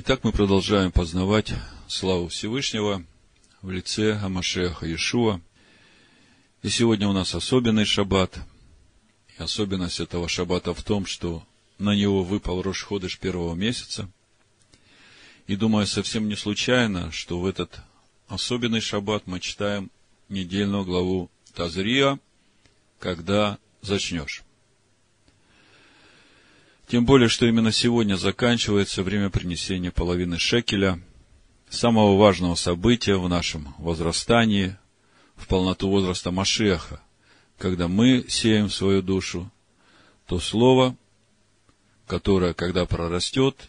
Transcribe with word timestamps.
Итак, 0.00 0.22
мы 0.22 0.30
продолжаем 0.30 0.92
познавать 0.92 1.52
славу 1.88 2.28
Всевышнего 2.28 3.04
в 3.62 3.70
лице 3.72 4.12
Амашеха 4.22 4.86
Иешуа. 4.86 5.40
И 6.62 6.68
сегодня 6.68 7.08
у 7.08 7.12
нас 7.12 7.34
особенный 7.34 7.84
шаббат. 7.84 8.38
И 9.36 9.42
особенность 9.42 9.98
этого 9.98 10.28
шаббата 10.28 10.72
в 10.72 10.84
том, 10.84 11.04
что 11.04 11.44
на 11.78 11.96
него 11.96 12.22
выпал 12.22 12.62
Рошходыш 12.62 13.18
первого 13.18 13.56
месяца. 13.56 14.08
И 15.48 15.56
думаю, 15.56 15.84
совсем 15.84 16.28
не 16.28 16.36
случайно, 16.36 17.10
что 17.10 17.40
в 17.40 17.44
этот 17.44 17.80
особенный 18.28 18.80
шаббат 18.80 19.26
мы 19.26 19.40
читаем 19.40 19.90
недельную 20.28 20.84
главу 20.84 21.28
Тазрия, 21.56 22.20
когда 23.00 23.58
зачнешь. 23.82 24.44
Тем 26.88 27.04
более, 27.04 27.28
что 27.28 27.44
именно 27.44 27.70
сегодня 27.70 28.14
заканчивается 28.14 29.02
время 29.02 29.28
принесения 29.28 29.90
половины 29.90 30.38
шекеля, 30.38 30.98
самого 31.68 32.16
важного 32.16 32.54
события 32.54 33.16
в 33.16 33.28
нашем 33.28 33.74
возрастании, 33.76 34.74
в 35.36 35.46
полноту 35.48 35.90
возраста 35.90 36.30
Машеха, 36.30 37.02
когда 37.58 37.88
мы 37.88 38.24
сеем 38.28 38.70
свою 38.70 39.02
душу, 39.02 39.50
то 40.26 40.40
слово, 40.40 40.96
которое, 42.06 42.54
когда 42.54 42.86
прорастет 42.86 43.68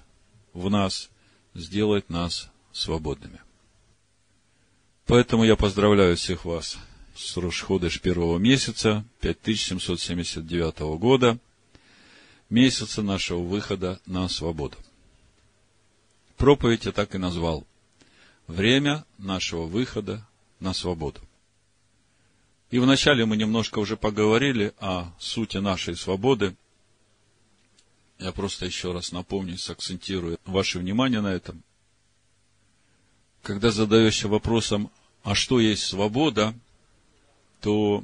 в 0.54 0.70
нас, 0.70 1.10
сделает 1.54 2.10
нас 2.10 2.50
свободными. 2.72 3.42
Поэтому 5.08 5.44
я 5.44 5.58
поздравляю 5.58 6.16
всех 6.16 6.46
вас 6.46 6.78
с 7.18 7.36
Рошходыш 7.36 8.00
первого 8.00 8.38
месяца 8.38 9.04
5779 9.20 10.80
года– 10.98 11.38
месяца 12.50 13.02
нашего 13.02 13.42
выхода 13.42 14.00
на 14.06 14.28
свободу. 14.28 14.78
Проповедь 16.38 16.86
я 16.86 16.92
так 16.92 17.16
и 17.16 17.18
назвал. 17.18 17.66
Время 18.48 19.06
нашего 19.18 19.66
выхода 19.66 20.26
на 20.60 20.74
свободу. 20.74 21.22
И 22.72 22.80
вначале 22.80 23.26
мы 23.26 23.36
немножко 23.36 23.80
уже 23.80 23.98
поговорили 23.98 24.74
о 24.80 25.12
сути 25.20 25.58
нашей 25.58 25.96
свободы. 25.96 26.56
Я 28.20 28.32
просто 28.32 28.66
еще 28.66 28.92
раз 28.92 29.12
напомню, 29.12 29.58
сакцентирую 29.58 30.40
ваше 30.46 30.80
внимание 30.80 31.22
на 31.22 31.34
этом. 31.34 31.64
Когда 33.42 33.72
задаешься 33.72 34.28
вопросом, 34.28 34.92
а 35.24 35.36
что 35.36 35.60
есть 35.60 35.84
свобода, 35.84 36.54
то 37.62 38.04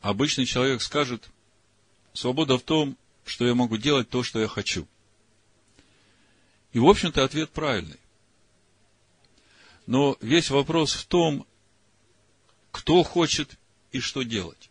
обычный 0.00 0.46
человек 0.46 0.82
скажет, 0.82 1.28
свобода 2.12 2.58
в 2.58 2.62
том, 2.62 2.96
что 3.24 3.46
я 3.46 3.54
могу 3.54 3.76
делать 3.76 4.08
то, 4.08 4.22
что 4.22 4.40
я 4.40 4.48
хочу. 4.48 4.86
И, 6.72 6.78
в 6.78 6.86
общем-то, 6.86 7.24
ответ 7.24 7.50
правильный. 7.50 7.98
Но 9.86 10.16
весь 10.20 10.50
вопрос 10.50 10.92
в 10.92 11.06
том, 11.06 11.46
кто 12.70 13.02
хочет 13.02 13.58
и 13.92 14.00
что 14.00 14.22
делать. 14.22 14.70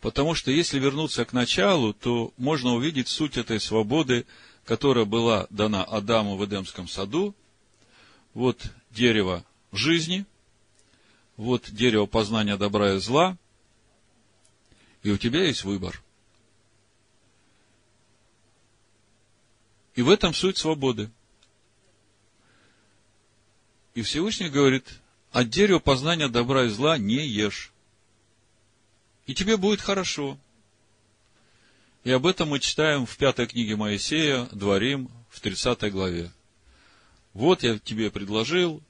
Потому 0.00 0.34
что 0.34 0.50
если 0.50 0.78
вернуться 0.78 1.24
к 1.24 1.32
началу, 1.32 1.92
то 1.92 2.32
можно 2.36 2.74
увидеть 2.74 3.08
суть 3.08 3.36
этой 3.36 3.58
свободы, 3.58 4.26
которая 4.64 5.04
была 5.04 5.46
дана 5.50 5.82
Адаму 5.82 6.36
в 6.36 6.44
Эдемском 6.44 6.86
саду. 6.86 7.34
Вот 8.34 8.62
дерево 8.90 9.44
жизни, 9.72 10.26
вот 11.36 11.70
дерево 11.70 12.06
познания 12.06 12.56
добра 12.56 12.94
и 12.94 12.98
зла, 12.98 13.36
и 15.02 15.10
у 15.10 15.18
тебя 15.18 15.44
есть 15.44 15.64
выбор. 15.64 16.02
И 19.96 20.02
в 20.02 20.10
этом 20.10 20.34
суть 20.34 20.58
свободы. 20.58 21.10
И 23.94 24.02
Всевышний 24.02 24.50
говорит, 24.50 25.00
от 25.32 25.48
дерева 25.48 25.78
познания 25.78 26.28
добра 26.28 26.64
и 26.64 26.68
зла 26.68 26.98
не 26.98 27.26
ешь. 27.26 27.72
И 29.24 29.34
тебе 29.34 29.56
будет 29.56 29.80
хорошо. 29.80 30.38
И 32.04 32.10
об 32.10 32.26
этом 32.26 32.50
мы 32.50 32.60
читаем 32.60 33.06
в 33.06 33.16
пятой 33.16 33.46
книге 33.46 33.76
Моисея, 33.76 34.44
Дворим, 34.52 35.10
в 35.30 35.40
30 35.40 35.90
главе. 35.90 36.30
Вот 37.32 37.62
я 37.62 37.78
тебе 37.78 38.10
предложил 38.10 38.82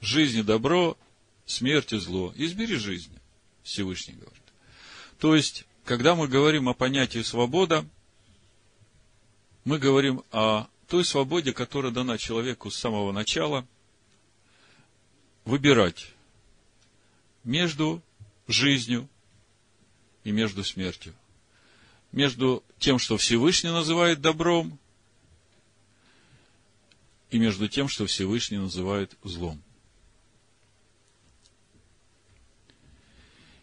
жизни 0.00 0.42
добро, 0.42 0.98
смерти 1.46 1.98
зло. 1.98 2.32
Избери 2.36 2.76
жизнь, 2.76 3.16
Всевышний 3.62 4.14
говорит. 4.14 4.42
То 5.20 5.36
есть, 5.36 5.64
когда 5.84 6.16
мы 6.16 6.26
говорим 6.26 6.68
о 6.68 6.74
понятии 6.74 7.22
свобода, 7.22 7.86
мы 9.68 9.78
говорим 9.78 10.24
о 10.32 10.66
той 10.86 11.04
свободе, 11.04 11.52
которая 11.52 11.92
дана 11.92 12.16
человеку 12.16 12.70
с 12.70 12.76
самого 12.76 13.12
начала, 13.12 13.66
выбирать 15.44 16.06
между 17.44 18.02
жизнью 18.46 19.06
и 20.24 20.30
между 20.30 20.64
смертью. 20.64 21.14
Между 22.12 22.64
тем, 22.78 22.98
что 22.98 23.18
Всевышний 23.18 23.68
называет 23.68 24.22
добром, 24.22 24.78
и 27.28 27.38
между 27.38 27.68
тем, 27.68 27.88
что 27.88 28.06
Всевышний 28.06 28.56
называет 28.56 29.18
злом. 29.22 29.62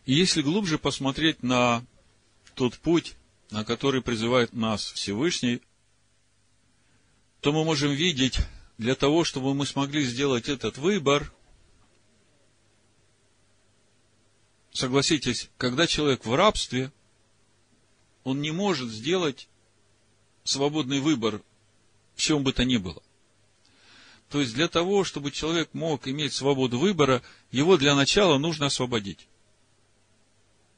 И 0.06 0.14
если 0.14 0.44
глубже 0.44 0.78
посмотреть 0.78 1.42
на 1.42 1.84
тот 2.54 2.78
путь, 2.78 3.16
на 3.50 3.66
который 3.66 4.04
призывает 4.04 4.54
нас 4.54 4.92
Всевышний, 4.92 5.64
то 7.46 7.52
мы 7.52 7.64
можем 7.64 7.92
видеть, 7.92 8.40
для 8.80 8.96
того, 8.96 9.24
чтобы 9.24 9.54
мы 9.54 9.68
смогли 9.68 10.04
сделать 10.04 10.50
этот 10.50 10.80
выбор, 10.80 11.32
согласитесь, 14.74 15.52
когда 15.60 15.86
человек 15.86 16.26
в 16.26 16.34
рабстве, 16.34 16.92
он 18.24 18.42
не 18.42 18.50
может 18.50 18.90
сделать 18.90 19.48
свободный 20.44 21.00
выбор 21.00 21.40
в 22.16 22.20
чем 22.20 22.42
бы 22.42 22.52
то 22.52 22.66
ни 22.66 22.78
было. 22.78 23.04
То 24.32 24.42
есть 24.42 24.56
для 24.56 24.68
того, 24.68 25.04
чтобы 25.04 25.30
человек 25.30 25.70
мог 25.74 26.08
иметь 26.08 26.34
свободу 26.34 26.80
выбора, 26.80 27.22
его 27.52 27.78
для 27.78 27.94
начала 27.94 28.40
нужно 28.40 28.66
освободить. 28.66 29.28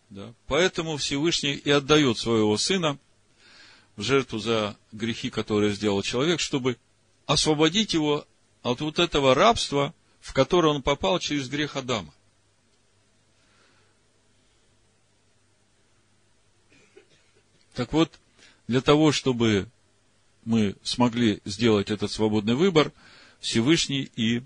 Да? 0.09 0.33
Поэтому 0.47 0.97
Всевышний 0.97 1.53
и 1.53 1.69
отдает 1.69 2.17
своего 2.17 2.57
сына 2.57 2.99
в 3.97 4.03
жертву 4.03 4.39
за 4.39 4.77
грехи, 4.91 5.29
которые 5.29 5.73
сделал 5.73 6.01
человек, 6.03 6.39
чтобы 6.39 6.77
освободить 7.25 7.93
его 7.93 8.25
от 8.61 8.79
вот 8.79 8.99
этого 8.99 9.35
рабства, 9.35 9.93
в 10.21 10.33
которое 10.33 10.69
он 10.69 10.81
попал 10.81 11.19
через 11.19 11.49
грех 11.49 11.75
Адама. 11.75 12.13
Так 17.73 17.91
вот, 17.93 18.19
для 18.67 18.81
того, 18.81 19.11
чтобы 19.11 19.67
мы 20.45 20.75
смогли 20.83 21.41
сделать 21.45 21.89
этот 21.89 22.11
свободный 22.11 22.55
выбор, 22.55 22.91
Всевышний 23.39 24.09
и 24.15 24.41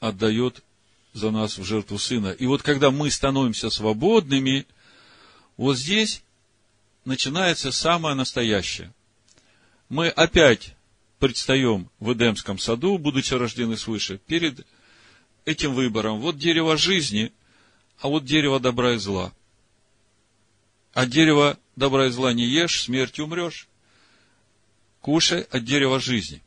отдает 0.00 0.62
за 1.12 1.30
нас 1.30 1.56
в 1.56 1.64
жертву 1.64 1.98
Сына. 1.98 2.32
И 2.32 2.46
вот 2.46 2.62
когда 2.62 2.90
мы 2.90 3.10
становимся 3.10 3.70
свободными, 3.70 4.66
вот 5.56 5.78
здесь 5.78 6.22
начинается 7.06 7.72
самое 7.72 8.14
настоящее. 8.14 8.92
Мы 9.88 10.08
опять 10.08 10.74
предстаем 11.18 11.88
в 12.00 12.12
Эдемском 12.12 12.58
саду, 12.58 12.98
будучи 12.98 13.32
рождены 13.32 13.76
свыше, 13.76 14.18
перед 14.26 14.66
этим 15.44 15.72
выбором. 15.72 16.20
Вот 16.20 16.36
дерево 16.36 16.76
жизни, 16.76 17.32
а 18.00 18.08
вот 18.08 18.24
дерево 18.24 18.60
добра 18.60 18.94
и 18.94 18.98
зла. 18.98 19.32
От 20.92 21.08
дерева 21.08 21.58
добра 21.76 22.06
и 22.06 22.10
зла 22.10 22.32
не 22.32 22.44
ешь, 22.44 22.82
смертью 22.82 23.24
умрешь. 23.24 23.68
Кушай 25.00 25.42
от 25.42 25.64
дерева 25.64 26.00
жизни. 26.00 26.42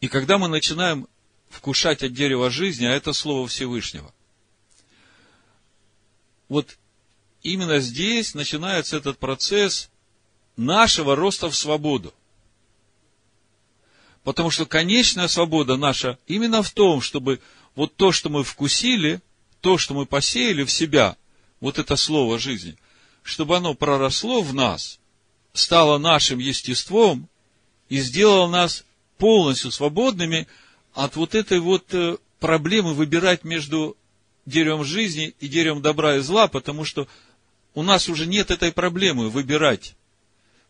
И 0.00 0.08
когда 0.08 0.38
мы 0.38 0.48
начинаем 0.48 1.06
вкушать 1.50 2.02
от 2.02 2.12
дерева 2.12 2.50
жизни, 2.50 2.86
а 2.86 2.90
это 2.92 3.12
Слово 3.12 3.46
Всевышнего, 3.46 4.12
вот 6.48 6.78
именно 7.44 7.78
здесь 7.78 8.34
начинается 8.34 8.96
этот 8.96 9.18
процесс 9.18 9.90
нашего 10.56 11.14
роста 11.14 11.48
в 11.48 11.54
свободу. 11.54 12.12
Потому 14.24 14.50
что 14.50 14.66
конечная 14.66 15.28
свобода 15.28 15.76
наша 15.76 16.18
именно 16.26 16.62
в 16.62 16.70
том, 16.70 17.00
чтобы 17.00 17.40
вот 17.76 17.94
то, 17.94 18.10
что 18.10 18.30
мы 18.30 18.42
вкусили, 18.42 19.20
то, 19.60 19.78
что 19.78 19.94
мы 19.94 20.06
посеяли 20.06 20.64
в 20.64 20.72
себя, 20.72 21.16
вот 21.60 21.78
это 21.78 21.96
слово 21.96 22.38
жизни, 22.38 22.76
чтобы 23.22 23.56
оно 23.56 23.74
проросло 23.74 24.42
в 24.42 24.54
нас, 24.54 24.98
стало 25.52 25.98
нашим 25.98 26.38
естеством 26.38 27.28
и 27.88 27.98
сделало 27.98 28.48
нас 28.48 28.84
полностью 29.18 29.70
свободными 29.70 30.46
от 30.94 31.16
вот 31.16 31.34
этой 31.34 31.60
вот 31.60 31.92
э, 31.92 32.16
проблемы 32.40 32.94
выбирать 32.94 33.44
между 33.44 33.96
деревом 34.46 34.84
жизни 34.84 35.34
и 35.40 35.48
деревом 35.48 35.82
добра 35.82 36.16
и 36.16 36.20
зла, 36.20 36.48
потому 36.48 36.84
что 36.84 37.08
у 37.74 37.82
нас 37.82 38.08
уже 38.08 38.26
нет 38.26 38.50
этой 38.50 38.72
проблемы 38.72 39.28
выбирать 39.28 39.94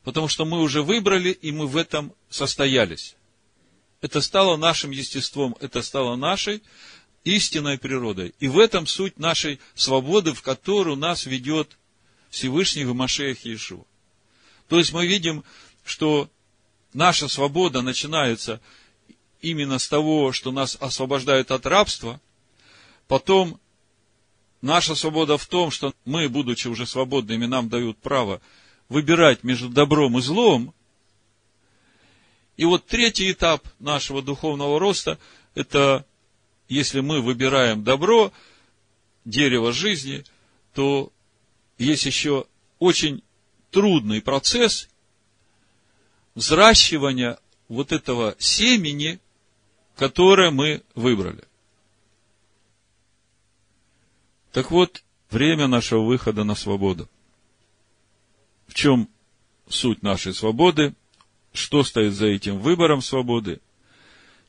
Потому 0.05 0.29
что 0.29 0.45
мы 0.45 0.61
уже 0.61 0.83
выбрали, 0.83 1.31
и 1.31 1.51
мы 1.51 1.67
в 1.67 1.77
этом 1.77 2.13
состоялись. 2.29 3.17
Это 4.03 4.21
стало 4.21 4.57
нашим 4.59 4.91
естеством, 4.91 5.57
это 5.61 5.81
стало 5.81 6.15
нашей 6.15 6.63
истинной 7.25 7.79
природой. 7.79 8.35
И 8.39 8.49
в 8.49 8.59
этом 8.59 8.87
суть 8.87 9.19
нашей 9.19 9.61
свободы, 9.75 10.35
в 10.35 10.43
которую 10.43 10.97
нас 10.97 11.25
ведет 11.25 11.79
Всевышний 12.29 12.85
в 12.85 12.95
Машеях 12.95 13.47
Иешуа. 13.47 13.85
То 14.69 14.79
есть 14.79 14.93
мы 14.93 15.07
видим, 15.07 15.43
что 15.87 16.29
наша 16.93 17.27
свобода 17.27 17.81
начинается 17.81 18.61
именно 19.41 19.79
с 19.79 19.89
того, 19.89 20.33
что 20.33 20.53
нас 20.53 20.77
освобождают 20.79 21.51
от 21.51 21.65
рабства, 21.65 22.21
потом 23.09 23.59
наша 24.65 24.95
свобода 24.95 25.37
в 25.37 25.47
том, 25.47 25.71
что 25.71 25.95
мы, 26.07 26.29
будучи 26.29 26.69
уже 26.69 26.87
свободными, 26.87 27.45
нам 27.45 27.69
дают 27.69 27.99
право 27.99 28.41
выбирать 28.89 29.45
между 29.45 29.69
добром 29.69 30.19
и 30.19 30.23
злом. 30.23 30.75
И 32.57 32.65
вот 32.65 32.87
третий 32.87 33.31
этап 33.31 33.67
нашего 33.79 34.23
духовного 34.23 34.81
роста– 34.81 35.19
это 35.55 36.07
если 36.69 37.01
мы 37.01 37.21
выбираем 37.21 37.85
добро, 37.85 38.33
дерево 39.27 39.71
жизни, 39.73 40.25
то 40.73 41.13
есть 41.77 42.07
еще 42.07 42.47
очень 42.79 43.23
трудный 43.71 44.23
процесс 44.23 44.89
взращивания 46.35 47.39
вот 47.69 47.93
этого 47.93 48.35
семени, 48.39 49.21
которое 49.95 50.51
мы 50.51 50.83
выбрали. 50.95 51.45
Так 54.55 54.71
вот, 54.71 55.03
время 55.31 55.67
нашего 55.67 56.05
выхода 56.05 56.45
на 56.45 56.55
свободу. 56.55 57.11
В 58.69 58.75
чем 58.75 59.09
суть 59.69 60.05
нашей 60.05 60.33
свободы? 60.33 60.95
Что 61.53 61.83
стоит 61.83 62.13
за 62.13 62.27
этим 62.27 62.61
выбором 62.61 63.03
свободы? 63.03 63.61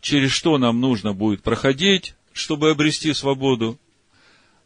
Через 0.01 0.29
что 0.29 0.59
нам 0.59 0.79
нужно 0.79 1.13
будет 1.13 1.41
проходить, 1.41 2.13
чтобы 2.33 2.69
обрести 2.69 3.15
свободу? 3.15 3.79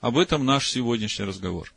Об 0.01 0.17
этом 0.17 0.43
наш 0.43 0.67
сегодняшний 0.67 1.23
разговор. 1.23 1.73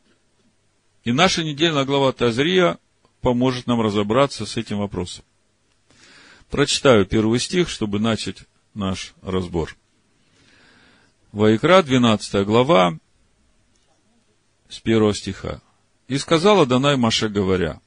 И 1.05 1.13
наша 1.13 1.45
недельная 1.45 1.85
глава 1.85 2.11
Тазрия 2.11 2.81
поможет 3.21 3.69
нам 3.69 3.81
разобраться 3.81 4.45
с 4.45 4.57
этим 4.57 4.79
вопросом. 4.79 5.25
Прочитаю 6.51 7.07
первый 7.07 7.39
стих, 7.39 7.69
чтобы 7.69 8.01
начать 8.01 8.39
наш 8.75 9.15
разбор. 9.23 9.77
Ваикра, 11.31 11.85
12 11.85 12.45
глава, 12.45 12.99
с 14.73 14.81
первого 14.81 15.15
стиха. 15.15 15.61
«И 16.09 16.17
сказала 16.17 16.65
Данай 16.65 16.97
Маше, 16.97 17.29
говоря, 17.29 17.81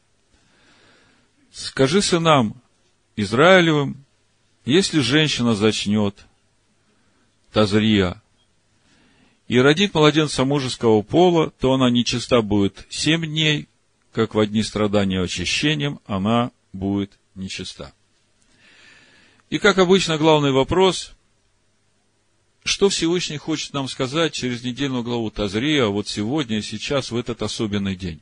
Скажи 1.52 2.02
сынам 2.02 2.62
Израилевым, 3.16 4.04
если 4.66 5.00
женщина 5.00 5.56
зачнет 5.56 6.26
Тазрия 7.54 8.22
и 9.48 9.58
родит 9.58 9.94
младенца 9.94 10.44
мужеского 10.44 11.02
пола, 11.02 11.52
то 11.52 11.74
она 11.74 11.90
нечиста 11.90 12.42
будет 12.42 12.86
семь 12.90 13.26
дней, 13.26 13.70
как 14.12 14.36
в 14.36 14.40
одни 14.40 14.64
страдания 14.64 15.22
очищением, 15.22 16.02
она 16.06 16.52
будет 16.74 17.18
нечиста. 17.36 17.94
И, 19.50 19.58
как 19.58 19.78
обычно, 19.78 20.18
главный 20.18 20.52
вопрос, 20.52 21.15
что 22.66 22.90
Всевышний 22.90 23.38
хочет 23.38 23.74
нам 23.74 23.88
сказать 23.88 24.34
через 24.34 24.64
недельную 24.64 25.04
главу 25.04 25.30
Тазрия, 25.30 25.86
вот 25.86 26.08
сегодня, 26.08 26.64
сейчас, 26.64 27.12
в 27.12 27.16
этот 27.16 27.44
особенный 27.44 27.96
день? 27.96 28.20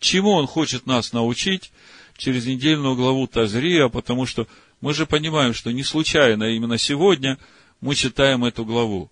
Чему 0.00 0.32
Он 0.32 0.46
хочет 0.46 0.84
нас 0.84 1.14
научить 1.14 1.72
через 2.18 2.44
недельную 2.44 2.94
главу 2.94 3.26
Тазрия, 3.26 3.88
потому 3.88 4.26
что 4.26 4.46
мы 4.82 4.92
же 4.92 5.06
понимаем, 5.06 5.54
что 5.54 5.72
не 5.72 5.82
случайно 5.82 6.44
именно 6.44 6.76
сегодня 6.76 7.38
мы 7.80 7.94
читаем 7.94 8.44
эту 8.44 8.66
главу. 8.66 9.10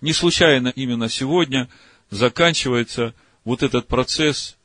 Не 0.00 0.14
случайно 0.14 0.68
именно 0.68 1.10
сегодня 1.10 1.68
заканчивается 2.08 3.14
вот 3.44 3.62
этот 3.62 3.86
процесс 3.86 4.56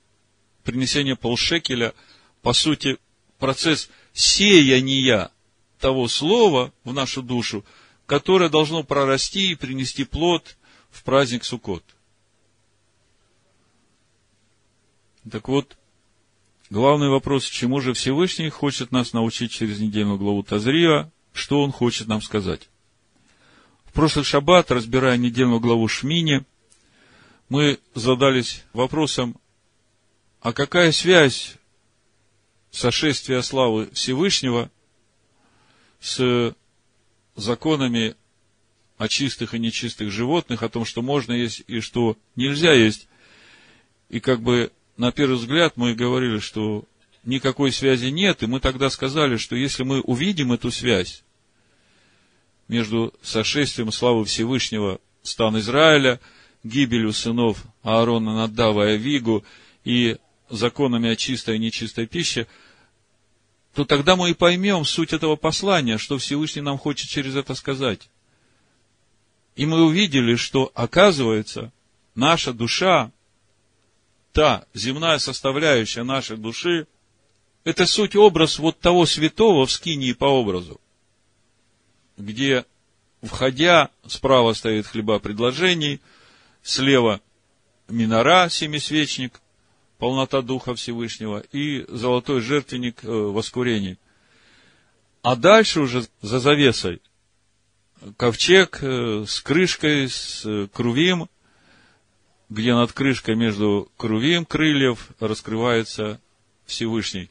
принесения 0.64 1.18
полшекеля, 1.18 1.94
по 2.42 2.54
сути, 2.54 2.98
процесс 3.38 3.90
сеяния 4.14 5.30
того 5.80 6.08
слова 6.08 6.72
в 6.86 6.94
нашу 6.94 7.22
душу, 7.22 7.66
которое 8.06 8.50
должно 8.50 8.84
прорасти 8.84 9.52
и 9.52 9.56
принести 9.56 10.04
плод 10.04 10.58
в 10.90 11.04
праздник 11.04 11.44
Суккот. 11.44 11.84
Так 15.30 15.48
вот, 15.48 15.78
главный 16.70 17.10
вопрос, 17.10 17.46
чему 17.46 17.80
же 17.80 17.94
Всевышний 17.94 18.50
хочет 18.50 18.92
нас 18.92 19.14
научить 19.14 19.52
через 19.52 19.80
недельную 19.80 20.18
главу 20.18 20.44
Тазрия, 20.44 21.12
что 21.32 21.62
он 21.62 21.72
хочет 21.72 22.08
нам 22.08 22.22
сказать. 22.22 22.70
В 23.86 23.94
прошлый 23.94 24.26
шаббат, 24.26 24.72
разбирая 24.72 25.18
недельную 25.18 25.60
главу 25.60 25.88
Шмини, 25.88 26.44
мы 27.48 27.80
задались 27.96 28.64
вопросом, 28.74 29.36
а 30.42 30.52
какая 30.52 30.92
связь 30.92 31.56
сошествия 32.72 33.42
славы 33.42 33.90
Всевышнего 33.94 34.70
с 36.02 36.54
законами 37.36 38.16
о 38.98 39.08
чистых 39.08 39.54
и 39.54 39.60
нечистых 39.60 40.12
животных, 40.12 40.64
о 40.64 40.70
том, 40.70 40.86
что 40.86 41.02
можно 41.02 41.34
есть 41.34 41.64
и 41.68 41.80
что 41.80 42.18
нельзя 42.36 42.74
есть. 42.74 43.08
И 44.10 44.20
как 44.20 44.42
бы 44.42 44.72
на 44.98 45.12
первый 45.12 45.38
взгляд 45.38 45.74
мы 45.76 45.96
говорили, 45.96 46.40
что 46.40 46.86
никакой 47.24 47.72
связи 47.72 48.08
нет, 48.08 48.44
и 48.44 48.48
мы 48.48 48.60
тогда 48.60 48.90
сказали, 48.90 49.38
что 49.38 49.56
если 49.56 49.84
мы 49.84 50.02
увидим 50.02 50.52
эту 50.54 50.72
связь 50.72 51.24
между 52.68 53.14
сошествием 53.22 53.92
славы 53.92 54.26
Всевышнего 54.26 55.00
стан 55.24 55.58
Израиля, 55.60 56.20
гибелью 56.64 57.14
сынов 57.14 57.64
Аарона, 57.82 58.36
Надава 58.36 58.94
и 58.94 59.42
и 59.84 60.18
законами 60.50 61.10
о 61.10 61.16
чистой 61.16 61.56
и 61.56 61.60
нечистой 61.60 62.08
пище– 62.08 62.48
то 63.74 63.86
тогда 63.86 64.16
мы 64.16 64.30
и 64.30 64.34
поймем 64.34 64.86
суть 64.86 65.14
этого 65.14 65.36
послания, 65.36 65.98
что 65.98 66.18
Всевышний 66.18 66.62
нам 66.62 66.78
хочет 66.78 67.10
через 67.10 67.36
это 67.36 67.56
сказать. 67.56 68.10
И 69.56 69.66
мы 69.66 69.84
увидели, 69.84 70.36
что, 70.36 70.72
оказывается, 70.76 71.72
наша 72.16 72.54
душа, 72.54 73.12
та 74.32 74.66
земная 74.74 75.18
составляющая 75.18 76.04
нашей 76.04 76.38
души, 76.38 76.88
это 77.64 77.86
суть 77.86 78.16
образ 78.16 78.60
вот 78.60 78.80
того 78.80 79.06
святого 79.06 79.66
в 79.66 79.72
скинии 79.72 80.14
по 80.14 80.26
образу, 80.26 80.80
где, 82.18 82.66
входя, 83.22 83.90
справа 84.08 84.54
стоит 84.54 84.86
хлеба 84.86 85.20
предложений, 85.20 86.00
слева 86.62 87.22
минора, 87.88 88.50
семисвечник, 88.50 89.40
полнота 90.04 90.42
Духа 90.42 90.76
Всевышнего 90.76 91.46
и 91.54 91.86
золотой 91.88 92.42
жертвенник 92.42 93.06
э, 93.06 93.08
воскурения. 93.08 93.98
А 95.22 95.38
дальше 95.38 95.80
уже 95.80 96.06
за 96.22 96.42
завесой 96.42 97.02
ковчег 98.18 98.80
э, 98.82 99.24
с 99.26 99.40
крышкой, 99.40 100.10
с 100.10 100.44
э, 100.44 100.68
крувим, 100.74 101.30
где 102.50 102.74
над 102.74 102.92
крышкой 102.92 103.38
между 103.38 103.90
крувим 103.96 104.44
крыльев 104.44 105.08
раскрывается 105.22 106.20
Всевышний. 106.66 107.30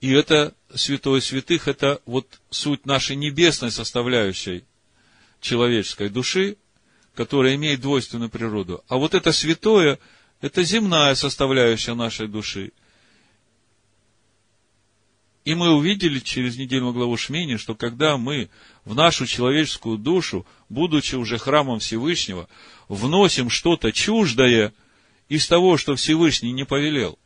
И 0.00 0.10
это 0.10 0.54
святое 0.74 1.20
святых, 1.20 1.68
это 1.68 2.00
вот 2.06 2.40
суть 2.48 2.86
нашей 2.86 3.16
небесной 3.16 3.70
составляющей 3.70 4.64
человеческой 5.42 6.08
души, 6.08 6.56
которая 7.14 7.56
имеет 7.56 7.82
двойственную 7.82 8.30
природу. 8.30 8.82
А 8.88 8.96
вот 8.96 9.12
это 9.12 9.32
святое– 9.32 9.98
это 10.40 10.62
земная 10.62 11.14
составляющая 11.14 11.94
нашей 11.94 12.28
души. 12.28 12.72
И 15.44 15.54
мы 15.54 15.70
увидели 15.70 16.20
через 16.20 16.56
недельную 16.56 16.94
главу 16.94 17.16
Шмени, 17.16 17.56
что 17.56 17.74
когда 17.74 18.16
мы 18.16 18.48
в 18.84 18.94
нашу 18.94 19.26
человеческую 19.26 19.98
душу, 19.98 20.46
будучи 20.70 21.16
уже 21.16 21.36
храмом 21.36 21.80
Всевышнего, 21.80 22.48
вносим 22.88 23.50
что-то 23.50 23.92
чуждое 23.92 24.72
из 25.28 25.46
того, 25.46 25.76
что 25.76 25.96
Всевышний 25.96 26.52
не 26.52 26.64
повелел, 26.64 27.18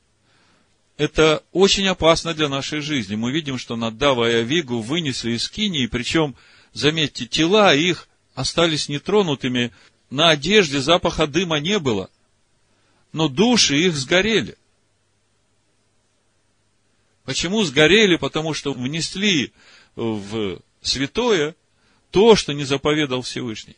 это 0.96 1.44
очень 1.52 1.86
опасно 1.86 2.34
для 2.34 2.48
нашей 2.48 2.80
жизни. 2.80 3.14
Мы 3.14 3.30
видим, 3.30 3.56
что 3.56 3.76
Надава 3.76 4.28
и 4.28 4.34
Авигу 4.34 4.80
вынесли 4.80 5.32
из 5.32 5.48
Кинии, 5.48 5.86
причем, 5.86 6.34
заметьте, 6.72 7.26
тела 7.26 7.72
их 7.72 8.08
остались 8.34 8.88
нетронутыми, 8.88 9.72
на 10.10 10.30
одежде 10.30 10.80
запаха 10.80 11.28
дыма 11.28 11.60
не 11.60 11.78
было– 11.78 12.10
но 13.12 13.28
души 13.28 13.76
их 13.76 13.94
сгорели. 13.96 14.56
Почему 17.24 17.62
сгорели? 17.64 18.16
Потому 18.16 18.54
что 18.54 18.72
внесли 18.72 19.52
в 19.96 20.60
святое 20.80 21.54
то, 22.10 22.36
что 22.36 22.52
не 22.52 22.64
заповедал 22.64 23.22
Всевышний. 23.22 23.76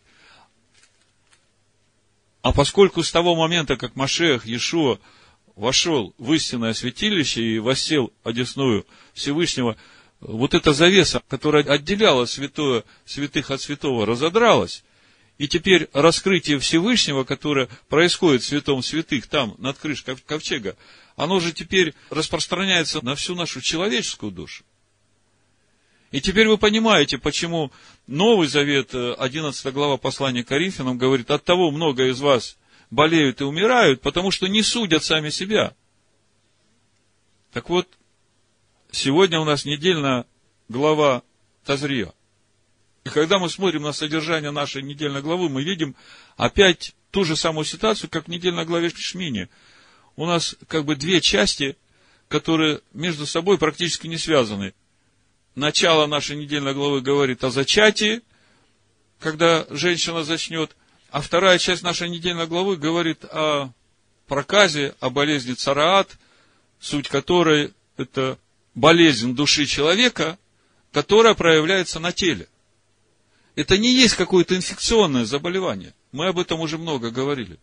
А 2.43 2.53
поскольку 2.53 3.03
с 3.03 3.11
того 3.11 3.35
момента, 3.35 3.77
как 3.77 3.97
Машех 3.97 4.47
Иешуа 4.47 4.99
вошел 5.57 6.15
в 6.17 6.33
истинное 6.33 6.73
святилище 6.73 7.43
и 7.43 7.59
воссел 7.59 8.13
одесную 8.23 8.87
Всевышнего, 9.13 9.77
вот 10.21 10.55
эта 10.55 10.73
завеса, 10.73 11.23
которая 11.29 11.65
отделяла 11.65 12.25
святое, 12.27 12.85
святых 13.05 13.51
от 13.51 13.61
святого, 13.61 14.07
разодралась, 14.07 14.85
и 15.41 15.49
теперь 15.49 15.89
раскрытие 15.95 16.59
Всевышнего, 16.59 17.25
которое 17.25 17.71
происходит 17.89 18.43
в 18.43 18.47
святом 18.47 18.83
святых, 18.83 19.27
там, 19.27 19.55
над 19.57 19.79
крышкой 19.79 20.17
ковчега, 20.17 20.77
оно 21.17 21.41
же 21.41 21.53
теперь 21.53 21.95
распространяется 22.11 23.03
на 23.03 23.15
всю 23.15 23.35
нашу 23.35 23.63
человеческую 23.63 24.33
душу. 24.33 24.65
И 26.11 26.21
теперь 26.21 26.47
вы 26.47 26.59
понимаете, 26.59 27.17
почему 27.17 27.73
Новый 28.07 28.49
Завет, 28.49 28.95
11 28.95 29.65
э, 29.65 29.71
глава 29.71 29.97
послания 29.97 30.45
Коринфянам, 30.45 30.99
говорит, 30.99 31.31
от 31.31 31.43
того 31.43 31.71
много 31.71 32.09
из 32.09 32.21
вас 32.21 32.59
болеют 32.91 33.41
и 33.41 33.45
умирают, 33.45 34.03
потому 34.03 34.31
что 34.31 34.47
не 34.47 34.63
судят 34.63 35.05
сами 35.05 35.31
себя. 35.31 35.75
Так 37.55 37.71
вот, 37.71 37.89
сегодня 38.91 39.41
у 39.41 39.47
нас 39.47 39.65
недельная 39.65 40.27
глава 40.69 41.23
Тазрия. 41.65 42.13
И 43.11 43.13
когда 43.13 43.41
мы 43.41 43.51
смотрим 43.51 43.83
на 43.83 43.93
содержание 43.93 44.53
нашей 44.53 44.83
недельной 44.83 45.21
главы, 45.21 45.49
мы 45.49 45.65
видим 45.65 45.97
опять 46.37 46.95
ту 47.11 47.25
же 47.25 47.35
самую 47.35 47.65
ситуацию, 47.65 48.09
как 48.09 48.27
в 48.27 48.29
недельной 48.29 48.65
главе 48.65 48.91
Шмини. 48.91 49.49
У 50.15 50.27
нас 50.27 50.55
как 50.69 50.85
бы 50.85 50.95
две 50.95 51.21
части, 51.21 51.77
которые 52.29 52.83
между 52.93 53.27
собой 53.27 53.59
практически 53.59 54.07
не 54.07 54.17
связаны 54.17 54.75
начало 55.57 56.07
нашей 56.07 56.37
недельной 56.37 56.73
главы 56.73 57.01
говорит 57.01 57.43
о 57.43 57.51
зачатии, 57.51 58.23
когда 59.19 59.67
женщина 59.71 60.23
зачнет, 60.23 60.77
а 61.11 61.21
вторая 61.21 61.59
часть 61.59 61.83
нашей 61.83 62.09
недельной 62.09 62.47
главы 62.47 62.77
говорит 62.77 63.25
о 63.25 63.73
проказе, 64.29 64.95
о 65.01 65.11
болезни 65.11 65.55
цараат, 65.55 66.17
суть 66.79 67.09
которой 67.09 67.75
это 67.97 68.39
болезнь 68.77 69.35
души 69.35 69.67
человека, 69.67 70.39
которая 70.93 71.35
проявляется 71.35 71.99
на 71.99 72.13
теле. 72.13 72.47
Это 73.57 73.79
не 73.79 73.93
есть 73.93 74.15
какое-то 74.15 74.57
инфекционное 74.57 75.25
заболевание. 75.25 75.95
Мы 76.13 76.27
об 76.27 76.39
этом 76.39 76.61
уже 76.61 76.79
много 76.79 77.11
говорили. 77.11 77.59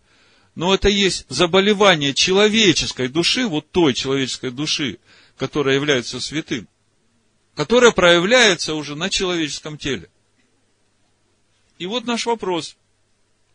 Но 0.55 0.73
это 0.73 0.89
есть 0.89 1.25
заболевание 1.29 2.13
человеческой 2.13 3.07
души, 3.07 3.47
вот 3.47 3.69
той 3.71 3.93
человеческой 3.93 4.51
души, 4.51 4.99
которая 5.37 5.75
является 5.75 6.19
святым 6.19 6.67
которая 7.57 7.91
проявляется 7.91 8.75
уже 8.75 8.95
на 8.95 9.09
человеческом 9.09 9.79
теле. 9.79 10.11
И 11.79 11.87
вот 11.87 12.05
наш 12.05 12.27
вопрос. 12.27 12.77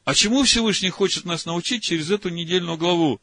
А 0.04 0.12
чему 0.12 0.42
Всевышний 0.42 0.90
хочет 0.90 1.24
нас 1.24 1.46
научить 1.46 1.84
через 1.84 2.10
эту 2.10 2.28
недельную 2.28 2.76
главу? 2.76 3.20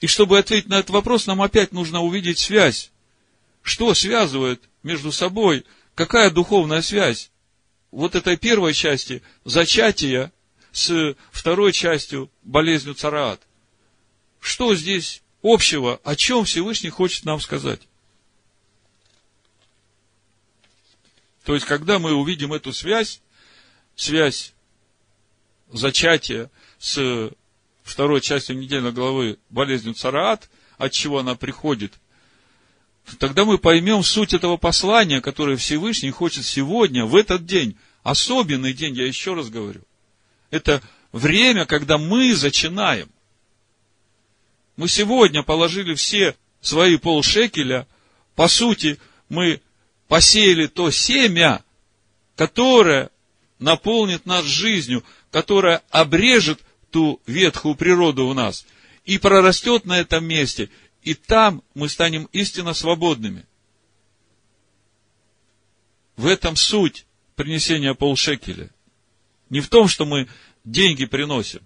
И 0.00 0.06
чтобы 0.06 0.38
ответить 0.38 0.68
на 0.68 0.78
этот 0.78 0.90
вопрос, 0.90 1.26
нам 1.26 1.42
опять 1.42 1.72
нужно 1.72 2.00
увидеть 2.00 2.38
связь. 2.38 2.92
Что 3.60 3.92
связывает 3.94 4.62
между 4.84 5.10
собой? 5.10 5.64
Какая 5.96 6.30
духовная 6.30 6.80
связь? 6.80 7.32
Вот 7.90 8.14
этой 8.14 8.36
первой 8.36 8.74
части 8.74 9.22
зачатия 9.44 10.32
с 10.72 11.14
второй 11.30 11.72
частью 11.72 12.30
болезнью 12.42 12.94
цараат. 12.94 13.40
Что 14.40 14.74
здесь 14.74 15.22
общего? 15.42 16.00
О 16.04 16.14
чем 16.14 16.44
Всевышний 16.44 16.90
хочет 16.90 17.24
нам 17.24 17.40
сказать? 17.40 17.80
То 21.44 21.54
есть, 21.54 21.64
когда 21.64 21.98
мы 21.98 22.12
увидим 22.12 22.52
эту 22.52 22.72
связь, 22.72 23.22
связь 23.94 24.52
зачатия 25.72 26.50
с 26.78 27.30
второй 27.82 28.20
частью 28.20 28.58
недельной 28.58 28.92
главы 28.92 29.38
болезнью 29.48 29.94
цараат, 29.94 30.50
от 30.76 30.92
чего 30.92 31.20
она 31.20 31.36
приходит, 31.36 31.94
тогда 33.18 33.44
мы 33.44 33.58
поймем 33.58 34.02
суть 34.02 34.34
этого 34.34 34.56
послания, 34.56 35.20
которое 35.20 35.56
Всевышний 35.56 36.10
хочет 36.10 36.44
сегодня, 36.44 37.04
в 37.04 37.14
этот 37.14 37.46
день, 37.46 37.76
особенный 38.02 38.72
день, 38.72 38.94
я 38.94 39.06
еще 39.06 39.34
раз 39.34 39.48
говорю. 39.48 39.82
Это 40.50 40.82
время, 41.12 41.66
когда 41.66 41.98
мы 41.98 42.34
зачинаем. 42.34 43.08
Мы 44.76 44.88
сегодня 44.88 45.42
положили 45.42 45.94
все 45.94 46.36
свои 46.60 46.96
полшекеля, 46.96 47.86
по 48.34 48.48
сути, 48.48 48.98
мы 49.28 49.60
посеяли 50.08 50.66
то 50.66 50.90
семя, 50.90 51.64
которое 52.34 53.10
наполнит 53.58 54.26
нас 54.26 54.44
жизнью, 54.44 55.02
которое 55.30 55.82
обрежет 55.90 56.60
ту 56.90 57.20
ветхую 57.26 57.74
природу 57.74 58.28
в 58.28 58.34
нас 58.34 58.66
и 59.04 59.18
прорастет 59.18 59.86
на 59.86 59.98
этом 59.98 60.24
месте, 60.24 60.68
и 61.06 61.14
там 61.14 61.62
мы 61.74 61.88
станем 61.88 62.28
истинно 62.32 62.74
свободными. 62.74 63.46
В 66.16 66.26
этом 66.26 66.56
суть 66.56 67.06
принесения 67.36 67.94
полшекеля. 67.94 68.70
Не 69.48 69.60
в 69.60 69.68
том, 69.68 69.86
что 69.86 70.04
мы 70.04 70.26
деньги 70.64 71.04
приносим, 71.04 71.60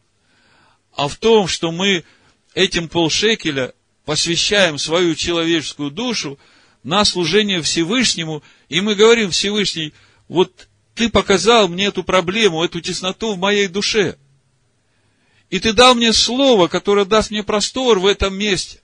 а 0.94 1.08
в 1.08 1.16
том, 1.16 1.48
что 1.48 1.72
мы 1.72 2.04
этим 2.52 2.90
полшекеля 2.90 3.72
посвящаем 4.04 4.76
свою 4.76 5.14
человеческую 5.14 5.90
душу 5.90 6.38
на 6.82 7.06
служение 7.06 7.62
Всевышнему, 7.62 8.42
и 8.68 8.82
мы 8.82 8.94
говорим, 8.94 9.30
Всевышний, 9.30 9.94
вот 10.28 10.68
ты 10.94 11.08
показал 11.08 11.66
мне 11.66 11.86
эту 11.86 12.04
проблему, 12.04 12.62
эту 12.62 12.82
тесноту 12.82 13.32
в 13.32 13.38
моей 13.38 13.68
душе. 13.68 14.18
И 15.48 15.58
ты 15.58 15.72
дал 15.72 15.94
мне 15.94 16.12
слово, 16.12 16.68
которое 16.68 17.06
даст 17.06 17.30
мне 17.30 17.42
простор 17.42 18.00
в 18.00 18.04
этом 18.04 18.36
месте. 18.36 18.82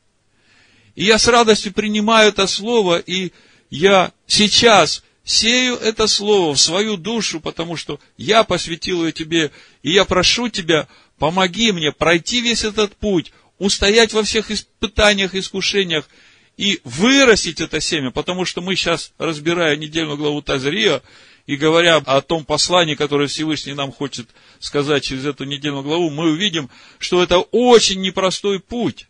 И 0.96 1.04
я 1.04 1.18
с 1.18 1.28
радостью 1.28 1.72
принимаю 1.72 2.30
это 2.30 2.46
слово, 2.46 2.98
и 2.98 3.32
я 3.70 4.12
сейчас 4.26 5.04
сею 5.24 5.76
это 5.76 6.06
слово 6.06 6.54
в 6.54 6.60
свою 6.60 6.96
душу, 6.96 7.40
потому 7.40 7.76
что 7.76 8.00
я 8.16 8.44
посвятил 8.44 9.04
ее 9.04 9.12
тебе, 9.12 9.50
и 9.82 9.92
я 9.92 10.04
прошу 10.06 10.48
тебя, 10.48 10.88
помоги 11.18 11.70
мне 11.70 11.92
пройти 11.92 12.40
весь 12.40 12.64
этот 12.64 12.96
путь, 12.96 13.32
устоять 13.58 14.14
во 14.14 14.22
всех 14.22 14.50
испытаниях, 14.50 15.34
искушениях, 15.34 16.08
и 16.56 16.80
вырастить 16.84 17.60
это 17.60 17.80
семя, 17.80 18.10
потому 18.10 18.46
что 18.46 18.62
мы 18.62 18.74
сейчас, 18.74 19.12
разбирая 19.18 19.76
недельную 19.76 20.16
главу 20.16 20.40
Тазрия, 20.40 21.02
и 21.46 21.56
говоря 21.56 21.96
о 21.96 22.22
том 22.22 22.44
послании, 22.44 22.94
которое 22.94 23.28
Всевышний 23.28 23.74
нам 23.74 23.92
хочет 23.92 24.28
сказать 24.58 25.04
через 25.04 25.26
эту 25.26 25.44
недельную 25.44 25.84
главу, 25.84 26.08
мы 26.08 26.30
увидим, 26.30 26.70
что 26.98 27.22
это 27.22 27.38
очень 27.38 28.00
непростой 28.00 28.58
путь. 28.58 29.06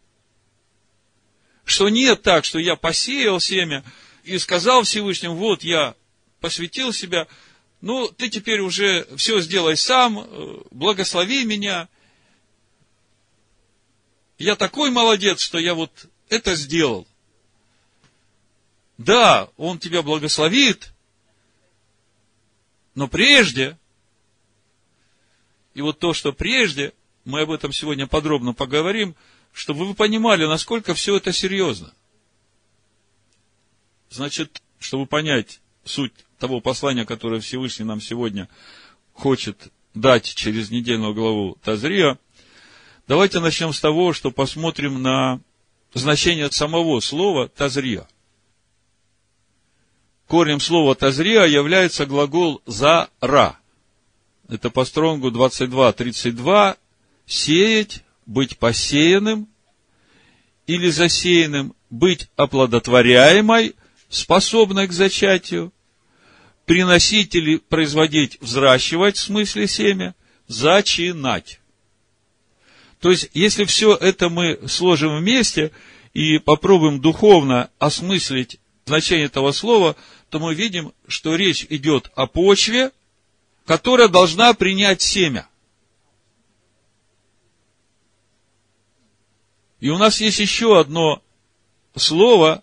Что 1.66 1.88
нет 1.88 2.22
так, 2.22 2.44
что 2.44 2.60
я 2.60 2.76
посеял 2.76 3.40
семя 3.40 3.84
и 4.22 4.38
сказал 4.38 4.84
Всевышнему, 4.84 5.34
вот 5.34 5.64
я 5.64 5.96
посвятил 6.40 6.92
себя, 6.92 7.26
ну, 7.80 8.08
ты 8.08 8.28
теперь 8.30 8.60
уже 8.60 9.04
все 9.16 9.40
сделай 9.40 9.76
сам, 9.76 10.20
э, 10.20 10.58
благослови 10.70 11.44
меня. 11.44 11.88
Я 14.38 14.54
такой 14.54 14.92
молодец, 14.92 15.40
что 15.40 15.58
я 15.58 15.74
вот 15.74 15.90
это 16.28 16.54
сделал. 16.54 17.04
Да, 18.96 19.48
Он 19.56 19.80
тебя 19.80 20.02
благословит, 20.02 20.92
но 22.94 23.08
прежде, 23.08 23.76
и 25.74 25.82
вот 25.82 25.98
то, 25.98 26.12
что 26.12 26.32
прежде, 26.32 26.94
мы 27.24 27.40
об 27.40 27.50
этом 27.50 27.72
сегодня 27.72 28.06
подробно 28.06 28.54
поговорим, 28.54 29.16
чтобы 29.56 29.86
вы 29.86 29.94
понимали, 29.94 30.44
насколько 30.44 30.92
все 30.92 31.16
это 31.16 31.32
серьезно. 31.32 31.94
Значит, 34.10 34.62
чтобы 34.78 35.06
понять 35.06 35.60
суть 35.82 36.12
того 36.38 36.60
послания, 36.60 37.06
которое 37.06 37.40
Всевышний 37.40 37.86
нам 37.86 38.02
сегодня 38.02 38.50
хочет 39.14 39.72
дать 39.94 40.26
через 40.34 40.70
недельную 40.70 41.14
главу 41.14 41.56
Тазрия, 41.64 42.18
давайте 43.08 43.40
начнем 43.40 43.72
с 43.72 43.80
того, 43.80 44.12
что 44.12 44.30
посмотрим 44.30 45.00
на 45.00 45.40
значение 45.94 46.52
самого 46.52 47.00
слова 47.00 47.48
Тазрия 47.48 48.06
корнем 50.26 50.60
слова 50.60 50.94
тазрия 50.94 51.44
является 51.44 52.04
глагол 52.04 52.60
«зара». 52.66 53.58
Это 54.48 54.70
по 54.70 54.84
стронгу 54.84 55.30
22.32. 55.30 56.76
Сеять, 57.26 58.04
быть 58.26 58.58
посеянным 58.58 59.48
или 60.66 60.90
засеянным, 60.90 61.74
быть 61.90 62.28
оплодотворяемой, 62.36 63.74
способной 64.08 64.88
к 64.88 64.92
зачатию, 64.92 65.72
приносить 66.64 67.34
или 67.34 67.56
производить, 67.56 68.40
взращивать 68.40 69.16
в 69.16 69.20
смысле 69.20 69.68
семя, 69.68 70.14
зачинать. 70.48 71.60
То 73.00 73.10
есть, 73.10 73.30
если 73.34 73.64
все 73.64 73.94
это 73.94 74.28
мы 74.28 74.58
сложим 74.66 75.16
вместе 75.16 75.70
и 76.12 76.38
попробуем 76.38 77.00
духовно 77.00 77.70
осмыслить 77.78 78.58
значение 78.86 79.26
этого 79.26 79.52
слова, 79.52 79.96
то 80.30 80.40
мы 80.40 80.54
видим, 80.54 80.92
что 81.06 81.36
речь 81.36 81.66
идет 81.68 82.10
о 82.16 82.26
почве, 82.26 82.90
которая 83.64 84.08
должна 84.08 84.54
принять 84.54 85.02
семя. 85.02 85.48
И 89.80 89.90
у 89.90 89.98
нас 89.98 90.20
есть 90.20 90.38
еще 90.38 90.80
одно 90.80 91.22
слово, 91.94 92.62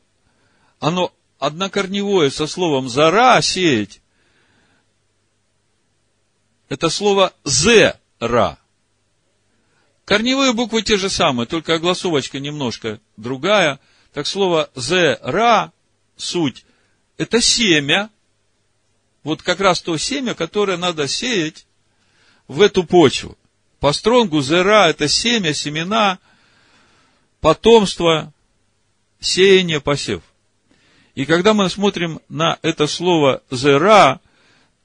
оно 0.79 1.13
однокорневое 1.39 2.29
со 2.29 2.47
словом 2.47 2.89
«зара» 2.89 3.41
сеять. 3.41 4.01
Это 6.69 6.89
слово 6.89 7.33
«зера». 7.43 8.57
Корневые 10.05 10.53
буквы 10.53 10.81
те 10.81 10.97
же 10.97 11.09
самые, 11.09 11.47
только 11.47 11.75
огласовочка 11.75 12.39
немножко 12.39 12.99
другая. 13.15 13.79
Так 14.11 14.27
слово 14.27 14.69
«зера» 14.75 15.71
суть– 16.17 16.65
это 17.17 17.41
семя. 17.41 18.09
Вот 19.23 19.41
как 19.41 19.59
раз 19.59 19.81
то 19.81 19.97
семя, 19.97 20.33
которое 20.33 20.77
надо 20.77 21.07
сеять 21.07 21.65
в 22.47 22.61
эту 22.61 22.83
почву. 22.83 23.37
По 23.79 23.93
стронгу 23.93 24.41
«зера»– 24.41 24.87
это 24.89 25.07
семя, 25.07 25.53
семена, 25.53 26.19
потомство, 27.43 28.31
сеяние, 29.19 29.81
посев. 29.81 30.23
И 31.13 31.25
когда 31.25 31.53
мы 31.53 31.69
смотрим 31.69 32.21
на 32.29 32.57
это 32.61 32.87
слово 32.87 33.43
«зера», 33.51 34.21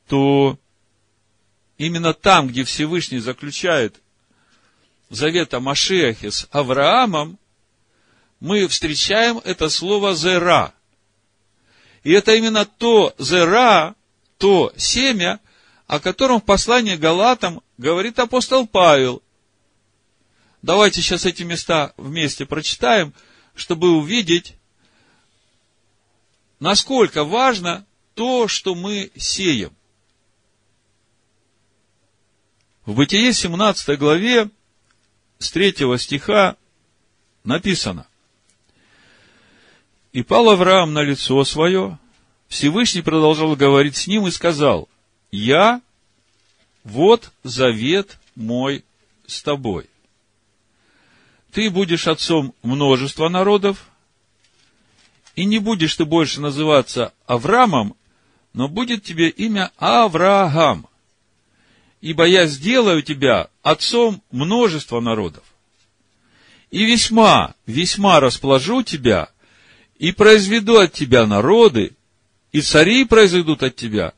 то 0.09 0.59
именно 1.77 2.13
там, 2.15 2.49
где 2.49 2.65
Всевышний 2.65 3.21
заключает 3.21 4.03
завет 5.09 5.55
о 5.55 5.61
Машехе 5.61 6.33
с 6.33 6.49
Авраамом, 6.51 7.39
мы 8.41 8.67
встречаем 8.67 9.39
это 9.45 9.69
слово 9.69 10.17
«зера». 10.17 10.75
И 12.03 12.11
это 12.11 12.35
именно 12.35 12.65
то 12.65 13.15
«зера», 13.19 13.95
то 14.37 14.73
семя, 14.77 15.39
о 15.87 16.01
котором 16.01 16.41
в 16.41 16.45
послании 16.45 16.97
Галатам 16.97 17.63
говорит 17.77 18.19
апостол 18.19 18.67
Павел. 18.67 19.23
Давайте 20.63 21.03
сейчас 21.03 21.25
эти 21.25 21.43
места 21.43 21.93
вместе 21.97 22.45
прочитаем, 22.45 23.15
чтобы 23.55 23.91
увидеть, 23.91 24.55
насколько 26.59 27.25
важно 27.25 27.87
то, 28.15 28.49
что 28.49 28.75
мы 28.75 29.13
сеем. 29.17 29.73
В 32.85 32.95
Бытие 32.95 33.33
17 33.33 33.99
главе 33.99 34.51
с 35.39 35.51
3 35.53 35.75
стиха 35.99 36.57
написано. 37.45 38.07
И 40.13 40.23
пал 40.23 40.51
Авраам 40.51 40.95
на 40.95 41.03
лицо 41.03 41.45
свое, 41.45 41.99
Всевышний 42.49 43.03
продолжал 43.03 43.55
говорить 43.55 43.97
с 43.97 44.07
ним 44.07 44.27
и 44.27 44.31
сказал, 44.31 44.89
я, 45.31 45.83
вот 46.83 47.31
завет 47.45 48.19
мой 48.35 48.85
с 49.27 49.43
тобой. 49.43 49.89
Ты 51.59 51.71
будешь 51.71 52.07
отцом 52.07 52.55
множества 52.63 53.29
народов, 53.29 53.89
и 55.35 55.45
не 55.45 55.59
будешь 55.59 55.97
ты 55.97 56.05
больше 56.05 56.41
называться 56.41 57.13
Авраамом, 57.27 57.97
но 58.53 58.69
будет 58.69 59.03
тебе 59.03 59.29
имя 59.29 59.73
Авраам, 59.77 60.87
ибо 62.01 62.27
я 62.27 62.47
сделаю 62.47 63.03
тебя 63.03 63.49
отцом 63.65 64.23
множества 64.31 65.01
народов. 65.01 65.43
И 66.71 66.85
весьма, 66.85 67.57
весьма 67.67 68.21
расположу 68.21 68.85
тебя, 68.85 69.29
и 69.99 70.13
произведу 70.13 70.79
от 70.79 70.93
тебя 70.93 71.27
народы, 71.27 71.91
и 72.53 72.61
цари 72.61 73.05
произойдут 73.05 73.65
от 73.65 73.75
тебя, 73.75 74.13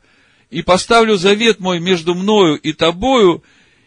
и 0.51 0.61
поставлю 0.61 1.17
завет 1.17 1.59
мой 1.59 1.81
между 1.81 2.15
мною 2.15 2.61
и 2.61 2.75
тобою, 2.75 3.43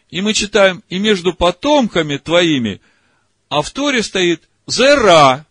и 0.10 0.22
мы 0.22 0.33
читаем, 0.33 0.81
и 0.89 0.98
между 0.98 1.33
потомками 1.33 2.17
твоими, 2.17 2.81
а 3.53 3.62
в 3.62 3.69
Торе 3.69 4.01
стоит 4.01 4.50
Зера, 4.65 5.45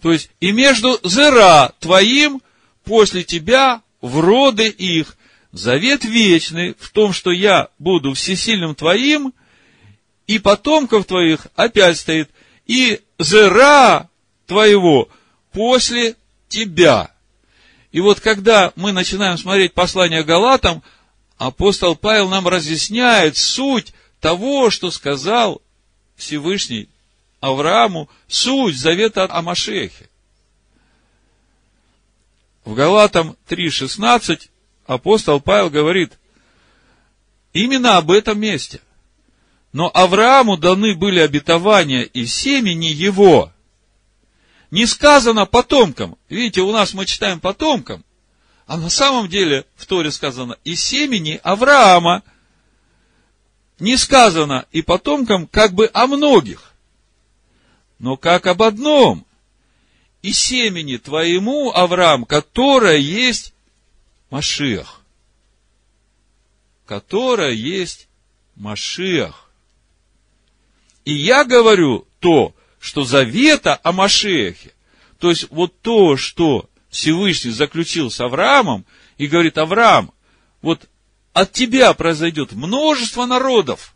то 0.00 0.12
есть, 0.12 0.30
и 0.38 0.52
между 0.52 1.00
Зера 1.02 1.72
твоим 1.80 2.40
после 2.84 3.24
тебя 3.24 3.82
в 4.00 4.20
роды 4.20 4.68
их, 4.68 5.16
Завет 5.50 6.04
вечный 6.04 6.76
в 6.78 6.90
том, 6.90 7.14
что 7.14 7.32
я 7.32 7.70
буду 7.78 8.12
всесильным 8.12 8.74
твоим, 8.74 9.32
и 10.26 10.38
потомков 10.38 11.06
твоих 11.06 11.46
опять 11.56 11.98
стоит, 11.98 12.30
и 12.66 13.00
зера 13.18 14.10
твоего 14.46 15.08
после 15.52 16.14
тебя. 16.48 17.10
И 17.90 18.00
вот 18.00 18.20
когда 18.20 18.72
мы 18.76 18.92
начинаем 18.92 19.38
смотреть 19.38 19.72
послание 19.72 20.24
Галатам, 20.24 20.82
апостол 21.38 21.96
Павел 21.96 22.28
нам 22.28 22.46
разъясняет 22.46 23.38
суть 23.38 23.94
того, 24.20 24.68
что 24.68 24.90
сказал 24.90 25.62
Всевышний 26.16 26.88
Аврааму, 27.40 28.08
суть 28.26 28.76
завета 28.76 29.24
о 29.24 29.42
Машехе. 29.42 30.08
В 32.64 32.74
Галатам 32.74 33.36
3.16 33.48 34.48
апостол 34.86 35.40
Павел 35.40 35.70
говорит 35.70 36.18
именно 37.52 37.96
об 37.96 38.10
этом 38.10 38.40
месте. 38.40 38.80
Но 39.72 39.90
Аврааму 39.92 40.56
даны 40.56 40.94
были 40.94 41.20
обетования 41.20 42.02
и 42.02 42.26
семени 42.26 42.86
его. 42.86 43.52
Не 44.70 44.86
сказано 44.86 45.46
потомкам. 45.46 46.16
Видите, 46.28 46.62
у 46.62 46.72
нас 46.72 46.92
мы 46.94 47.06
читаем 47.06 47.40
потомкам, 47.40 48.04
а 48.66 48.76
на 48.76 48.90
самом 48.90 49.28
деле 49.28 49.64
в 49.76 49.86
Торе 49.86 50.10
сказано 50.10 50.58
и 50.64 50.74
семени 50.74 51.38
Авраама. 51.42 52.22
Не 53.78 53.96
сказано 53.96 54.66
и 54.72 54.82
потомкам 54.82 55.46
как 55.46 55.72
бы 55.72 55.90
о 55.92 56.06
многих, 56.06 56.72
но 57.98 58.16
как 58.16 58.46
об 58.46 58.62
одном. 58.62 59.26
И 60.22 60.32
семени 60.32 60.96
твоему, 60.96 61.70
Авраам, 61.72 62.24
которое 62.24 62.96
есть 62.96 63.52
Машиах, 64.30 65.02
которая 66.86 67.52
есть 67.52 68.08
Машиах. 68.56 69.50
И 71.04 71.12
я 71.12 71.44
говорю 71.44 72.08
то, 72.18 72.54
что 72.80 73.04
завета 73.04 73.74
о 73.74 73.92
Машехе, 73.92 74.72
то 75.20 75.30
есть 75.30 75.48
вот 75.50 75.80
то, 75.80 76.16
что 76.16 76.68
Всевышний 76.88 77.50
заключил 77.50 78.10
с 78.10 78.20
Авраамом, 78.20 78.84
и 79.18 79.26
говорит, 79.26 79.58
Авраам, 79.58 80.12
вот 80.62 80.88
от 81.36 81.52
тебя 81.52 81.92
произойдет 81.92 82.52
множество 82.52 83.26
народов, 83.26 83.94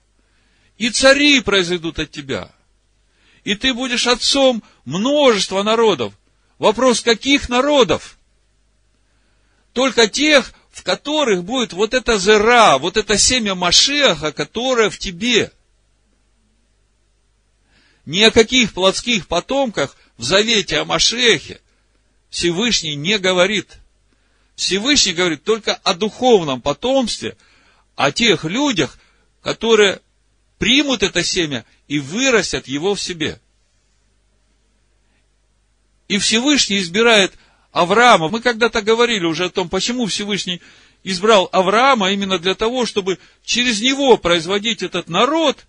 и 0.76 0.90
цари 0.90 1.40
произойдут 1.40 1.98
от 1.98 2.10
тебя, 2.10 2.52
и 3.44 3.54
ты 3.54 3.72
будешь 3.72 4.06
отцом 4.06 4.62
множества 4.84 5.62
народов. 5.62 6.12
Вопрос, 6.58 7.00
каких 7.00 7.48
народов? 7.48 8.18
только 9.72 10.06
тех, 10.08 10.52
в 10.70 10.82
которых 10.82 11.44
будет 11.44 11.72
вот 11.72 11.94
эта 11.94 12.18
зера, 12.18 12.76
вот 12.76 12.96
это 12.96 13.16
семя 13.16 13.54
Машеха, 13.54 14.32
которое 14.32 14.90
в 14.90 14.98
тебе. 14.98 15.52
Ни 18.04 18.20
о 18.22 18.30
каких 18.30 18.74
плотских 18.74 19.28
потомках 19.28 19.96
в 20.18 20.24
завете 20.24 20.78
о 20.78 20.84
Машехе 20.84 21.60
Всевышний 22.28 22.96
не 22.96 23.18
говорит. 23.18 23.79
Всевышний 24.60 25.14
говорит 25.14 25.42
только 25.42 25.72
о 25.72 25.94
духовном 25.94 26.60
потомстве, 26.60 27.34
о 27.96 28.12
тех 28.12 28.44
людях, 28.44 28.98
которые 29.40 30.02
примут 30.58 31.02
это 31.02 31.24
семя 31.24 31.64
и 31.88 31.98
вырастят 31.98 32.68
его 32.68 32.94
в 32.94 33.00
себе. 33.00 33.40
И 36.08 36.18
Всевышний 36.18 36.76
избирает 36.76 37.32
Авраама. 37.72 38.28
Мы 38.28 38.42
когда-то 38.42 38.82
говорили 38.82 39.24
уже 39.24 39.46
о 39.46 39.48
том, 39.48 39.70
почему 39.70 40.04
Всевышний 40.04 40.60
избрал 41.04 41.48
Авраама 41.52 42.10
именно 42.12 42.38
для 42.38 42.54
того, 42.54 42.84
чтобы 42.84 43.18
через 43.42 43.80
него 43.80 44.18
производить 44.18 44.82
этот 44.82 45.08
народ, 45.08 45.64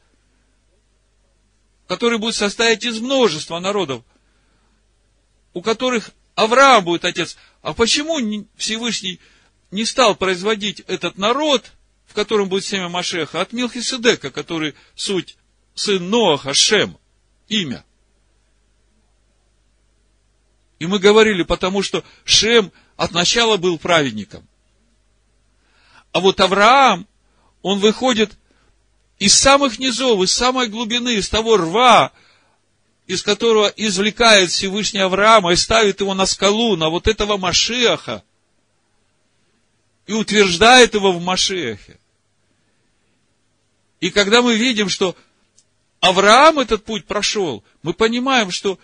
который 1.87 2.17
будет 2.17 2.35
состоять 2.35 2.83
из 2.83 2.99
множества 2.99 3.57
народов, 3.59 4.03
у 5.53 5.61
которых 5.61 6.11
Авраам 6.35 6.83
будет 6.83 7.05
отец. 7.05 7.37
А 7.61 7.73
почему 7.73 8.47
Всевышний 8.55 9.19
не 9.69 9.85
стал 9.85 10.15
производить 10.15 10.81
этот 10.81 11.17
народ, 11.17 11.71
в 12.05 12.13
котором 12.13 12.49
будет 12.49 12.65
семя 12.65 12.89
Машеха, 12.89 13.41
от 13.41 13.53
Милхиседека, 13.53 14.31
который 14.31 14.75
суть 14.95 15.37
сын 15.75 16.09
Ноаха, 16.09 16.53
Шем, 16.53 16.97
имя? 17.47 17.85
И 20.79 20.87
мы 20.87 20.97
говорили, 20.97 21.43
потому 21.43 21.83
что 21.83 22.03
Шем 22.25 22.71
от 22.97 23.11
начала 23.11 23.57
был 23.57 23.77
праведником. 23.77 24.47
А 26.11 26.19
вот 26.19 26.41
Авраам, 26.41 27.07
он 27.61 27.79
выходит 27.79 28.31
из 29.19 29.35
самых 29.35 29.77
низов, 29.77 30.19
из 30.23 30.33
самой 30.33 30.67
глубины, 30.67 31.15
из 31.15 31.29
того 31.29 31.57
рва, 31.57 32.11
из 33.07 33.23
которого 33.23 33.67
извлекает 33.75 34.51
Всевышний 34.51 34.99
Авраама 34.99 35.53
и 35.53 35.55
ставит 35.55 35.99
его 35.99 36.13
на 36.13 36.25
скалу, 36.25 36.75
на 36.75 36.89
вот 36.89 37.07
этого 37.07 37.37
Машеха, 37.37 38.23
и 40.07 40.13
утверждает 40.13 40.93
его 40.93 41.11
в 41.11 41.21
Машехе. 41.21 41.99
И 43.99 44.09
когда 44.09 44.41
мы 44.41 44.55
видим, 44.55 44.89
что 44.89 45.15
Авраам 45.99 46.59
этот 46.59 46.83
путь 46.83 47.05
прошел, 47.05 47.63
мы 47.83 47.93
понимаем, 47.93 48.49
что 48.49 48.79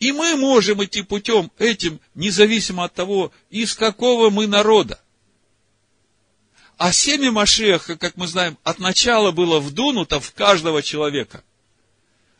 и 0.00 0.12
мы 0.12 0.36
можем 0.36 0.84
идти 0.84 1.02
путем 1.02 1.50
этим, 1.58 2.00
независимо 2.14 2.84
от 2.84 2.94
того, 2.94 3.32
из 3.50 3.74
какого 3.74 4.30
мы 4.30 4.46
народа. 4.46 5.00
А 6.76 6.92
семя 6.92 7.32
Машеха, 7.32 7.96
как 7.96 8.16
мы 8.16 8.26
знаем, 8.26 8.58
от 8.62 8.78
начала 8.78 9.30
было 9.30 9.60
вдунуто 9.60 10.20
в 10.20 10.32
каждого 10.34 10.82
человека. 10.82 11.42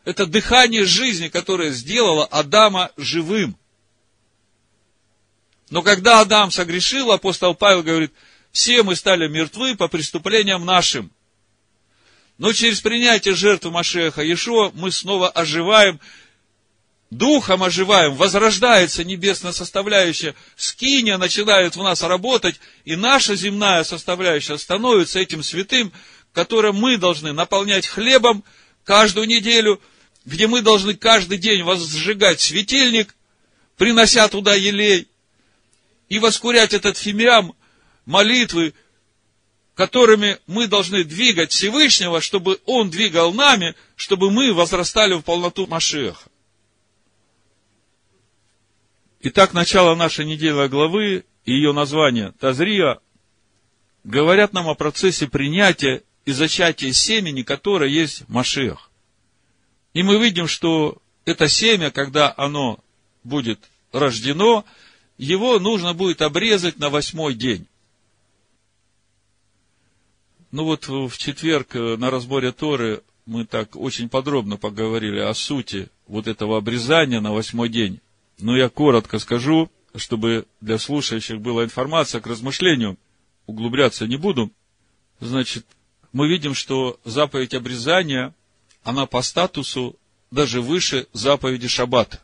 Это 0.07 0.25
дыхание 0.25 0.85
жизни, 0.85 1.27
которое 1.27 1.71
сделало 1.71 2.25
Адама 2.27 2.91
живым. 2.95 3.57
Но 5.69 5.81
когда 5.81 6.21
Адам 6.21 6.49
согрешил, 6.49 7.11
апостол 7.11 7.53
Павел 7.53 7.83
говорит, 7.83 8.13
все 8.53 8.83
мы 8.83 8.95
стали 8.95 9.27
мертвы 9.27 9.75
по 9.75 9.89
преступлениям 9.89 10.63
нашим. 10.63 11.11
Но 12.37 12.53
через 12.53 12.79
принятие 12.79 13.35
жертвы 13.35 13.69
Машеха 13.69 14.21
Иешуа 14.21 14.71
мы 14.73 14.93
снова 14.93 15.27
оживаем, 15.27 15.99
духом 17.09 17.61
оживаем, 17.63 18.15
возрождается 18.15 19.03
небесная 19.03 19.51
составляющая, 19.51 20.35
скиния 20.55 21.17
начинает 21.17 21.75
в 21.75 21.83
нас 21.83 22.01
работать, 22.01 22.61
и 22.85 22.95
наша 22.95 23.35
земная 23.35 23.83
составляющая 23.83 24.57
становится 24.57 25.19
этим 25.19 25.43
святым, 25.43 25.91
которое 26.31 26.71
мы 26.71 26.95
должны 26.95 27.33
наполнять 27.33 27.85
хлебом 27.85 28.45
каждую 28.85 29.27
неделю, 29.27 29.81
где 30.27 30.45
мы 30.45 30.61
должны 30.61 30.93
каждый 30.93 31.37
день 31.37 31.63
возжигать 31.63 32.41
светильник, 32.41 33.15
принося 33.77 34.27
туда 34.27 34.55
елей, 34.55 35.07
и 36.09 36.19
воскурять 36.19 36.73
этот 36.73 36.97
фимиам 36.97 37.53
молитвы, 38.05 38.73
которыми 39.73 40.37
мы 40.45 40.67
должны 40.67 41.05
двигать 41.05 41.53
Всевышнего, 41.53 42.19
чтобы 42.19 42.59
Он 42.65 42.89
двигал 42.89 43.33
нами, 43.33 43.73
чтобы 43.95 44.29
мы 44.29 44.53
возрастали 44.53 45.13
в 45.13 45.21
полноту 45.21 45.65
Машеха. 45.65 46.29
Итак, 49.21 49.53
начало 49.53 49.95
нашей 49.95 50.25
недельной 50.25 50.67
главы 50.67 51.23
и 51.45 51.53
ее 51.53 51.71
название 51.71 52.33
Тазрия 52.33 52.99
говорят 54.03 54.51
нам 54.51 54.67
о 54.67 54.75
процессе 54.75 55.27
принятия 55.27 56.03
и 56.25 56.33
зачатия 56.33 56.91
семени, 56.91 57.43
которое 57.43 57.89
есть 57.89 58.27
Машех. 58.27 58.86
И 59.97 60.03
мы 60.03 60.19
видим, 60.19 60.45
что 60.45 61.01
это 61.25 61.47
семя, 61.47 61.89
когда 61.89 62.31
оно 62.37 62.77
будет 63.23 63.59
рождено, 63.91 64.63
его 65.17 65.57
нужно 65.57 65.95
будет 65.95 66.21
обрезать 66.21 66.77
на 66.77 66.91
восьмой 66.91 67.33
день. 67.33 67.65
Ну 70.51 70.65
вот 70.65 70.87
в 70.87 71.17
четверг 71.17 71.75
э, 71.75 71.97
на 71.97 72.11
разборе 72.11 72.51
Торы 72.51 73.01
мы 73.25 73.45
так 73.45 73.75
очень 73.75 74.07
подробно 74.07 74.57
поговорили 74.57 75.17
о 75.17 75.33
сути 75.33 75.89
вот 76.05 76.27
этого 76.27 76.59
обрезания 76.59 77.19
на 77.19 77.33
восьмой 77.33 77.67
день. 77.67 77.99
Но 78.37 78.55
я 78.55 78.69
коротко 78.69 79.17
скажу, 79.17 79.71
чтобы 79.95 80.45
для 80.61 80.77
слушающих 80.77 81.41
была 81.41 81.63
информация 81.63 82.21
к 82.21 82.27
размышлению. 82.27 82.99
Углубляться 83.47 84.05
не 84.05 84.17
буду. 84.17 84.51
Значит, 85.19 85.65
мы 86.13 86.29
видим, 86.29 86.53
что 86.53 86.99
заповедь 87.03 87.55
обрезания, 87.55 88.35
она 88.87 89.05
по 89.05 89.21
статусу 89.21 89.99
даже 90.31 90.61
выше 90.61 91.07
заповеди 91.11 91.67
Шаббата. 91.67 92.21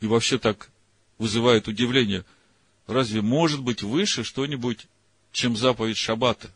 И 0.00 0.06
вообще 0.06 0.38
так 0.38 0.70
вызывает 1.18 1.68
удивление. 1.68 2.24
Разве 2.86 3.20
может 3.20 3.60
быть 3.60 3.82
выше 3.82 4.24
что-нибудь, 4.24 4.86
чем 5.30 5.58
заповедь 5.58 5.98
Шаббата? 5.98 6.50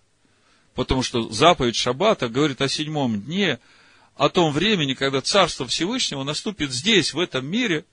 Потому 0.75 1.03
что 1.03 1.31
заповедь 1.31 1.77
Шаббата 1.77 2.31
говорит 2.31 2.63
о 2.63 2.69
седьмом 2.69 3.21
дне– 3.21 3.61
о 4.17 4.29
том 4.29 4.53
времени, 4.53 4.95
когда 4.95 5.21
Царство 5.21 5.67
Всевышнего 5.67 6.23
наступит 6.23 6.71
здесь, 6.73 7.13
в 7.13 7.19
этом 7.19 7.45
мире, 7.47 7.85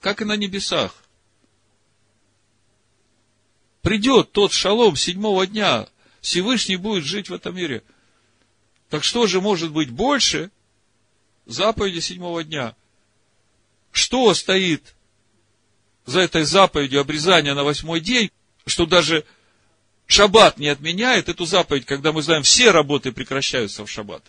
как 0.00 0.22
и 0.22 0.24
на 0.24 0.34
небесах. 0.34 1.04
Придет 3.82 4.32
тот 4.32 4.52
шалом 4.52 4.96
седьмого 4.96 5.46
дня, 5.46 5.86
Всевышний 6.20 6.76
будет 6.76 7.04
жить 7.04 7.28
в 7.28 7.34
этом 7.34 7.56
мире. 7.56 7.82
Так 8.88 9.04
что 9.04 9.26
же 9.26 9.40
может 9.40 9.72
быть 9.72 9.90
больше 9.90 10.50
заповеди 11.46 12.00
седьмого 12.00 12.44
дня? 12.44 12.74
Что 13.92 14.32
стоит 14.34 14.94
за 16.06 16.20
этой 16.20 16.44
заповедью 16.44 17.00
обрезания 17.00 17.54
на 17.54 17.64
восьмой 17.64 18.00
день, 18.00 18.30
что 18.66 18.86
даже 18.86 19.24
шаббат 20.06 20.58
не 20.58 20.68
отменяет 20.68 21.28
эту 21.28 21.44
заповедь, 21.44 21.86
когда 21.86 22.12
мы 22.12 22.22
знаем, 22.22 22.42
все 22.42 22.70
работы 22.70 23.12
прекращаются 23.12 23.84
в 23.84 23.90
шаббат. 23.90 24.24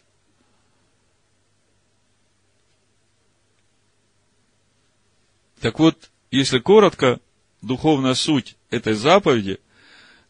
Так 5.60 5.78
вот, 5.78 6.10
если 6.32 6.60
коротко, 6.60 7.20
духовная 7.62 8.16
суть 8.16 8.56
этой 8.70 8.94
заповеди 8.94 9.60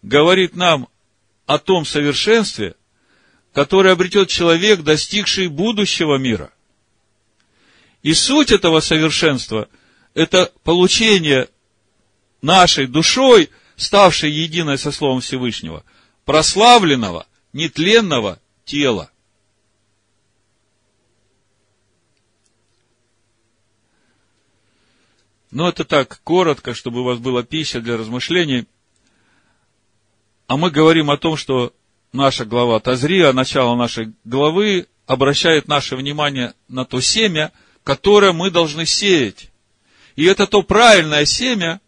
говорит 0.01 0.55
нам 0.55 0.89
о 1.45 1.57
том 1.57 1.85
совершенстве, 1.85 2.75
которое 3.53 3.93
обретет 3.93 4.29
человек, 4.29 4.81
достигший 4.81 5.47
будущего 5.47 6.17
мира. 6.17 6.53
И 8.01 8.13
суть 8.13 8.51
этого 8.51 8.79
совершенства– 8.79 9.69
это 10.13 10.51
получение 10.63 11.49
нашей 12.41 12.87
душой, 12.87 13.49
ставшей 13.75 14.31
единой 14.31 14.77
со 14.77 14.91
Словом 14.91 15.21
Всевышнего, 15.21 15.83
прославленного, 16.25 17.27
нетленного 17.53 18.39
тела. 18.65 19.11
Но 25.51 25.67
это 25.67 25.83
так 25.83 26.21
коротко, 26.23 26.73
чтобы 26.73 27.01
у 27.01 27.03
вас 27.03 27.19
была 27.19 27.43
пища 27.43 27.81
для 27.81 27.97
размышлений. 27.97 28.67
А 30.51 30.57
мы 30.57 30.69
говорим 30.69 31.09
о 31.09 31.15
том, 31.15 31.37
что 31.37 31.73
наша 32.11 32.43
глава 32.43 32.81
Тазрия, 32.81 33.31
начало 33.31 33.77
нашей 33.77 34.11
главы, 34.25 34.85
обращает 35.05 35.69
наше 35.69 35.95
внимание 35.95 36.55
на 36.67 36.83
то 36.83 36.99
семя, 36.99 37.53
которое 37.85 38.33
мы 38.33 38.51
должны 38.51 38.85
сеять. 38.85 39.49
И 40.17 40.25
это 40.25 40.47
то 40.47 40.61
правильное 40.61 41.23
семя, 41.23 41.79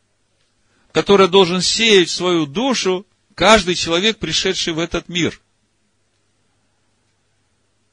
которое 0.94 1.28
должен 1.28 1.60
сеять 1.60 2.08
в 2.08 2.14
свою 2.14 2.46
душу 2.46 3.06
каждый 3.36 3.76
человек, 3.76 4.18
пришедший 4.18 4.72
в 4.72 4.80
этот 4.80 5.10
мир. 5.10 5.42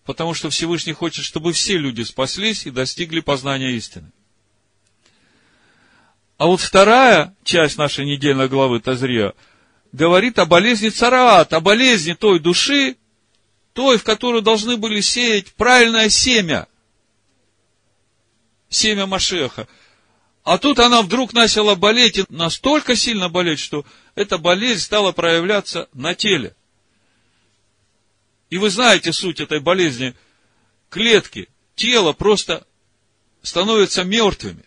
Потому 0.04 0.34
что 0.34 0.50
Всевышний 0.50 0.92
хочет, 0.92 1.24
чтобы 1.24 1.52
все 1.52 1.78
люди 1.78 2.02
спаслись 2.02 2.64
и 2.64 2.70
достигли 2.70 3.18
познания 3.18 3.72
истины. 3.72 4.12
А 6.38 6.46
вот 6.46 6.60
вторая 6.60 7.34
часть 7.42 7.76
нашей 7.76 8.06
недельной 8.06 8.48
главы 8.48 8.78
Тазрия 8.78 9.34
говорит 9.92 10.38
о 10.38 10.46
болезни 10.46 10.88
цараат, 10.88 11.52
о 11.52 11.60
болезни 11.60 12.14
той 12.14 12.38
души, 12.38 12.96
той, 13.72 13.98
в 13.98 14.04
которую 14.04 14.42
должны 14.42 14.76
были 14.76 15.00
сеять 15.00 15.52
правильное 15.54 16.08
семя. 16.08 16.68
Семя 18.68 19.06
Машеха. 19.06 19.68
А 20.42 20.58
тут 20.58 20.78
она 20.78 21.02
вдруг 21.02 21.32
начала 21.32 21.74
болеть, 21.74 22.18
и 22.18 22.24
настолько 22.28 22.96
сильно 22.96 23.28
болеть, 23.28 23.58
что 23.58 23.84
эта 24.14 24.38
болезнь 24.38 24.82
стала 24.82 25.12
проявляться 25.12 25.88
на 25.92 26.14
теле. 26.14 26.54
И 28.48 28.58
вы 28.58 28.70
знаете 28.70 29.12
суть 29.12 29.40
этой 29.40 29.60
болезни. 29.60 30.14
Клетки, 30.88 31.48
тело 31.76 32.12
просто 32.12 32.66
становятся 33.42 34.02
мертвыми. 34.02 34.64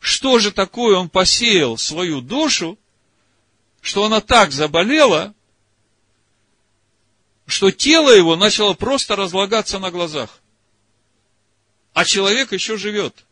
Что 0.00 0.38
же 0.38 0.50
такое 0.50 0.96
он 0.96 1.08
посеял 1.08 1.76
свою 1.76 2.22
душу, 2.22 2.78
что 3.82 4.04
она 4.04 4.20
так 4.20 4.50
заболела, 4.50 5.34
что 7.46 7.70
тело 7.70 8.10
его 8.10 8.34
начало 8.34 8.74
просто 8.74 9.14
разлагаться 9.14 9.78
на 9.78 9.90
глазах. 9.90 10.40
А 11.92 12.04
человек 12.04 12.52
еще 12.52 12.78
живет. 12.78 13.26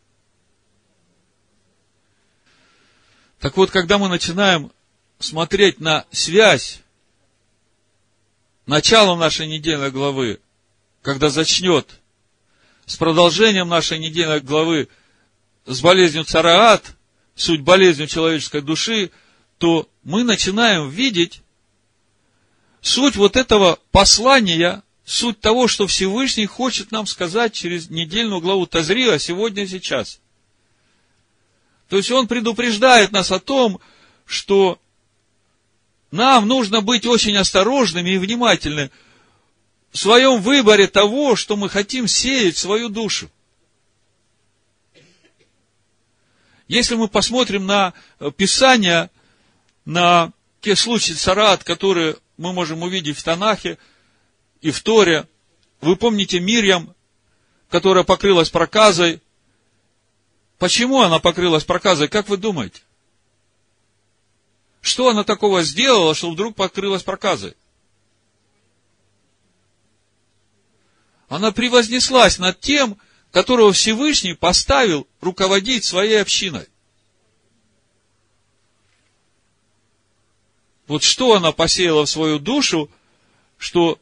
Так 3.39 3.57
вот, 3.57 3.71
когда 3.71 3.97
мы 3.97 4.07
начинаем 4.07 4.71
смотреть 5.17 5.79
на 5.79 6.05
связь 6.11 6.81
начала 8.65 9.15
нашей 9.15 9.47
недельной 9.47 9.89
главы, 9.89 10.39
когда 11.01 11.29
зачнет 11.29 11.99
с 12.85 12.95
продолжением 12.97 13.69
нашей 13.69 13.97
недельной 13.97 14.41
главы 14.41 14.89
с 15.69 15.81
болезнью 15.81 16.23
цараат, 16.23 16.95
суть 17.35 17.61
болезнью 17.61 18.07
человеческой 18.07 18.61
души, 18.61 19.11
то 19.59 19.87
мы 20.03 20.23
начинаем 20.23 20.89
видеть 20.89 21.43
суть 22.81 23.15
вот 23.15 23.37
этого 23.37 23.77
послания, 23.91 24.81
суть 25.05 25.39
того, 25.39 25.67
что 25.67 25.85
Всевышний 25.85 26.47
хочет 26.47 26.91
нам 26.91 27.05
сказать 27.05 27.53
через 27.53 27.91
недельную 27.91 28.41
главу 28.41 28.65
Тазрия 28.65 29.19
сегодня 29.19 29.67
сейчас. 29.67 30.19
То 31.87 31.97
есть 31.97 32.09
он 32.09 32.27
предупреждает 32.27 33.11
нас 33.11 33.31
о 33.31 33.39
том, 33.39 33.79
что 34.25 34.79
нам 36.09 36.47
нужно 36.47 36.81
быть 36.81 37.05
очень 37.05 37.37
осторожными 37.37 38.09
и 38.09 38.17
внимательными 38.17 38.89
в 39.91 39.99
своем 39.99 40.41
выборе 40.41 40.87
того, 40.87 41.35
что 41.35 41.55
мы 41.55 41.69
хотим 41.69 42.07
сеять 42.07 42.55
в 42.55 42.59
свою 42.59 42.89
душу. 42.89 43.29
Если 46.69 46.93
мы 46.93 47.07
посмотрим 47.07 47.65
на 47.65 47.93
Писание, 48.37 49.09
на 49.85 50.31
те 50.61 50.75
случаи 50.75 51.13
царат, 51.13 51.63
которые 51.63 52.15
мы 52.37 52.53
можем 52.53 52.83
увидеть 52.83 53.17
в 53.17 53.23
Танахе 53.23 53.79
и 54.61 54.69
в 54.69 54.79
Торе, 54.81 55.27
вы 55.81 55.95
помните 55.95 56.39
Мирьям, 56.39 56.93
которая 57.71 58.03
покрылась 58.03 58.51
проказой. 58.51 59.19
Почему 60.59 61.01
она 61.01 61.17
покрылась 61.17 61.63
проказой, 61.63 62.07
как 62.07 62.29
вы 62.29 62.37
думаете? 62.37 62.83
Что 64.79 65.09
она 65.09 65.23
такого 65.23 65.63
сделала, 65.63 66.13
что 66.13 66.29
вдруг 66.29 66.55
покрылась 66.55 67.01
проказой? 67.01 67.55
Она 71.29 71.51
превознеслась 71.51 72.37
над 72.37 72.59
тем, 72.59 72.99
которого 73.31 73.73
Всевышний 73.73 74.33
поставил 74.33 75.07
руководить 75.21 75.83
своей 75.83 76.21
общиной. 76.21 76.67
Вот 80.87 81.03
что 81.03 81.35
она 81.35 81.51
посеяла 81.51 82.05
в 82.05 82.09
свою 82.09 82.39
душу, 82.39 82.89
что 83.57 83.99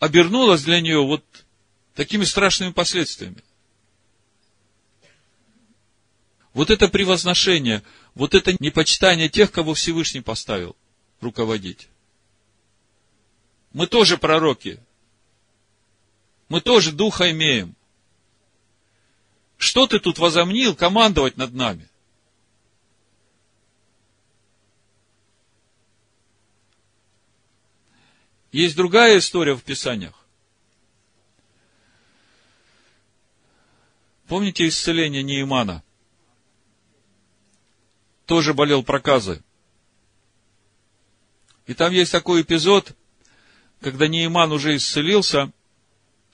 обернулось 0.00 0.64
для 0.64 0.80
нее 0.80 1.00
вот 1.00 1.24
такими 1.94 2.24
страшными 2.24 2.72
последствиями. 2.72 3.44
Вот 6.52 6.70
это 6.70 6.88
превозношение, 6.88 7.82
вот 8.14 8.34
это 8.34 8.56
непочитание 8.58 9.28
тех, 9.28 9.52
кого 9.52 9.74
Всевышний 9.74 10.22
поставил 10.22 10.74
руководить. 11.20 11.88
Мы 13.72 13.86
тоже 13.86 14.18
пророки. 14.18 14.80
Мы 16.48 16.60
тоже 16.60 16.92
духа 16.92 17.30
имеем. 17.30 17.75
Что 19.56 19.86
ты 19.86 19.98
тут 19.98 20.18
возомнил 20.18 20.74
командовать 20.74 21.36
над 21.36 21.54
нами? 21.54 21.88
Есть 28.52 28.76
другая 28.76 29.18
история 29.18 29.54
в 29.54 29.62
Писаниях. 29.62 30.14
Помните 34.28 34.66
исцеление 34.66 35.22
Неимана? 35.22 35.82
Тоже 38.24 38.54
болел 38.54 38.82
проказой. 38.82 39.42
И 41.66 41.74
там 41.74 41.92
есть 41.92 42.12
такой 42.12 42.42
эпизод, 42.42 42.96
когда 43.80 44.08
Неиман 44.08 44.52
уже 44.52 44.76
исцелился, 44.76 45.52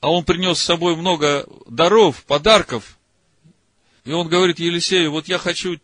а 0.00 0.10
он 0.10 0.24
принес 0.24 0.58
с 0.58 0.64
собой 0.64 0.96
много 0.96 1.46
даров, 1.66 2.24
подарков. 2.24 2.98
И 4.04 4.12
он 4.12 4.28
говорит 4.28 4.58
Елисею, 4.58 5.12
вот 5.12 5.28
я 5.28 5.38
хочу 5.38 5.78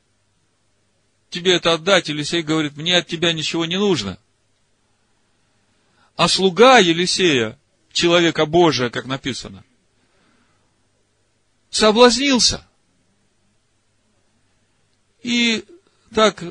тебе 1.31 1.55
это 1.55 1.73
отдать. 1.73 2.09
Елисей 2.09 2.43
говорит, 2.43 2.77
мне 2.77 2.97
от 2.97 3.07
тебя 3.07 3.33
ничего 3.33 3.65
не 3.65 3.79
нужно. 3.79 4.19
А 6.17 6.27
слуга 6.27 6.79
Елисея, 6.79 7.59
человека 7.93 8.45
Божия, 8.45 8.91
как 8.91 9.07
написано, 9.07 9.65
соблазнился. 11.71 12.67
И 15.23 15.65
так 16.15 16.43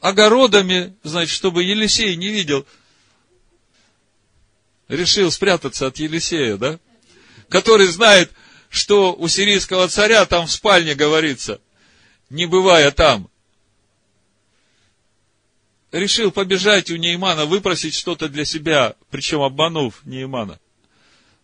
огородами, 0.00 0.94
значит, 1.02 1.34
чтобы 1.34 1.62
Елисей 1.64 2.14
не 2.16 2.28
видел, 2.28 2.66
решил 4.88 5.30
спрятаться 5.30 5.86
от 5.86 5.96
Елисея, 5.96 6.56
да? 6.56 6.78
Который 7.48 7.86
знает, 7.86 8.32
что 8.76 9.14
у 9.14 9.26
сирийского 9.26 9.88
царя 9.88 10.26
там 10.26 10.46
в 10.46 10.52
спальне 10.52 10.94
говорится, 10.94 11.60
не 12.28 12.46
бывая 12.46 12.90
там. 12.90 13.30
Решил 15.92 16.30
побежать 16.30 16.90
у 16.90 16.96
Неймана, 16.96 17.46
выпросить 17.46 17.94
что-то 17.94 18.28
для 18.28 18.44
себя, 18.44 18.94
причем 19.10 19.40
обманув 19.40 20.04
Неймана, 20.04 20.60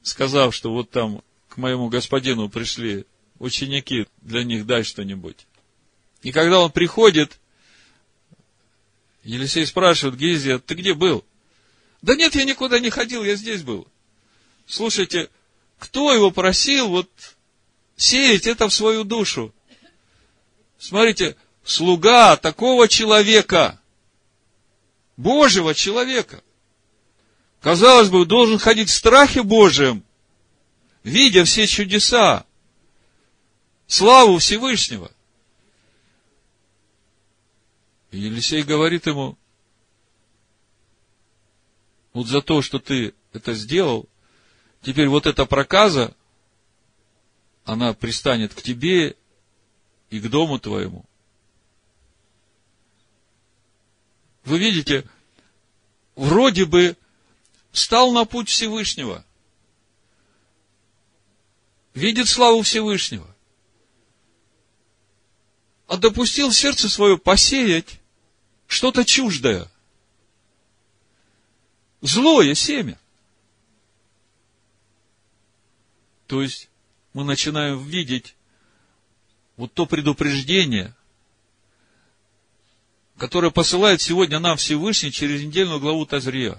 сказав, 0.02 0.54
что 0.54 0.72
вот 0.72 0.90
там 0.90 1.22
к 1.48 1.56
моему 1.56 1.88
господину 1.88 2.50
пришли 2.50 3.06
ученики, 3.38 4.06
для 4.20 4.44
них 4.44 4.66
дай 4.66 4.82
что-нибудь. 4.82 5.46
И 6.22 6.32
когда 6.32 6.60
он 6.60 6.70
приходит, 6.70 7.40
Елисей 9.24 9.64
спрашивает 9.64 10.18
Гизия, 10.18 10.58
ты 10.58 10.74
где 10.74 10.92
был? 10.92 11.24
Да 12.02 12.14
нет, 12.14 12.34
я 12.34 12.44
никуда 12.44 12.78
не 12.78 12.90
ходил, 12.90 13.24
я 13.24 13.36
здесь 13.36 13.62
был. 13.62 13.88
Слушайте, 14.66 15.30
кто 15.82 16.14
его 16.14 16.30
просил 16.30 16.90
вот 16.90 17.10
сеять 17.96 18.46
это 18.46 18.68
в 18.68 18.72
свою 18.72 19.02
душу? 19.02 19.52
Смотрите, 20.78 21.36
слуга 21.64 22.36
такого 22.36 22.86
человека, 22.86 23.80
Божьего 25.16 25.74
человека, 25.74 26.44
казалось 27.60 28.10
бы, 28.10 28.24
должен 28.26 28.60
ходить 28.60 28.90
в 28.90 28.94
страхе 28.94 29.42
Божьем, 29.42 30.04
видя 31.02 31.44
все 31.44 31.66
чудеса, 31.66 32.46
славу 33.88 34.38
Всевышнего. 34.38 35.10
И 38.12 38.20
Елисей 38.20 38.62
говорит 38.62 39.08
ему, 39.08 39.36
вот 42.12 42.28
за 42.28 42.40
то, 42.40 42.62
что 42.62 42.78
ты 42.78 43.14
это 43.32 43.54
сделал, 43.54 44.08
теперь 44.82 45.08
вот 45.08 45.26
эта 45.26 45.46
проказа, 45.46 46.14
она 47.64 47.94
пристанет 47.94 48.54
к 48.54 48.62
тебе 48.62 49.16
и 50.10 50.20
к 50.20 50.28
дому 50.28 50.58
твоему. 50.58 51.04
Вы 54.44 54.58
видите, 54.58 55.08
вроде 56.16 56.66
бы 56.66 56.96
стал 57.72 58.12
на 58.12 58.24
путь 58.24 58.48
Всевышнего, 58.48 59.24
видит 61.94 62.28
славу 62.28 62.62
Всевышнего 62.62 63.32
а 65.92 65.98
допустил 65.98 66.50
сердце 66.52 66.88
свое 66.88 67.18
посеять 67.18 68.00
что-то 68.66 69.04
чуждое. 69.04 69.70
Злое 72.00 72.54
семя. 72.54 72.98
То 76.32 76.40
есть 76.40 76.70
мы 77.12 77.24
начинаем 77.24 77.84
видеть 77.84 78.36
вот 79.58 79.74
то 79.74 79.84
предупреждение, 79.84 80.96
которое 83.18 83.50
посылает 83.50 84.00
сегодня 84.00 84.38
нам 84.38 84.56
Всевышний 84.56 85.12
через 85.12 85.42
недельную 85.42 85.78
главу 85.78 86.06
Тазрия. 86.06 86.58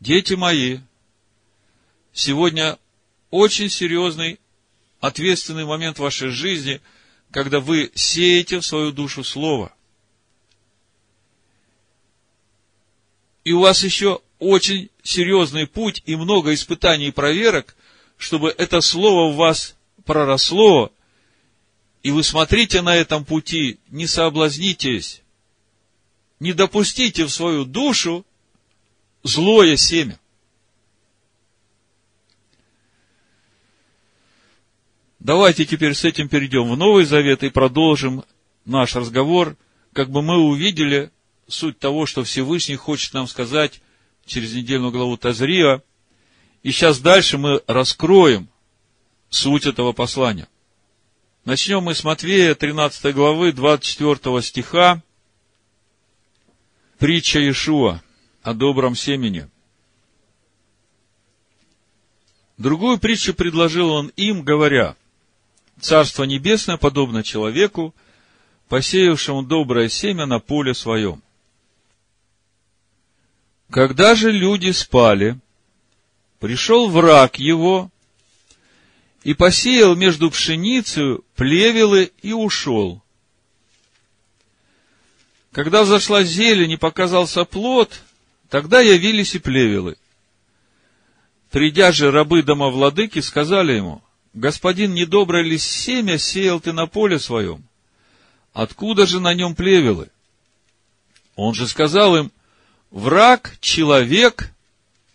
Дети 0.00 0.32
мои, 0.32 0.78
сегодня 2.14 2.78
очень 3.28 3.68
серьезный, 3.68 4.40
ответственный 5.00 5.66
момент 5.66 5.98
в 5.98 6.02
вашей 6.02 6.30
жизни– 6.30 6.80
когда 7.30 7.60
вы 7.60 7.92
сеете 7.94 8.60
в 8.60 8.64
свою 8.64 8.90
душу 8.90 9.22
Слово. 9.22 9.70
И 13.44 13.52
у 13.52 13.60
вас 13.60 13.84
еще 13.84 14.22
очень 14.38 14.88
серьезный 15.02 15.66
путь 15.66 16.02
и 16.06 16.16
много 16.16 16.54
испытаний 16.54 17.08
и 17.08 17.12
проверок, 17.12 17.76
чтобы 18.18 18.54
это 18.56 18.80
Слово 18.80 19.32
в 19.32 19.36
вас 19.36 19.76
проросло, 20.04 20.92
и 22.02 22.10
вы 22.10 22.22
смотрите 22.22 22.82
на 22.82 22.94
этом 22.94 23.24
пути, 23.24 23.78
не 23.88 24.06
соблазнитесь, 24.06 25.22
не 26.40 26.52
допустите 26.52 27.24
в 27.24 27.30
свою 27.30 27.64
душу 27.64 28.26
злое 29.22 29.76
семя. 29.76 30.18
Давайте 35.18 35.64
теперь 35.66 35.94
с 35.94 36.04
этим 36.04 36.28
перейдем 36.28 36.70
в 36.70 36.76
Новый 36.76 37.04
Завет 37.04 37.42
и 37.42 37.50
продолжим 37.50 38.24
наш 38.64 38.94
разговор, 38.94 39.56
как 39.92 40.10
бы 40.10 40.22
мы 40.22 40.38
увидели 40.38 41.10
суть 41.48 41.78
того, 41.78 42.06
что 42.06 42.22
Всевышний 42.22 42.76
хочет 42.76 43.14
нам 43.14 43.26
сказать 43.26 43.80
через 44.24 44.54
недельную 44.54 44.92
главу 44.92 45.16
Тазрия. 45.16 45.82
И 46.62 46.70
сейчас 46.70 46.98
дальше 47.00 47.38
мы 47.38 47.62
раскроем 47.66 48.48
суть 49.30 49.66
этого 49.66 49.92
послания. 49.92 50.48
Начнем 51.44 51.82
мы 51.82 51.94
с 51.94 52.04
Матвея 52.04 52.54
13 52.54 53.14
главы 53.14 53.52
24 53.52 54.42
стиха. 54.42 55.02
Притча 56.98 57.38
Иешуа 57.38 58.02
о 58.42 58.54
добром 58.54 58.96
семени. 58.96 59.48
Другую 62.56 62.98
притчу 62.98 63.34
предложил 63.34 63.90
он 63.90 64.08
им, 64.16 64.42
говоря– 64.42 64.96
Царство 65.80 66.24
Небесное 66.24 66.76
подобно 66.76 67.22
человеку, 67.22 67.94
посеявшему 68.68 69.44
доброе 69.44 69.88
семя 69.88 70.26
на 70.26 70.40
поле 70.40 70.74
своем. 70.74 71.22
Когда 73.70 74.14
же 74.14 74.32
люди 74.32 74.70
спали, 74.72 75.38
пришел 76.38 76.88
враг 76.88 77.38
его 77.38 77.90
и 79.22 79.34
посеял 79.34 79.96
между 79.96 80.30
пшеницей 80.30 81.18
плевелы 81.34 82.12
и 82.22 82.32
ушел. 82.32 83.02
Когда 85.52 85.82
взошла 85.82 86.22
зелень 86.22 86.72
и 86.72 86.76
показался 86.76 87.44
плод, 87.44 88.00
тогда 88.48 88.80
явились 88.80 89.34
и 89.34 89.38
плевелы. 89.38 89.96
Придя 91.50 91.92
же 91.92 92.10
рабы 92.10 92.42
домовладыки, 92.42 93.20
сказали 93.20 93.72
ему, 93.72 94.02
господин, 94.34 94.94
недоброе 94.94 95.42
ли 95.42 95.58
семя 95.58 96.18
сеял 96.18 96.60
ты 96.60 96.72
на 96.72 96.86
поле 96.86 97.18
своем? 97.18 97.64
Откуда 98.52 99.06
же 99.06 99.20
на 99.20 99.34
нем 99.34 99.54
плевелы? 99.54 100.10
Он 101.34 101.54
же 101.54 101.66
сказал 101.66 102.16
им, 102.16 102.32
враг, 102.90 103.56
человек, 103.60 104.52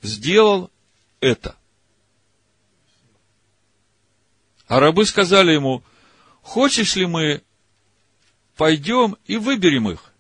сделал 0.01 0.71
это. 1.23 1.55
А 4.67 4.79
рабы 4.79 5.05
сказали 5.05 5.51
ему, 5.53 5.83
хочешь 6.41 6.95
ли 6.95 7.05
мы 7.05 7.41
пойдем 8.57 9.17
и 9.25 9.37
выберем 9.37 9.89
их? 9.89 10.13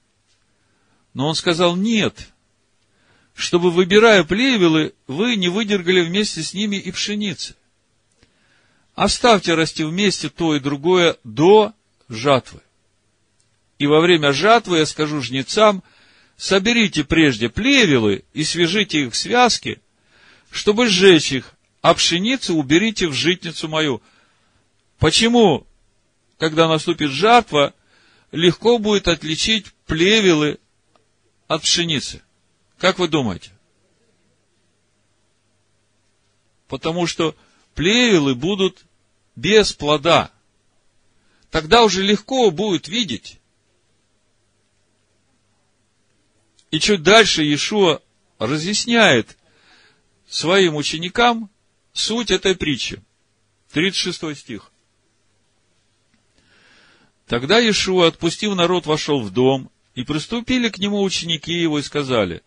Но 1.13 1.27
он 1.27 1.35
сказал, 1.35 1.75
нет, 1.75 2.29
чтобы, 3.35 3.71
выбирая 3.71 4.23
плевелы, 4.23 4.93
вы 5.07 5.35
не 5.35 5.49
выдергали 5.49 6.01
вместе 6.01 6.41
с 6.41 6.53
ними 6.53 6.77
и 6.77 6.91
пшеницы. 6.91 7.55
Оставьте 8.95 9.55
расти 9.55 9.83
вместе 9.83 10.29
то 10.29 10.55
и 10.55 10.59
другое 10.59 11.17
до 11.23 11.73
жатвы. 12.09 12.61
И 13.79 13.87
во 13.87 14.01
время 14.01 14.31
жатвы 14.33 14.77
я 14.77 14.85
скажу 14.85 15.21
жнецам, 15.21 15.83
соберите 16.37 17.03
прежде 17.03 17.49
плевелы 17.49 18.23
и 18.33 18.43
свяжите 18.43 19.03
их 19.03 19.13
в 19.13 19.17
связки, 19.17 19.81
чтобы 20.53 20.87
сжечь 20.87 21.31
их, 21.31 21.55
а 21.81 21.95
пшеницу 21.95 22.55
уберите 22.55 23.07
в 23.07 23.13
житницу 23.13 23.67
мою. 23.67 24.03
Почему, 24.99 25.65
когда 26.37 26.67
наступит 26.67 27.09
жатва, 27.09 27.73
легко 28.31 28.77
будет 28.77 29.07
отличить 29.07 29.73
плевелы 29.87 30.59
от 31.47 31.63
пшеницы? 31.63 32.21
Как 32.77 32.99
вы 32.99 33.07
думаете? 33.07 33.51
Потому 36.67 37.07
что 37.07 37.35
плевелы 37.73 38.35
будут 38.35 38.85
без 39.35 39.73
плода. 39.73 40.31
Тогда 41.49 41.83
уже 41.83 42.03
легко 42.03 42.51
будет 42.51 42.87
видеть. 42.87 43.39
И 46.69 46.79
чуть 46.79 47.01
дальше 47.01 47.41
Иешуа 47.41 48.01
разъясняет 48.37 49.35
своим 50.33 50.75
ученикам 50.75 51.51
суть 51.93 52.31
этой 52.31 52.55
притчи. 52.55 53.03
36 53.71 54.35
стих. 54.35 54.71
Тогда 57.27 57.59
Иешуа, 57.59 58.07
отпустив 58.07 58.55
народ, 58.55 58.87
вошел 58.87 59.21
в 59.21 59.31
дом, 59.31 59.69
и 59.93 60.03
приступили 60.03 60.69
к 60.69 60.79
нему 60.79 61.03
ученики 61.03 61.53
его 61.53 61.77
и 61.77 61.83
сказали, 61.83 62.41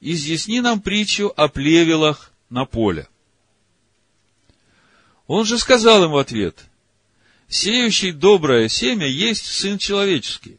изъясни 0.00 0.60
нам 0.60 0.80
притчу 0.80 1.32
о 1.36 1.46
плевелах 1.46 2.32
на 2.50 2.64
поле. 2.64 3.08
Он 5.28 5.44
же 5.44 5.58
сказал 5.58 6.04
им 6.04 6.10
в 6.10 6.18
ответ, 6.18 6.64
сеющий 7.46 8.10
доброе 8.10 8.68
семя 8.68 9.06
есть 9.06 9.46
Сын 9.46 9.78
Человеческий. 9.78 10.58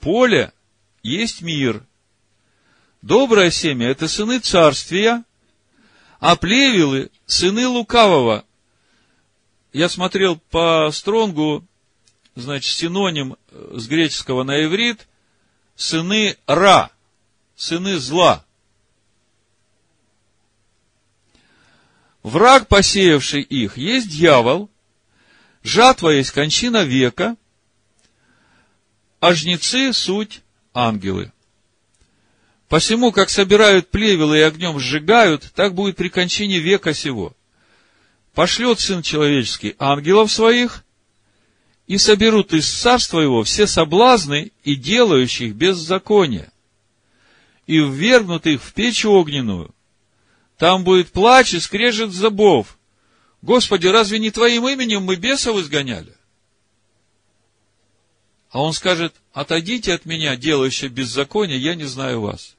Поле 0.00 0.54
есть 1.02 1.42
мир. 1.42 1.86
Доброе 3.06 3.52
семя– 3.52 3.88
это 3.90 4.08
сыны 4.08 4.40
царствия, 4.40 5.22
а 6.18 6.34
плевелы– 6.34 7.12
сыны 7.26 7.68
лукавого. 7.68 8.44
Я 9.72 9.88
смотрел 9.88 10.38
по 10.50 10.90
Стронгу, 10.90 11.64
значит, 12.34 12.74
синоним 12.74 13.36
с 13.52 13.86
греческого 13.86 14.42
на 14.42 14.64
иврит– 14.64 15.06
сыны 15.76 16.36
Ра, 16.48 16.90
сыны 17.54 17.96
зла. 17.98 18.44
Враг, 22.24 22.66
посеявший 22.66 23.42
их, 23.42 23.76
есть 23.76 24.10
дьявол, 24.10 24.68
жатва 25.62 26.08
есть 26.08 26.32
кончина 26.32 26.82
века, 26.82 27.36
а 29.20 29.32
жнецы– 29.32 29.92
суть 29.92 30.42
ангелы. 30.74 31.32
Посему, 32.68 33.12
как 33.12 33.30
собирают 33.30 33.90
плевелы 33.90 34.38
и 34.38 34.42
огнем 34.42 34.78
сжигают, 34.80 35.52
так 35.54 35.74
будет 35.74 35.96
при 35.96 36.08
кончине 36.08 36.58
века 36.58 36.94
сего. 36.94 37.32
Пошлет 38.34 38.80
Сын 38.80 39.02
Человеческий 39.02 39.76
ангелов 39.78 40.32
своих, 40.32 40.84
и 41.86 41.98
соберут 41.98 42.52
из 42.52 42.68
царства 42.68 43.20
его 43.20 43.44
все 43.44 43.68
соблазны 43.68 44.50
и 44.64 44.74
делающих 44.74 45.54
беззаконие, 45.54 46.50
и 47.68 47.78
ввергнут 47.78 48.46
их 48.46 48.62
в 48.62 48.72
печь 48.72 49.04
огненную. 49.04 49.72
Там 50.58 50.82
будет 50.82 51.12
плач 51.12 51.54
и 51.54 51.60
скрежет 51.60 52.10
зубов. 52.10 52.78
Господи, 53.42 53.86
разве 53.86 54.18
не 54.18 54.32
Твоим 54.32 54.66
именем 54.68 55.04
мы 55.04 55.14
бесов 55.14 55.58
изгоняли? 55.58 56.12
А 58.50 58.60
он 58.62 58.72
скажет, 58.72 59.14
отойдите 59.32 59.92
от 59.92 60.06
меня, 60.06 60.34
делающие 60.34 60.90
беззаконие, 60.90 61.58
я 61.58 61.74
не 61.74 61.84
знаю 61.84 62.22
вас. 62.22 62.55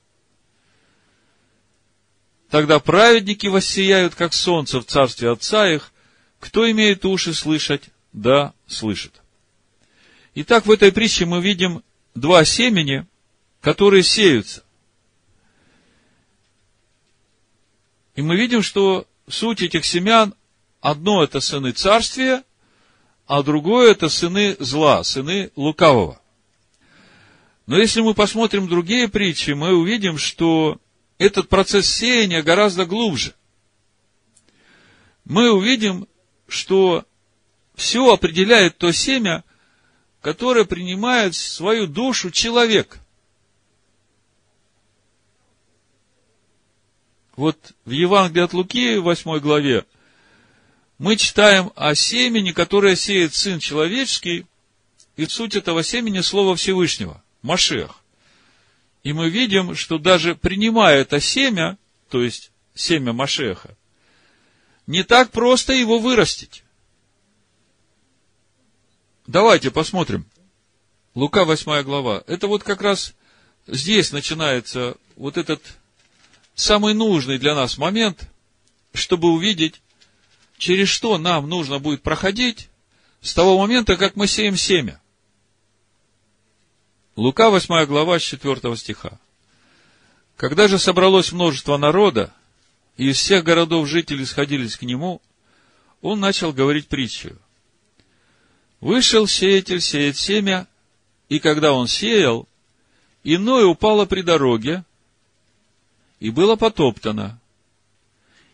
Тогда 2.49 2.79
праведники 2.79 3.47
воссияют, 3.47 4.15
как 4.15 4.33
солнце 4.33 4.79
в 4.79 4.85
царстве 4.85 5.31
Отца 5.31 5.69
их. 5.69 5.91
Кто 6.39 6.69
имеет 6.69 7.03
уши 7.03 7.33
слышать, 7.33 7.89
да 8.13 8.53
слышит. 8.67 9.21
Итак, 10.35 10.65
в 10.65 10.71
этой 10.71 10.91
притче 10.91 11.25
мы 11.25 11.41
видим 11.41 11.83
два 12.15 12.45
семени, 12.45 13.05
которые 13.59 14.03
сеются. 14.03 14.63
И 18.15 18.21
мы 18.21 18.35
видим, 18.35 18.61
что 18.61 19.07
суть 19.27 19.61
этих 19.61 19.83
семян, 19.83 20.33
одно 20.79 21.23
это 21.23 21.39
сыны 21.39 21.71
царствия, 21.71 22.43
а 23.25 23.43
другое 23.43 23.91
это 23.91 24.09
сыны 24.09 24.55
зла, 24.59 25.03
сыны 25.03 25.51
лукавого. 25.55 26.21
Но 27.65 27.77
если 27.77 28.01
мы 28.01 28.13
посмотрим 28.13 28.69
другие 28.69 29.09
притчи, 29.09 29.51
мы 29.51 29.73
увидим, 29.73 30.17
что 30.17 30.79
этот 31.17 31.49
процесс 31.49 31.87
сеяния 31.87 32.43
гораздо 32.43 32.85
глубже. 32.85 33.33
Мы 35.25 35.51
увидим, 35.51 36.07
что 36.47 37.05
все 37.75 38.13
определяет 38.13 38.77
то 38.77 38.91
семя, 38.91 39.43
которое 40.21 40.65
принимает 40.65 41.35
свою 41.35 41.87
душу 41.87 42.31
человек. 42.31 42.99
Вот 47.35 47.73
в 47.85 47.91
Евангелии 47.91 48.43
от 48.43 48.53
Луки, 48.53 48.97
в 48.97 49.03
8 49.03 49.39
главе, 49.39 49.85
мы 50.97 51.15
читаем 51.17 51.71
о 51.75 51.93
семени, 51.93 52.51
которое 52.51 52.95
сеет 52.95 53.35
Сын 53.35 53.59
Человеческий, 53.59 54.47
и 55.15 55.25
суть 55.25 55.55
этого 55.55 55.83
семени– 55.83 56.19
Слово 56.21 56.55
Всевышнего, 56.55 57.23
Машех. 57.43 57.96
И 59.03 59.13
мы 59.13 59.29
видим, 59.29 59.75
что 59.75 59.97
даже 59.97 60.35
принимая 60.35 61.01
это 61.01 61.19
семя, 61.19 61.77
то 62.09 62.21
есть 62.21 62.51
семя 62.73 63.13
Машеха, 63.13 63.75
не 64.85 65.03
так 65.03 65.31
просто 65.31 65.73
его 65.73 65.99
вырастить. 65.99 66.63
Давайте 69.27 69.71
посмотрим. 69.71 70.25
Лука 71.13 71.43
8 71.43 71.81
глава. 71.83 72.23
Это 72.27 72.47
вот 72.47 72.63
как 72.63 72.81
раз 72.81 73.13
здесь 73.67 74.11
начинается 74.11 74.95
вот 75.15 75.37
этот 75.37 75.61
самый 76.55 76.93
нужный 76.93 77.37
для 77.37 77.53
нас 77.53 77.77
момент, 77.77 78.29
чтобы 78.93 79.29
увидеть, 79.29 79.81
через 80.57 80.89
что 80.89 81.17
нам 81.17 81.49
нужно 81.49 81.79
будет 81.79 82.01
проходить 82.01 82.69
с 83.21 83.33
того 83.33 83.57
момента, 83.59 83.97
как 83.97 84.15
мы 84.15 84.27
сеем 84.27 84.55
семя. 84.55 85.01
Лука 87.17 87.49
8 87.49 87.87
глава 87.87 88.19
4 88.19 88.75
стиха. 88.75 89.19
Когда 90.35 90.67
же 90.67 90.77
собралось 90.77 91.31
множество 91.31 91.75
народа, 91.77 92.31
и 92.95 93.09
из 93.09 93.17
всех 93.17 93.43
городов 93.43 93.87
жители 93.87 94.23
сходились 94.23 94.75
к 94.77 94.83
нему, 94.83 95.19
он 96.03 96.19
начал 96.19 96.53
говорить 96.53 96.87
притчу. 96.87 97.35
Вышел 98.81 99.25
сеятель 99.25 99.81
сеять 99.81 100.15
семя, 100.15 100.67
и 101.27 101.39
когда 101.39 101.73
он 101.73 101.87
сеял, 101.87 102.47
иное 103.23 103.65
упало 103.65 104.05
при 104.05 104.21
дороге, 104.21 104.85
и 106.19 106.29
было 106.29 106.55
потоптано, 106.55 107.39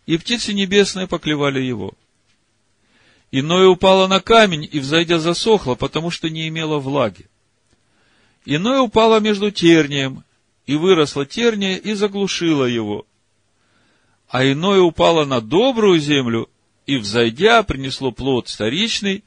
и 0.06 0.18
птицы 0.18 0.54
небесные 0.54 1.08
поклевали 1.08 1.60
его. 1.60 1.92
Иное 3.30 3.68
упало 3.68 4.08
на 4.08 4.22
камень 4.22 4.70
и, 4.72 4.80
взойдя, 4.80 5.20
засохло, 5.20 5.76
потому 5.76 6.12
что 6.12 6.30
не 6.30 6.48
имело 6.48 6.80
влаги. 6.80 7.28
Иное 8.46 8.82
упало 8.82 9.20
между 9.20 9.52
тернием, 9.52 10.24
и 10.66 10.76
выросла 10.76 11.26
терния 11.26 11.78
и 11.78 11.94
заглушила 11.94 12.66
его. 12.66 13.06
А 14.28 14.46
иное 14.46 14.82
упало 14.82 15.26
на 15.26 15.42
добрую 15.42 16.00
землю, 16.00 16.50
и, 16.86 16.98
взойдя, 16.98 17.64
принесло 17.64 18.12
плод 18.12 18.50
старичный, 18.50 19.24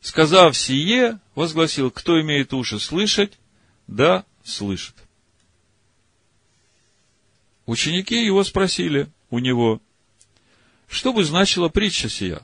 сказав 0.00 0.56
сие, 0.56 1.20
возгласил, 1.34 1.90
кто 1.90 2.20
имеет 2.20 2.52
уши 2.52 2.80
слышать, 2.80 3.38
да 3.86 4.24
слышит. 4.42 4.94
Ученики 7.66 8.24
его 8.24 8.42
спросили 8.42 9.08
у 9.30 9.38
него, 9.38 9.80
что 10.88 11.12
бы 11.12 11.24
значила 11.24 11.68
притча 11.68 12.08
сия? 12.08 12.42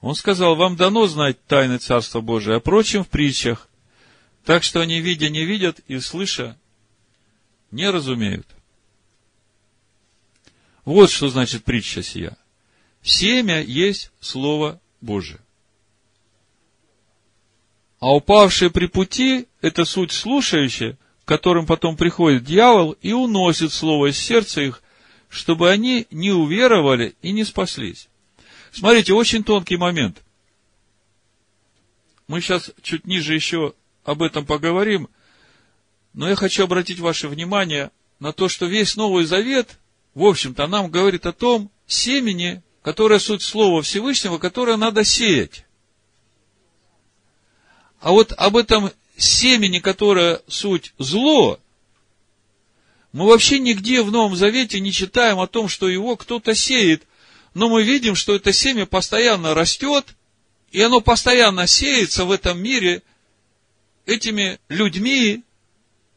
Он 0.00 0.14
сказал, 0.14 0.54
вам 0.56 0.76
дано 0.76 1.06
знать 1.06 1.44
тайны 1.46 1.78
Царства 1.78 2.20
Божия, 2.20 2.56
а 2.56 2.60
прочим 2.60 3.04
в 3.04 3.08
притчах, 3.08 3.67
так 4.48 4.62
что 4.62 4.80
они, 4.80 5.02
видя, 5.02 5.28
не 5.28 5.44
видят, 5.44 5.80
и 5.88 6.00
слыша, 6.00 6.56
не 7.70 7.90
разумеют. 7.90 8.46
Вот 10.86 11.10
что 11.10 11.28
значит 11.28 11.64
притча 11.64 12.02
сия. 12.02 12.34
Семя 13.02 13.60
есть 13.62 14.10
Слово 14.20 14.80
Божие. 15.02 15.40
А 18.00 18.14
упавшие 18.14 18.70
при 18.70 18.86
пути– 18.86 19.48
это 19.60 19.84
суть 19.84 20.12
слушающие, 20.12 20.96
к 21.26 21.28
которым 21.28 21.66
потом 21.66 21.98
приходит 21.98 22.44
дьявол 22.44 22.92
и 23.02 23.12
уносит 23.12 23.70
слово 23.70 24.12
из 24.12 24.18
сердца 24.18 24.62
их, 24.62 24.82
чтобы 25.28 25.68
они 25.68 26.06
не 26.10 26.30
уверовали 26.30 27.16
и 27.20 27.32
не 27.32 27.44
спаслись. 27.44 28.08
Смотрите, 28.72 29.12
очень 29.12 29.44
тонкий 29.44 29.76
момент. 29.76 30.22
Мы 32.28 32.40
сейчас 32.40 32.70
чуть 32.80 33.06
ниже 33.06 33.34
еще 33.34 33.74
об 34.08 34.22
этом 34.22 34.46
поговорим, 34.46 35.08
но 36.14 36.30
я 36.30 36.34
хочу 36.34 36.64
обратить 36.64 36.98
ваше 36.98 37.28
внимание 37.28 37.90
на 38.20 38.32
то, 38.32 38.48
что 38.48 38.64
весь 38.64 38.96
Новый 38.96 39.26
Завет, 39.26 39.78
в 40.14 40.24
общем-то, 40.24 40.66
нам 40.66 40.90
говорит 40.90 41.26
о 41.26 41.34
том 41.34 41.70
семени, 41.86 42.62
которое 42.82 43.18
суть 43.18 43.42
Слова 43.42 43.82
Всевышнего, 43.82 44.38
которое 44.38 44.78
надо 44.78 45.04
сеять. 45.04 45.66
А 48.00 48.12
вот 48.12 48.32
об 48.32 48.56
этом 48.56 48.90
семени, 49.18 49.78
которое 49.78 50.40
суть 50.48 50.94
зло, 50.96 51.60
мы 53.12 53.26
вообще 53.26 53.58
нигде 53.58 54.00
в 54.02 54.10
Новом 54.10 54.36
Завете 54.36 54.80
не 54.80 54.90
читаем 54.90 55.38
о 55.38 55.46
том, 55.46 55.68
что 55.68 55.86
его 55.86 56.16
кто-то 56.16 56.54
сеет, 56.54 57.02
но 57.52 57.68
мы 57.68 57.82
видим, 57.82 58.14
что 58.14 58.34
это 58.34 58.54
семя 58.54 58.86
постоянно 58.86 59.52
растет, 59.52 60.16
и 60.70 60.80
оно 60.80 61.02
постоянно 61.02 61.66
сеется 61.66 62.24
в 62.24 62.30
этом 62.30 62.58
мире 62.58 63.02
этими 64.08 64.58
людьми, 64.68 65.44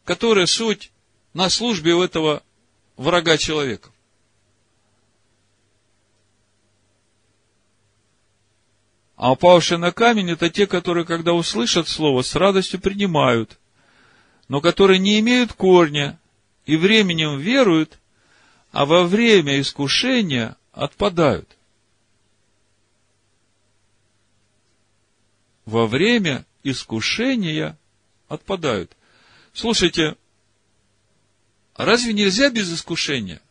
которые 0.06 0.48
суть 0.48 0.92
на 1.34 1.50
службе 1.50 1.94
у 1.94 2.02
этого 2.02 2.42
врага 2.96 3.38
человека. 3.38 3.89
А 9.18 9.34
упавшие 9.34 9.78
на 9.78 9.92
камень– 9.92 10.30
это 10.32 10.50
те, 10.50 10.68
которые, 10.68 11.06
когда 11.06 11.34
услышат 11.34 11.88
слово, 11.88 12.22
с 12.22 12.34
радостью 12.34 12.80
принимают, 12.80 13.60
но 14.48 14.62
которые 14.62 14.98
не 14.98 15.20
имеют 15.20 15.54
корня 15.54 16.18
и 16.66 16.78
временем 16.78 17.39
веруют, 17.39 18.00
а 18.72 18.86
во 18.86 19.04
время 19.04 19.60
искушения 19.60 20.56
отпадают. 20.72 21.58
Во 25.66 25.88
время 25.88 26.46
искушения 26.64 27.78
отпадают. 28.34 28.92
Слушайте, 29.54 30.16
разве 31.76 32.14
нельзя 32.14 32.50
без 32.50 32.74
искушения? 32.74 33.42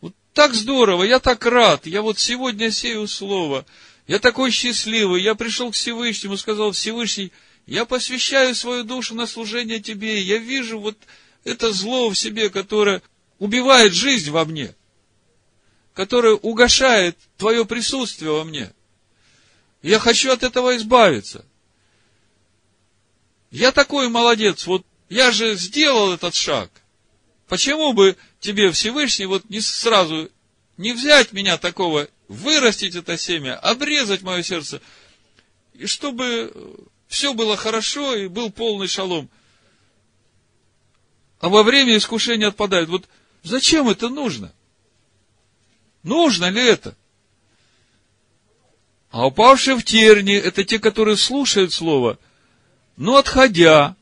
Вот 0.00 0.14
так 0.32 0.54
здорово, 0.54 1.04
я 1.04 1.20
так 1.20 1.44
рад, 1.46 1.86
я 1.86 2.02
вот 2.02 2.18
сегодня 2.18 2.70
сею 2.70 3.06
слово– 3.08 3.64
я 4.06 4.18
такой 4.18 4.50
счастливый, 4.50 5.22
я 5.22 5.34
пришел 5.34 5.70
к 5.70 5.74
Всевышнему, 5.74 6.36
сказал 6.36 6.72
Всевышний, 6.72 7.32
я 7.66 7.86
посвящаю 7.86 8.54
свою 8.54 8.84
душу 8.84 9.14
на 9.14 9.26
служение 9.26 9.80
тебе, 9.80 10.20
я 10.20 10.36
вижу 10.36 10.78
вот 10.78 10.98
это 11.44 11.72
зло 11.72 12.10
в 12.10 12.14
себе, 12.14 12.50
которое 12.50 13.02
убивает 13.38 13.94
жизнь 13.94 14.30
во 14.30 14.44
мне, 14.44 14.74
которое 15.94 16.34
угошает 16.34 17.16
твое 17.38 17.64
присутствие 17.64 18.30
во 18.30 18.44
мне. 18.44 18.72
Я 19.82 19.98
хочу 19.98 20.30
от 20.30 20.42
этого 20.42 20.76
избавиться. 20.76 21.44
Я 23.54 23.70
такой 23.70 24.08
молодец, 24.08 24.66
вот 24.66 24.84
я 25.08 25.30
же 25.30 25.54
сделал 25.54 26.12
этот 26.12 26.34
шаг. 26.34 26.72
Почему 27.46 27.92
бы 27.92 28.16
тебе 28.40 28.72
Всевышний 28.72 29.26
вот 29.26 29.48
не 29.48 29.60
сразу 29.60 30.28
не 30.76 30.92
взять 30.92 31.32
меня 31.32 31.56
такого 31.56 32.08
вырастить 32.26 32.96
это 32.96 33.16
семя, 33.16 33.56
обрезать 33.56 34.22
мое 34.22 34.42
сердце, 34.42 34.82
и 35.72 35.86
чтобы 35.86 36.52
все 37.06 37.32
было 37.32 37.56
хорошо 37.56 38.16
и 38.16 38.26
был 38.26 38.50
полный 38.50 38.88
шалом. 38.88 39.30
А 41.38 41.48
во 41.48 41.62
время 41.62 41.96
искушения 41.96 42.48
отпадают. 42.48 42.90
Вот 42.90 43.08
зачем 43.44 43.88
это 43.88 44.08
нужно? 44.08 44.52
Нужно 46.02 46.50
ли 46.50 46.60
это? 46.60 46.96
А 49.12 49.28
упавшие 49.28 49.76
в 49.76 49.84
терни– 49.84 50.34
это 50.34 50.64
те, 50.64 50.80
которые 50.80 51.16
слушают 51.16 51.72
Слово, 51.72 52.18
но 52.96 53.16
отходя, 53.16 53.96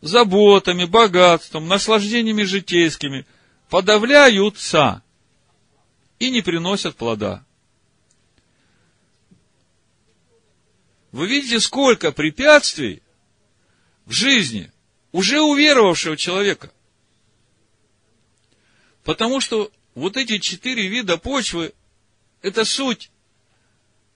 заботами, 0.00 0.84
богатством, 0.84 1.68
наслаждениями 1.68 2.42
житейскими, 2.42 3.26
подавляются 3.68 5.02
и 6.18 6.30
не 6.30 6.42
приносят 6.42 6.96
плода. 6.96 7.44
Вы 11.12 11.26
видите, 11.26 11.60
сколько 11.60 12.10
препятствий 12.10 13.02
в 14.06 14.12
жизни 14.12 14.72
уже 15.12 15.40
уверовавшего 15.40 16.16
человека. 16.16 16.72
Потому 19.04 19.40
что 19.40 19.70
вот 19.94 20.16
эти 20.16 20.38
четыре 20.38 20.88
вида 20.88 21.18
почвы– 21.18 21.74
это 22.42 22.64
суть 22.64 23.10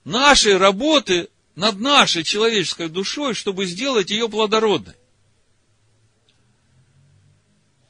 нашей 0.04 0.56
работы 0.56 1.28
над 1.56 1.80
нашей 1.80 2.22
человеческой 2.22 2.88
душой, 2.88 3.34
чтобы 3.34 3.64
сделать 3.64 4.10
ее 4.10 4.28
плодородной. 4.28 4.94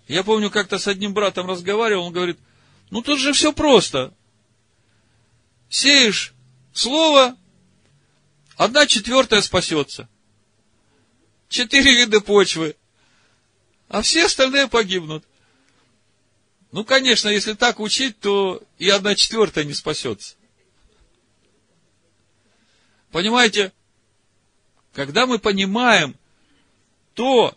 Я 0.07 0.23
помню, 0.23 0.51
как-то 0.51 0.79
с 0.79 0.87
одним 0.87 1.13
братом 1.13 1.49
разговаривал, 1.49 2.07
он 2.07 2.13
говорит, 2.13 2.39
ну 2.91 3.03
тут 3.03 3.19
же 3.19 3.33
все 3.33 3.53
просто. 3.53 4.15
Сеешь 5.69 6.33
слово, 6.73 7.37
одна 8.57 8.87
четвертая 8.87 9.43
спасется. 9.43 10.09
Четыре 11.49 11.93
вида 11.97 12.21
почвы. 12.21 12.77
А 13.89 14.03
все 14.03 14.27
остальные 14.27 14.69
погибнут. 14.69 15.25
Ну, 16.71 16.85
конечно, 16.85 17.29
если 17.29 17.55
так 17.55 17.81
учить, 17.81 18.19
то 18.19 18.63
и 18.79 18.89
одна 18.91 19.15
четвертая 19.15 19.65
не 19.65 19.75
спасется. 19.75 20.37
Понимаете, 23.17 23.73
когда 24.93 25.25
мы 25.25 25.39
понимаем 25.39 26.17
то, 27.15 27.57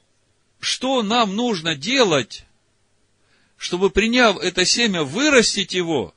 что 0.62 1.04
нам 1.04 1.36
нужно 1.36 1.76
делать, 1.76 2.46
чтобы, 3.58 3.90
приняв 3.90 4.38
это 4.38 4.64
семя, 4.64 5.04
вырастить 5.04 5.74
его, 5.74 6.16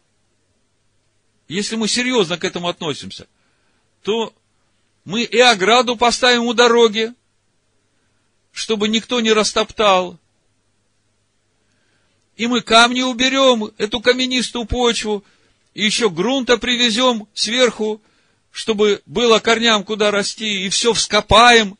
если 1.49 1.74
мы 1.74 1.88
серьезно 1.88 2.38
к 2.38 2.45
этому 2.45 2.68
относимся, 2.68 3.26
то 4.05 4.32
мы 5.05 5.24
и 5.24 5.40
ограду 5.40 5.97
поставим 5.97 6.45
у 6.45 6.55
дороги, 6.55 7.12
чтобы 8.53 8.86
никто 8.86 9.20
не 9.20 9.32
растоптал. 9.32 10.20
И 12.36 12.47
мы 12.47 12.61
камни 12.61 13.03
уберем, 13.03 13.72
эту 13.76 14.01
каменистую 14.01 14.66
почву, 14.66 15.24
и 15.74 15.84
еще 15.84 16.11
грунта 16.11 16.59
привезем 16.59 17.26
сверху, 17.34 18.01
чтобы 18.53 19.03
было 19.07 19.40
корням 19.40 19.82
куда 19.82 20.11
расти, 20.11 20.66
и 20.66 20.68
все 20.68 20.92
вскопаем. 20.92 21.78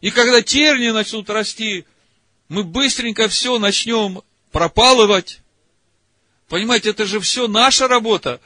И 0.00 0.10
когда 0.10 0.40
терни 0.40 0.88
начнут 0.90 1.28
расти, 1.28 1.84
мы 2.48 2.62
быстренько 2.62 3.28
все 3.28 3.58
начнем 3.58 4.22
пропалывать. 4.52 5.40
Понимаете, 6.48 6.90
это 6.90 7.04
же 7.06 7.20
все 7.20 7.48
наша 7.48 7.88
работа. 7.88 8.40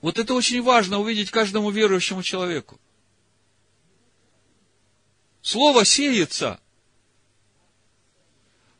Вот 0.00 0.18
это 0.18 0.34
очень 0.34 0.62
важно 0.62 0.98
увидеть 0.98 1.30
каждому 1.30 1.70
верующему 1.70 2.22
человеку. 2.22 2.80
Слово 5.42 5.84
сеется. 5.84 6.60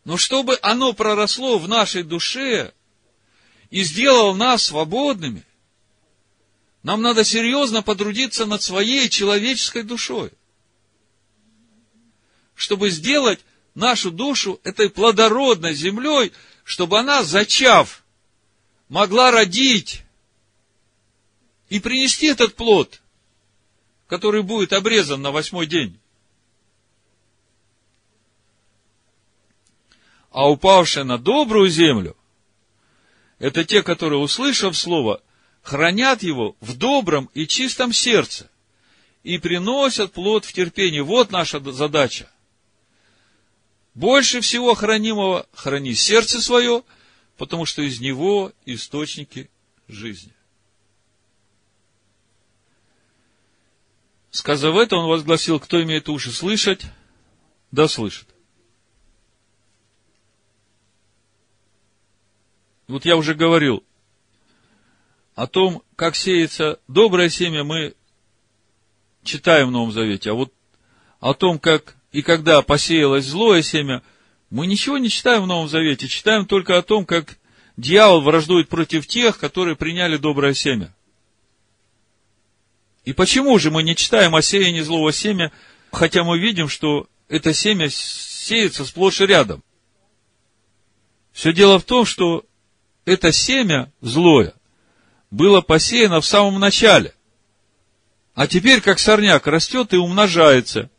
Но 0.05 0.16
чтобы 0.16 0.59
оно 0.62 0.95
проросло 0.95 1.59
в 1.59 1.68
нашей 1.68 2.03
душе 2.03 2.72
и 3.71 3.83
сделало 3.83 4.35
нас 4.35 4.64
свободными, 4.64 5.45
Нам 6.83 7.03
надо 7.03 7.25
серьезно 7.25 7.83
потрудиться 7.83 8.47
над 8.47 8.62
своей 8.62 9.09
человеческой 9.09 9.83
душой, 9.83 10.31
чтобы 12.55 12.91
сделать 12.91 13.41
нашу 13.75 14.12
душу 14.12 14.61
этой 14.62 14.89
плодородной 14.89 15.75
землей, 15.75 16.33
чтобы 16.62 17.01
она, 17.01 17.25
зачав, 17.25 18.05
могла 18.89 19.33
родить 19.33 20.05
и 21.69 21.81
принести 21.81 22.27
этот 22.27 22.55
плод, 22.55 23.03
который 24.07 24.45
будет 24.45 24.73
обрезан 24.73 25.21
на 25.21 25.33
восьмой 25.33 25.67
день. 25.67 25.99
А 30.31 30.49
упавшие 30.49 31.03
на 31.03 31.19
добрую 31.19 31.69
землю, 31.69 32.17
это 33.39 33.64
те, 33.64 33.82
которые, 33.82 34.20
услышав 34.20 34.76
слово, 34.76 35.22
хранят 35.62 36.22
его 36.22 36.57
в 36.61 36.76
добром 36.76 37.30
и 37.34 37.47
чистом 37.47 37.93
сердце 37.93 38.51
и 39.22 39.39
приносят 39.39 40.12
плод 40.12 40.45
в 40.45 40.53
терпении. 40.53 41.01
Вот 41.01 41.30
наша 41.30 41.61
задача. 41.72 42.30
Больше 43.95 44.41
всего 44.41 44.74
хранимого 44.74 45.47
храни 45.53 45.95
сердце 45.95 46.41
свое, 46.41 46.84
потому 47.37 47.64
что 47.64 47.82
из 47.82 48.01
него 48.01 48.53
источники 48.64 49.51
жизни. 49.89 50.32
Сказав 54.30 54.76
это, 54.76 54.97
он 54.97 55.09
возгласил, 55.09 55.59
кто 55.59 55.82
имеет 55.82 56.09
уши 56.09 56.30
слышать, 56.30 56.82
да 57.70 57.89
слышит. 57.89 58.28
Вот 62.89 63.05
я 63.05 63.16
уже 63.16 63.34
говорил 63.34 63.82
о 65.34 65.47
том, 65.47 65.82
как 65.97 66.14
сеется 66.14 66.78
доброе 66.87 67.28
семя, 67.28 67.64
мы 67.64 67.95
читаем 69.24 69.68
в 69.68 69.70
Новом 69.72 69.91
Завете, 69.91 70.30
а 70.30 70.34
вот 70.34 70.53
о 71.18 71.34
том, 71.34 71.59
как 71.59 71.97
и 72.12 72.22
когда 72.22 72.62
посеялось 72.62 73.24
злое 73.24 73.62
семя, 73.62 74.03
мы 74.51 74.66
ничего 74.68 74.99
не 74.99 75.11
читаем 75.11 75.43
в 75.43 75.47
Новом 75.47 75.68
Завете, 75.68 76.07
читаем 76.07 76.47
только 76.47 76.78
о 76.78 76.82
том, 76.82 77.05
как 77.05 77.39
дьявол 77.76 78.20
враждует 78.20 78.68
против 78.68 79.07
тех, 79.07 79.39
которые 79.39 79.74
приняли 79.74 80.16
доброе 80.16 80.55
семя. 80.55 80.95
И 83.05 83.12
почему 83.12 83.59
же 83.59 83.70
мы 83.70 83.82
не 83.82 83.97
читаем 83.97 84.34
о 84.34 84.43
сеянии 84.43 84.80
злого 84.80 85.12
семя, 85.12 85.53
хотя 85.91 86.22
мы 86.22 86.39
видим, 86.39 86.68
что 86.68 87.09
это 87.28 87.53
семя 87.53 87.91
сеется 87.91 88.84
сплошь 88.84 89.20
и 89.20 89.26
рядом? 89.26 89.62
Все 91.32 91.53
дело 91.53 91.78
в 91.78 91.84
том, 91.84 92.07
что 92.07 92.45
это 93.07 93.33
семя 93.33 93.91
злое 94.03 94.53
было 95.31 95.63
посеяно 95.63 96.21
в 96.21 96.27
самом 96.27 96.61
начале. 96.61 97.15
А 98.35 98.47
теперь, 98.47 98.83
как 98.83 98.99
сорняк, 98.99 99.47
растет 99.47 99.95
и 99.95 99.97
умножается. 99.97 100.91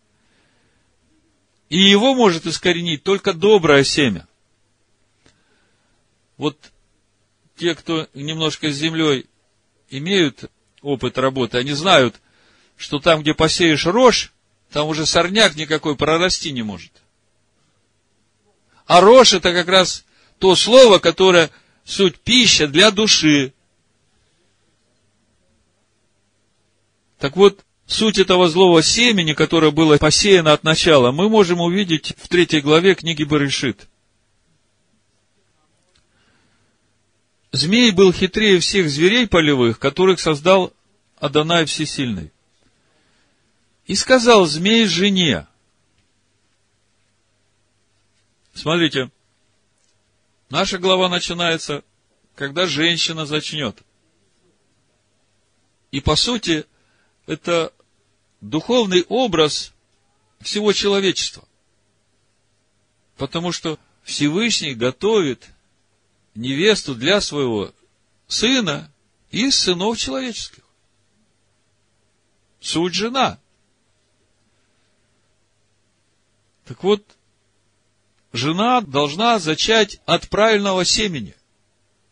И 1.69 1.77
его 1.77 2.15
может 2.15 2.47
искоренить 2.47 3.03
только 3.03 3.33
доброе 3.33 3.83
семя. 3.83 4.27
Вот 6.37 6.57
те, 7.57 7.75
кто 7.75 8.07
немножко 8.13 8.71
с 8.71 8.75
землей 8.75 9.27
имеют 9.89 10.49
опыт 10.81 11.17
работы, 11.17 11.57
они 11.57 11.73
знают, 11.73 12.15
что 12.77 12.99
там, 12.99 13.21
где 13.21 13.33
посеешь 13.33 13.85
рожь, 13.85 14.31
там 14.71 14.87
уже 14.87 15.05
сорняк 15.05 15.55
никакой 15.55 15.95
прорасти 15.95 16.51
не 16.51 16.63
может. 16.63 16.91
А 18.85 19.01
рожь 19.01 19.33
это 19.33 19.51
как 19.51 19.67
раз 19.67 20.05
то 20.39 20.55
слово, 20.55 20.99
которое 20.99 21.51
суть 21.87 22.19
пища 22.19 22.67
для 22.67 22.91
души. 22.91 23.53
Так 27.17 27.37
вот, 27.37 27.63
суть 27.87 28.19
этого 28.19 28.49
злого 28.49 28.83
семени, 28.83 29.33
которое 29.33 29.71
было 29.71 29.97
посеяно 29.97 30.51
от 30.51 30.63
начала, 30.63 31.11
мы 31.11 31.29
можем 31.29 31.61
увидеть 31.61 32.13
в 32.17 32.27
третьей 32.27 32.59
главе 32.59 32.93
книги 32.93 33.23
Барышит. 33.23 33.87
Змей 37.53 37.91
был 37.91 38.11
хитрее 38.11 38.59
всех 38.59 38.89
зверей 38.89 39.25
полевых, 39.25 39.79
которых 39.79 40.19
создал 40.19 40.73
Адонай 41.19 41.65
Всесильный. 41.65 42.31
И 43.85 43.95
сказал 43.95 44.45
змей 44.45 44.85
жене, 44.85 45.47
смотрите, 48.53 49.09
наша 50.49 50.77
глава 50.77 51.09
начинается, 51.09 51.83
когда 52.35 52.67
женщина 52.67 53.25
зачнет. 53.25 53.81
И 55.91 56.01
по 56.01 56.15
сути, 56.15 56.65
это 57.25 57.73
духовный 58.41 59.03
образ 59.09 59.73
всего 60.41 60.73
человечества. 60.73 61.47
Потому 63.15 63.51
что 63.51 63.79
Всевышний 64.03 64.75
готовит 64.75 65.47
невесту 66.35 66.93
для 66.93 67.19
своего 67.19 67.73
сына 68.27 68.91
из 69.31 69.55
сынов 69.55 69.97
человеческих. 69.97 70.63
Суть 72.59 72.93
жена. 72.93 73.39
Так 76.65 76.83
вот, 76.83 77.16
жена 78.37 78.81
должна 78.81 79.39
зачать 79.39 79.99
от 80.05 80.29
правильного 80.29 80.85
семени. 80.85 81.35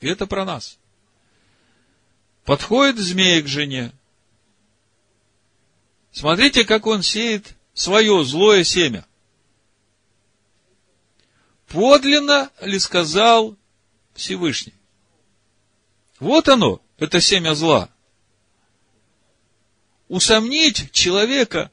И 0.01 0.07
это 0.07 0.27
про 0.27 0.45
нас. 0.45 0.77
Подходит 2.43 2.97
змея 2.97 3.41
к 3.41 3.47
жене. 3.47 3.91
Смотрите, 6.11 6.63
как 6.65 6.85
он 6.85 7.01
сеет 7.01 7.55
свое 7.73 8.23
злое 8.23 8.63
семя. 8.63 9.05
Подлинно 11.67 12.51
ли 12.61 12.79
сказал 12.79 13.57
Всевышний? 14.13 14.73
Вот 16.19 16.47
оно, 16.47 16.81
это 16.97 17.19
семя 17.19 17.55
зла 17.55 17.89
усомнить 20.07 20.91
человека 20.91 21.71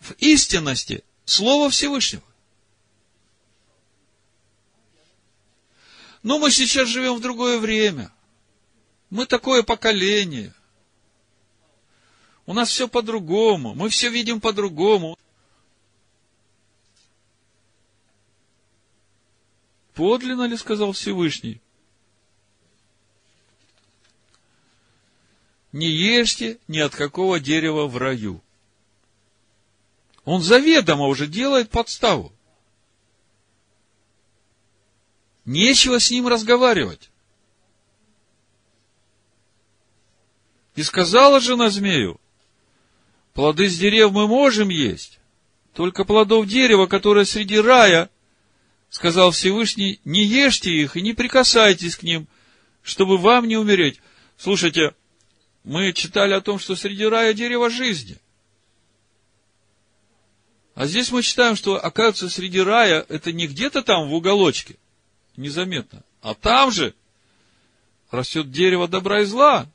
в 0.00 0.12
истинности 0.18 1.04
Слова 1.24 1.70
Всевышнего. 1.70 2.22
Но 6.22 6.38
мы 6.38 6.50
сейчас 6.50 6.88
живем 6.88 7.16
в 7.16 7.20
другое 7.20 7.58
время. 7.58 8.12
Мы 9.10 9.26
такое 9.26 9.62
поколение. 9.62 10.54
У 12.46 12.54
нас 12.54 12.68
все 12.70 12.88
по-другому. 12.88 13.74
Мы 13.74 13.88
все 13.88 14.10
видим 14.10 14.40
по-другому. 14.40 15.18
Подлинно 19.94 20.46
ли 20.46 20.56
сказал 20.56 20.92
Всевышний? 20.92 21.60
не 25.72 25.88
ешьте 25.88 26.58
ни 26.66 26.78
от 26.78 26.94
какого 26.94 27.40
дерева 27.40 27.86
в 27.86 27.96
раю. 27.96 28.42
Он 30.24 30.42
заведомо 30.42 31.06
уже 31.06 31.26
делает 31.26 31.70
подставу. 31.70 32.32
Нечего 35.48 35.98
с 35.98 36.10
ним 36.10 36.28
разговаривать. 36.28 37.08
И 40.74 40.82
сказала 40.82 41.40
жена 41.40 41.70
змею, 41.70 42.20
плоды 43.32 43.70
с 43.70 43.78
дерев 43.78 44.12
мы 44.12 44.28
можем 44.28 44.68
есть, 44.68 45.18
только 45.72 46.04
плодов 46.04 46.46
дерева, 46.46 46.84
которое 46.84 47.24
среди 47.24 47.58
рая, 47.58 48.10
сказал 48.90 49.30
Всевышний, 49.30 50.02
не 50.04 50.22
ешьте 50.22 50.70
их 50.70 50.98
и 50.98 51.00
не 51.00 51.14
прикасайтесь 51.14 51.96
к 51.96 52.02
ним, 52.02 52.28
чтобы 52.82 53.16
вам 53.16 53.48
не 53.48 53.56
умереть. 53.56 54.02
Слушайте, 54.36 54.94
мы 55.64 55.94
читали 55.94 56.34
о 56.34 56.42
том, 56.42 56.58
что 56.58 56.76
среди 56.76 57.06
рая 57.06 57.32
дерево 57.32 57.70
жизни. 57.70 58.18
А 60.74 60.86
здесь 60.86 61.10
мы 61.10 61.22
читаем, 61.22 61.56
что, 61.56 61.82
оказывается, 61.82 62.28
среди 62.28 62.60
рая 62.60 63.06
это 63.08 63.32
не 63.32 63.46
где-то 63.46 63.80
там 63.80 64.10
в 64.10 64.14
уголочке, 64.14 64.76
незаметно, 65.38 66.04
а 66.20 66.34
там 66.34 66.70
же 66.70 66.94
растет 68.10 68.50
дерево 68.50 68.88
добра 68.88 69.22
и 69.22 69.24
зла. 69.24 69.70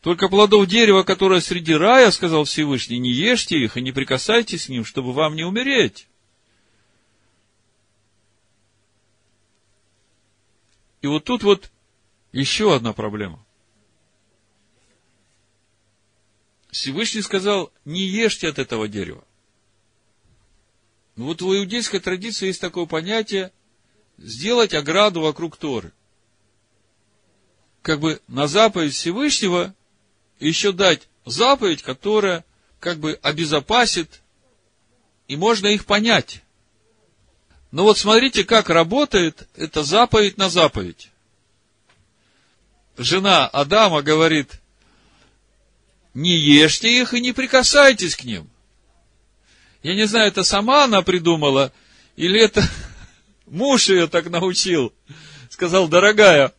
Только 0.00 0.28
плодов 0.28 0.66
дерева, 0.66 1.02
которое 1.02 1.40
среди 1.40 1.74
рая, 1.74 2.10
сказал 2.10 2.44
Всевышний, 2.44 2.98
не 2.98 3.12
ешьте 3.12 3.58
их 3.58 3.76
и 3.76 3.82
не 3.82 3.92
прикасайтесь 3.92 4.66
к 4.66 4.68
ним, 4.70 4.84
чтобы 4.84 5.12
вам 5.12 5.36
не 5.36 5.44
умереть. 5.44 6.08
И 11.02 11.06
вот 11.06 11.24
тут 11.24 11.42
вот 11.42 11.70
еще 12.32 12.74
одна 12.74 12.92
проблема. 12.92 13.44
Всевышний 16.70 17.22
сказал, 17.22 17.72
не 17.84 18.02
ешьте 18.02 18.48
от 18.48 18.58
этого 18.58 18.88
дерева. 18.88 19.24
Но 21.16 21.26
вот 21.26 21.42
в 21.42 21.46
иудейской 21.46 22.00
традиции 22.00 22.46
есть 22.46 22.60
такое 22.60 22.86
понятие 22.86 23.52
сделать 24.18 24.74
ограду 24.74 25.20
вокруг 25.20 25.56
Торы. 25.56 25.92
как 27.82 28.00
бы 28.00 28.20
на 28.28 28.46
заповедь 28.46 28.94
Всевышнего 28.94 29.74
еще 30.38 30.72
дать 30.72 31.08
заповедь, 31.24 31.82
которая 31.82 32.44
как 32.78 32.98
бы 32.98 33.18
обезопасит, 33.22 34.20
и 35.28 35.36
можно 35.36 35.68
их 35.68 35.86
понять. 35.86 36.42
Но 37.70 37.84
вот 37.84 37.98
смотрите, 37.98 38.44
как 38.44 38.68
работает 38.68 39.48
эта 39.54 39.82
заповедь 39.82 40.36
на 40.38 40.50
заповедь. 40.50 41.10
Жена 42.98 43.46
Адама 43.46 44.02
говорит, 44.02 44.60
не 46.14 46.36
ешьте 46.36 47.00
их 47.00 47.14
и 47.14 47.20
не 47.20 47.32
прикасайтесь 47.32 48.16
к 48.16 48.24
ним. 48.24 48.50
Я 49.82 49.94
не 49.94 50.06
знаю, 50.06 50.28
это 50.28 50.44
сама 50.44 50.84
она 50.84 51.02
придумала, 51.02 51.72
или 52.16 52.40
это 52.40 52.62
муж 53.46 53.88
ее 53.88 54.06
так 54.06 54.28
научил. 54.28 54.92
Сказал, 55.48 55.88
дорогая, 55.88 56.52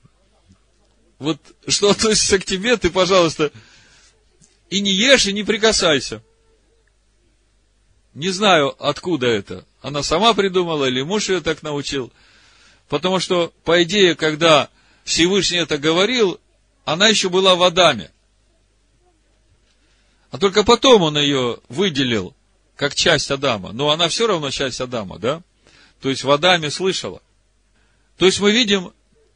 вот 1.20 1.40
что 1.68 1.92
относится 1.92 2.40
к 2.40 2.46
тебе, 2.46 2.78
ты, 2.78 2.90
пожалуйста, 2.90 3.52
и 4.70 4.82
не 4.82 4.92
ешь, 4.92 5.28
и 5.28 5.34
не 5.34 5.44
прикасайся. 5.44 6.24
Не 8.14 8.30
знаю, 8.30 8.76
откуда 8.80 9.28
это. 9.28 9.66
Она 9.82 10.04
сама 10.04 10.34
придумала, 10.34 10.86
или 10.86 11.02
муж 11.02 11.30
ее 11.30 11.42
так 11.42 11.64
научил. 11.64 12.12
Потому 12.90 13.20
что, 13.20 13.54
по 13.64 13.84
идее, 13.84 14.16
когда 14.16 14.70
Всевышний 15.04 15.60
это 15.60 15.78
говорил, 15.78 16.40
она 16.84 17.08
еще 17.08 17.30
была 17.30 17.56
в 17.56 17.64
Адаме. 17.64 18.12
А 20.30 20.38
только 20.38 20.64
потом 20.64 21.04
он 21.04 21.18
ее 21.18 21.60
выделил, 21.70 22.36
как 22.82 22.96
часть 22.96 23.30
Адама. 23.30 23.74
Но 23.74 23.92
она 23.92 24.08
все 24.08 24.26
равно 24.26 24.50
часть 24.50 24.82
Адама, 24.82 25.20
да? 25.20 25.44
То 26.00 26.10
есть 26.10 26.24
в 26.24 26.32
Адаме 26.32 26.72
слышала. 26.72 27.22
То 28.18 28.26
есть 28.26 28.40
мы 28.40 28.52
видим 28.52 28.92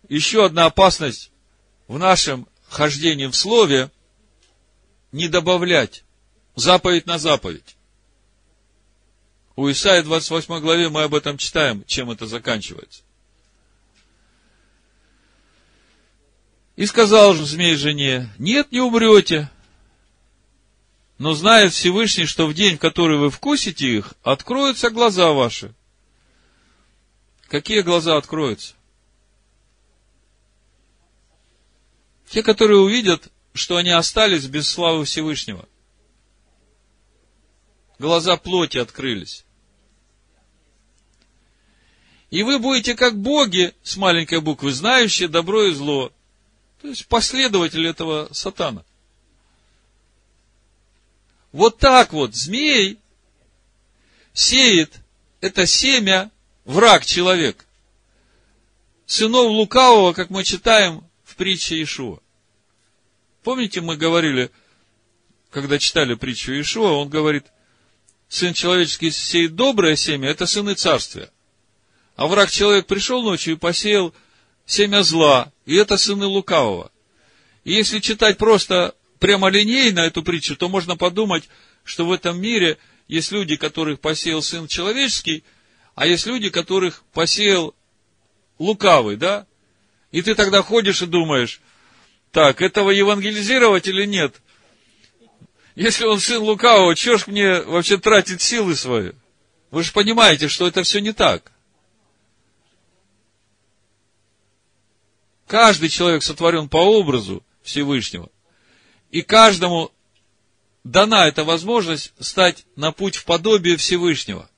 еще 0.09 0.43
одна 0.43 0.65
опасность 0.65 1.29
в 1.87 1.99
нашем 1.99 2.47
хождении 2.67 3.27
в 3.27 3.35
Слове 3.35 3.91
не 5.11 5.27
добавлять 5.27 6.03
заповедь 6.55 7.05
на 7.05 7.19
заповедь. 7.19 7.75
У 9.55 9.69
Исаия 9.69 10.01
28 10.01 10.59
главе 10.59 10.89
мы 10.89 11.03
об 11.03 11.13
этом 11.13 11.37
читаем, 11.37 11.85
чем 11.85 12.09
это 12.09 12.25
заканчивается. 12.25 13.03
И 16.77 16.87
сказал 16.87 17.35
же 17.35 17.45
змей 17.45 17.75
жене, 17.75 18.27
нет, 18.39 18.71
не 18.71 18.79
умрете. 18.79 19.51
Но 21.17 21.33
знает 21.33 21.71
Всевышний, 21.71 22.25
что 22.25 22.45
в 22.45 22.53
день, 22.53 22.75
в 22.75 22.79
который 22.79 23.17
вы 23.17 23.29
вкусите 23.29 23.87
их, 23.87 24.13
откроются 24.21 24.89
глаза 24.89 25.31
ваши. 25.31 25.73
Какие 27.47 27.81
глаза 27.81 28.17
откроются? 28.17 28.73
Те, 32.29 32.43
которые 32.43 32.79
увидят, 32.79 33.31
что 33.53 33.77
они 33.77 33.91
остались 33.91 34.47
без 34.47 34.67
славы 34.67 35.05
Всевышнего. 35.05 35.67
Глаза 37.97 38.35
плоти 38.35 38.77
открылись. 38.77 39.45
И 42.29 42.43
вы 42.43 42.59
будете 42.59 42.95
как 42.95 43.17
боги 43.17 43.73
с 43.83 43.95
маленькой 43.95 44.41
буквы, 44.41 44.73
знающие 44.73 45.29
добро 45.29 45.63
и 45.63 45.71
зло. 45.71 46.11
То 46.81 46.89
есть 46.89 47.07
последователь 47.07 47.87
этого 47.87 48.27
сатана. 48.33 48.83
Вот 51.55 51.77
так 51.77 52.11
вот 52.11 52.35
змей 52.35 52.99
сеет 54.33 54.91
это 55.39 55.65
семя 55.65 56.29
враг 56.65 57.05
человек. 57.05 57.65
Сынов 59.05 59.51
лукавого, 59.51 60.11
как 60.11 60.29
мы 60.29 60.43
читаем 60.43 61.09
в 61.23 61.37
притче 61.37 61.81
Ишуа. 61.81 62.19
Помните, 63.41 63.79
мы 63.79 63.95
говорили, 63.95 64.51
когда 65.49 65.79
читали 65.79 66.15
притчу 66.15 66.51
Ишуа, 66.59 66.91
он 66.91 67.07
говорит, 67.07 67.45
сын 68.27 68.53
человеческий 68.53 69.11
сеет 69.11 69.55
доброе 69.55 69.95
семя, 69.95 70.31
это 70.31 70.47
сыны 70.47 70.73
царствия. 70.73 71.31
А 72.17 72.27
враг 72.27 72.51
человек 72.51 72.85
пришел 72.85 73.23
ночью 73.23 73.53
и 73.53 73.57
посеял 73.57 74.13
семя 74.65 75.03
зла, 75.03 75.53
и 75.65 75.75
это 75.75 75.95
сыны 75.95 76.25
лукавого. 76.25 76.91
И 77.63 77.71
если 77.71 77.99
читать 77.99 78.37
просто 78.37 78.93
прямолинейно 79.19 80.01
эту 80.01 80.23
притчу, 80.23 80.55
то 80.55 80.69
можно 80.69 80.95
подумать, 80.95 81.49
что 81.83 82.05
в 82.05 82.11
этом 82.11 82.39
мире 82.39 82.77
есть 83.07 83.31
люди, 83.31 83.55
которых 83.55 83.99
посеял 83.99 84.41
сын 84.41 84.67
человеческий, 84.67 85.43
а 85.93 86.07
есть 86.07 86.25
люди, 86.25 86.49
которых 86.49 87.03
посеял 87.13 87.75
лукавый, 88.59 89.15
да? 89.15 89.47
И 90.11 90.21
ты 90.21 90.35
тогда 90.35 90.61
ходишь 90.61 91.01
и 91.01 91.05
думаешь, 91.05 91.61
так, 92.31 92.61
этого 92.61 92.91
евангелизировать 92.91 93.87
или 93.87 94.05
нет? 94.05 94.41
Если 95.75 96.05
он 96.05 96.19
сын 96.19 96.41
лукавого, 96.41 96.95
чего 96.95 97.17
ж 97.17 97.27
мне 97.27 97.61
вообще 97.61 97.97
тратить 97.97 98.41
силы 98.41 98.75
свои? 98.75 99.11
Вы 99.71 99.83
же 99.83 99.91
понимаете, 99.91 100.47
что 100.47 100.67
это 100.67 100.83
все 100.83 100.99
не 100.99 101.11
так. 101.11 101.51
Каждый 105.47 105.89
человек 105.89 106.23
сотворен 106.23 106.69
по 106.69 106.77
образу 106.77 107.43
Всевышнего. 107.61 108.29
И 109.15 109.21
каждому 109.21 109.93
дана 110.83 111.25
эта 111.29 111.45
возможность 111.45 112.11
стать 112.19 112.65
на 112.75 112.91
путь 112.91 113.15
в 113.15 113.23
подобие 113.23 113.77
Всевышнего. 113.77 114.49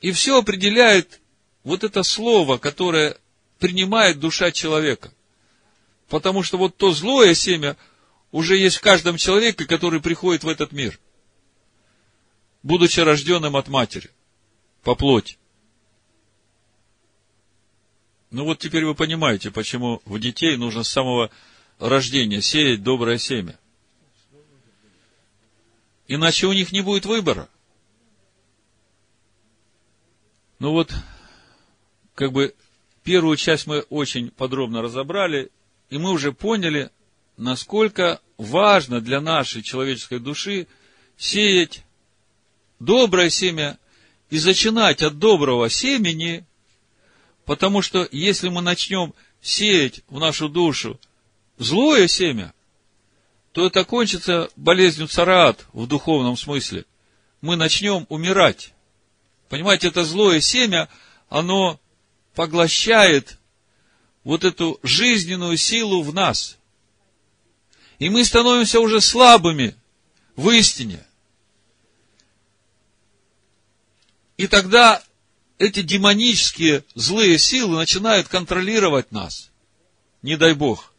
И 0.00 0.10
все 0.10 0.38
определяет 0.38 1.20
вот 1.64 1.84
это 1.84 2.02
слово, 2.02 2.56
которое 2.56 3.18
принимает 3.58 4.20
душа 4.20 4.52
человека. 4.52 5.12
Потому 6.08 6.42
что 6.42 6.56
вот 6.56 6.78
то 6.78 6.92
злое 6.92 7.34
семя 7.34 7.76
уже 8.32 8.56
есть 8.56 8.76
в 8.76 8.80
каждом 8.80 9.18
человеке, 9.18 9.66
который 9.66 10.00
приходит 10.00 10.42
в 10.42 10.48
этот 10.48 10.72
мир, 10.72 10.98
будучи 12.62 13.00
рожденным 13.00 13.54
от 13.54 13.68
матери, 13.68 14.08
по 14.82 14.94
плоти. 14.94 15.36
Ну 18.30 18.46
вот 18.46 18.60
теперь 18.60 18.86
вы 18.86 18.94
понимаете, 18.94 19.50
почему 19.50 20.00
в 20.06 20.18
детей 20.18 20.56
нужно 20.56 20.84
с 20.84 20.88
самого 20.88 21.30
рождения 21.78 22.40
сеять 22.40 22.82
доброе 22.82 23.18
семя. 23.18 23.58
Иначе 26.06 26.46
у 26.46 26.52
них 26.52 26.72
не 26.72 26.82
будет 26.82 27.06
выбора. 27.06 27.48
Ну 30.58 30.70
вот, 30.72 30.92
как 32.14 32.32
бы 32.32 32.54
первую 33.02 33.36
часть 33.36 33.66
мы 33.66 33.80
очень 33.90 34.30
подробно 34.30 34.82
разобрали, 34.82 35.50
и 35.90 35.98
мы 35.98 36.10
уже 36.10 36.32
поняли, 36.32 36.90
насколько 37.36 38.20
важно 38.38 39.00
для 39.00 39.20
нашей 39.20 39.62
человеческой 39.62 40.20
души 40.20 40.66
сеять 41.16 41.84
доброе 42.78 43.30
семя 43.30 43.78
и 44.30 44.38
зачинать 44.38 45.02
от 45.02 45.18
доброго 45.18 45.68
семени 45.68 46.46
Потому 47.44 47.82
что 47.82 48.08
если 48.10 48.48
мы 48.48 48.62
начнем 48.62 49.14
сеять 49.40 50.02
в 50.08 50.18
нашу 50.18 50.48
душу 50.48 50.98
злое 51.58 52.08
семя, 52.08 52.52
то 53.52 53.66
это 53.66 53.84
кончится 53.84 54.50
болезнью 54.56 55.08
цараат 55.08 55.66
в 55.72 55.86
духовном 55.86 56.36
смысле. 56.36 56.86
Мы 57.40 57.56
начнем 57.56 58.06
умирать. 58.08 58.72
Понимаете, 59.48 59.88
это 59.88 60.04
злое 60.04 60.40
семя, 60.40 60.88
оно 61.28 61.80
поглощает 62.34 63.38
вот 64.24 64.44
эту 64.44 64.80
жизненную 64.82 65.56
силу 65.56 66.02
в 66.02 66.12
нас. 66.12 66.58
И 67.98 68.08
мы 68.08 68.24
становимся 68.24 68.80
уже 68.80 69.00
слабыми 69.00 69.76
в 70.34 70.50
истине. 70.50 71.04
И 74.36 74.48
тогда 74.48 75.02
эти 75.58 75.82
демонические 75.82 76.84
злые 76.94 77.38
силы 77.38 77.76
начинают 77.76 78.26
контролировать 78.26 79.12
нас. 79.12 79.50
Не 80.22 80.36
дай 80.36 80.54
Бог. 80.54 80.93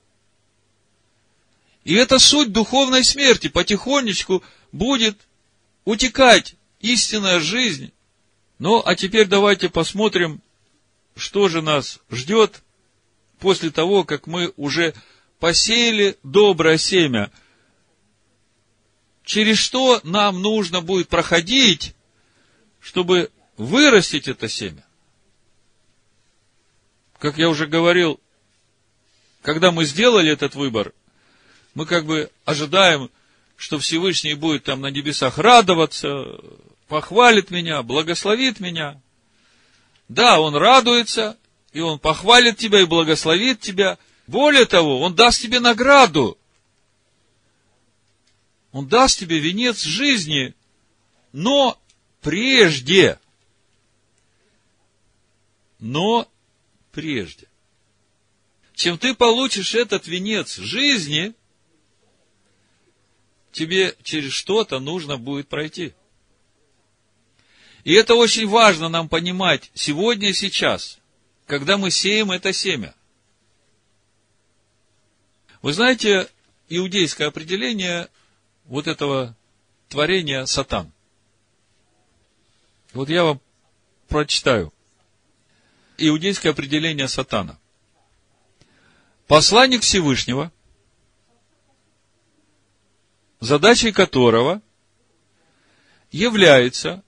И 1.86 1.94
это 1.94 2.18
суть 2.18 2.52
духовной 2.52 3.04
смерти. 3.04 3.48
Потихонечку 3.48 4.44
будет 4.72 5.18
утекать 5.86 6.56
истинная 6.82 7.40
жизнь. 7.40 7.94
Ну, 8.58 8.82
а 8.84 8.96
теперь 8.96 9.28
давайте 9.28 9.70
посмотрим, 9.70 10.42
что 11.16 11.48
же 11.48 11.62
нас 11.62 12.00
ждет 12.10 12.64
после 13.40 13.70
того, 13.70 14.04
как 14.04 14.26
мы 14.26 14.52
уже 14.58 14.96
посеяли 15.40 16.18
доброе 16.24 16.80
семя. 16.80 17.32
Через 19.24 19.60
что 19.60 20.02
нам 20.04 20.42
нужно 20.42 20.82
будет 20.82 21.08
проходить, 21.08 21.94
чтобы 22.80 23.30
вырастить 23.58 24.28
это 24.28 24.50
семя. 24.50 24.84
Как 27.20 27.38
я 27.38 27.48
уже 27.48 27.68
говорил, 27.68 28.20
когда 29.44 29.72
мы 29.72 29.86
сделали 29.86 30.32
этот 30.32 30.56
выбор, 30.56 30.92
мы 31.76 31.86
как 31.86 32.06
бы 32.06 32.32
ожидаем, 32.44 33.12
что 33.56 33.78
Всевышний 33.78 34.34
будет 34.34 34.64
там 34.64 34.82
на 34.82 34.88
небесах 34.88 35.38
радоваться, 35.38 36.26
похвалит 36.88 37.52
меня, 37.52 37.84
благословит 37.84 38.60
меня. 38.60 39.00
Да, 40.10 40.40
он 40.40 40.56
радуется, 40.56 41.38
и 41.72 41.80
он 41.80 42.00
похвалит 42.00 42.58
тебя 42.58 42.82
и 42.82 42.86
благословит 42.86 43.60
тебя, 43.60 43.98
Более 44.28 44.66
того, 44.66 45.02
Он 45.02 45.14
даст 45.14 45.42
тебе 45.42 45.60
награду. 45.60 46.38
Он 48.72 48.88
даст 48.88 49.20
тебе 49.20 49.40
венец 49.40 49.82
жизни, 49.82 50.54
но 51.32 51.80
прежде. 52.22 53.20
Но 55.80 56.30
прежде. 56.92 57.48
Чем 58.74 58.98
ты 58.98 59.14
получишь 59.14 59.76
этот 59.76 60.08
венец 60.08 60.58
жизни, 60.58 61.34
тебе 63.56 63.96
через 64.04 64.34
что-то 64.34 64.80
нужно 64.80 65.18
будет 65.18 65.48
пройти. 65.48 65.94
И 67.86 67.94
это 67.94 68.16
очень 68.16 68.48
важно 68.48 68.90
нам 68.90 69.08
понимать 69.08 69.72
сегодня 69.74 70.30
и 70.30 70.34
сейчас, 70.34 71.00
когда 71.46 71.78
мы 71.78 71.90
сеем 71.90 72.32
это 72.32 72.52
семя. 72.52 72.94
Вы 75.62 75.74
знаете 75.74 76.30
иудейское 76.68 77.28
определение 77.28 78.10
вот 78.66 78.88
этого 78.88 79.36
творения 79.88 80.46
сатан. 80.46 80.92
Вот 82.94 83.10
я 83.10 83.24
вам 83.24 83.42
прочитаю. 84.10 84.74
Иудейское 85.98 86.52
определение 86.52 87.08
сатана. 87.08 87.58
Посланник 89.28 89.82
Всевышнего, 89.82 90.52
задачей 93.46 93.92
которого 93.92 94.62
является 96.12 97.04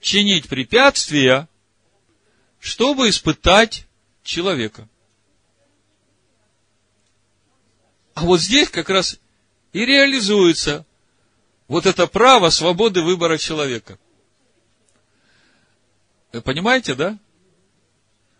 чинить 0.00 0.48
препятствия, 0.48 1.48
чтобы 2.58 3.08
испытать 3.08 3.86
человека. 4.22 4.88
А 8.14 8.24
вот 8.24 8.40
здесь 8.40 8.68
как 8.68 8.90
раз 8.90 9.18
и 9.72 9.84
реализуется 9.84 10.84
вот 11.68 11.86
это 11.86 12.06
право 12.06 12.50
свободы 12.50 13.02
выбора 13.02 13.38
человека. 13.38 13.98
Вы 16.32 16.42
понимаете, 16.42 16.94
да? 16.94 17.18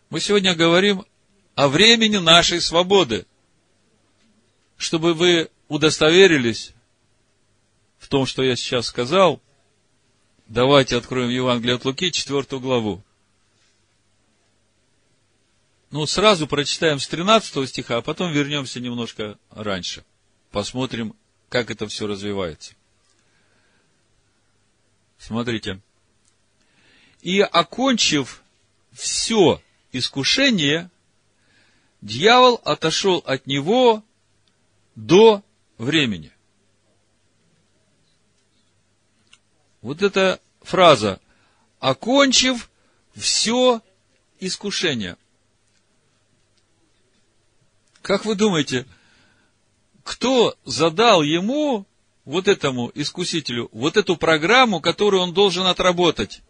Мы 0.09 0.21
сегодня 0.21 0.55
говорим 0.55 1.05
о 1.55 1.69
времени 1.69 2.17
нашей 2.17 2.61
свободы, 2.61 3.27
чтобы 4.77 5.15
вы 5.15 5.51
удостоверились 5.69 6.73
том, 8.11 8.27
что 8.27 8.43
я 8.43 8.57
сейчас 8.57 8.87
сказал, 8.87 9.41
давайте 10.49 10.97
откроем 10.97 11.31
Евангелие 11.31 11.77
от 11.77 11.85
Луки, 11.85 12.11
четвертую 12.11 12.61
главу. 12.61 13.03
Ну, 15.93 16.05
сразу 16.07 16.49
прочитаем 16.49 16.99
с 16.99 17.07
13 17.07 17.69
стиха, 17.69 17.99
а 17.99 18.03
потом 18.03 18.33
вернемся 18.33 18.81
немножко 18.81 19.39
раньше. 19.51 20.05
Посмотрим, 20.51 21.15
как 21.49 21.71
это 21.71 21.87
все 21.87 22.09
развивается. 22.09 22.75
Смотрите. 25.19 25.81
И 27.23 27.41
окончив 27.41 28.43
все 28.93 29.63
искушение, 29.93 30.91
дьявол 32.01 32.61
отошел 32.65 33.19
от 33.25 33.47
него 33.47 34.03
до 34.97 35.45
времени. 35.79 36.33
Вот 39.83 40.03
эта 40.03 40.41
фраза 40.63 41.21
«окончив 41.79 42.71
все 43.15 43.81
искушение». 44.39 45.17
Как 48.03 48.25
вы 48.25 48.35
думаете, 48.35 48.87
кто 50.03 50.57
задал 50.65 51.23
ему, 51.23 51.87
вот 52.25 52.49
этому 52.49 52.91
искусителю, 52.95 53.69
вот 53.73 53.97
эту 53.97 54.17
программу, 54.17 54.81
которую 54.81 55.23
он 55.23 55.35
должен 55.35 55.67
отработать? 55.67 56.43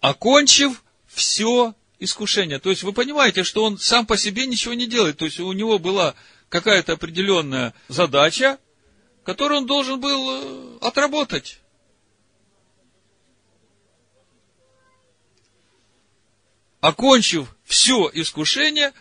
Окончив 0.00 0.82
все 1.06 1.74
искушение. 1.98 2.58
То 2.58 2.70
есть 2.70 2.82
вы 2.82 2.92
понимаете, 2.92 3.44
что 3.44 3.64
он 3.64 3.78
сам 3.78 4.04
по 4.04 4.16
себе 4.16 4.46
ничего 4.46 4.74
не 4.74 4.86
делает. 4.86 5.18
То 5.18 5.26
есть 5.26 5.38
у 5.38 5.52
него 5.52 5.78
была 5.78 6.14
какая-то 6.48 6.94
определенная 6.94 7.72
задача, 7.88 8.58
которую 9.24 9.60
он 9.60 9.66
должен 9.66 10.00
был 10.00 10.30
э, 10.30 10.78
отработать. 10.80 11.61
Окончив 16.82 17.46
все 17.64 18.10
искушение, 18.12 18.92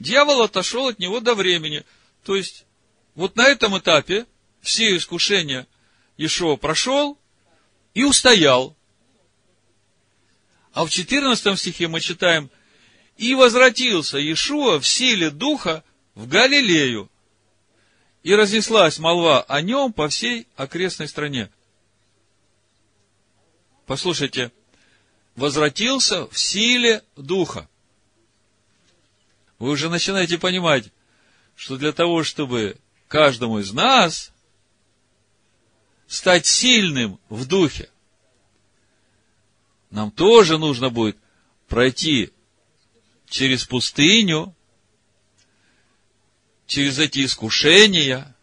дьявол 0.00 0.42
отошел 0.42 0.88
от 0.88 0.98
него 0.98 1.20
до 1.20 1.36
времени. 1.36 1.84
То 2.24 2.34
есть, 2.34 2.66
вот 3.14 3.36
на 3.36 3.46
этом 3.46 3.78
этапе 3.78 4.26
все 4.60 4.96
искушения 4.96 5.68
Ишуа 6.16 6.56
прошел 6.56 7.16
и 7.94 8.02
устоял. 8.02 8.76
А 10.72 10.84
в 10.84 10.90
14 10.90 11.56
стихе 11.56 11.86
мы 11.86 12.00
читаем, 12.00 12.50
«И 13.16 13.36
возвратился 13.36 14.18
Иешуа 14.18 14.80
в 14.80 14.86
силе 14.86 15.30
Духа 15.30 15.84
в 16.16 16.26
Галилею, 16.26 17.08
и 18.24 18.34
разнеслась 18.34 18.98
молва 18.98 19.42
о 19.42 19.62
нем 19.62 19.92
по 19.92 20.08
всей 20.08 20.48
окрестной 20.56 21.06
стране». 21.06 21.52
Послушайте, 23.86 24.50
возвратился 25.38 26.26
в 26.26 26.36
силе 26.36 27.04
Духа. 27.16 27.68
Вы 29.60 29.70
уже 29.70 29.88
начинаете 29.88 30.36
понимать, 30.36 30.90
что 31.54 31.76
для 31.76 31.92
того, 31.92 32.24
чтобы 32.24 32.76
каждому 33.06 33.60
из 33.60 33.72
нас 33.72 34.32
стать 36.08 36.44
сильным 36.44 37.20
в 37.28 37.46
Духе, 37.46 37.88
нам 39.90 40.10
тоже 40.10 40.58
нужно 40.58 40.90
будет 40.90 41.16
пройти 41.68 42.32
через 43.28 43.64
пустыню, 43.64 44.56
через 46.66 46.98
эти 46.98 47.24
искушения. 47.24 48.34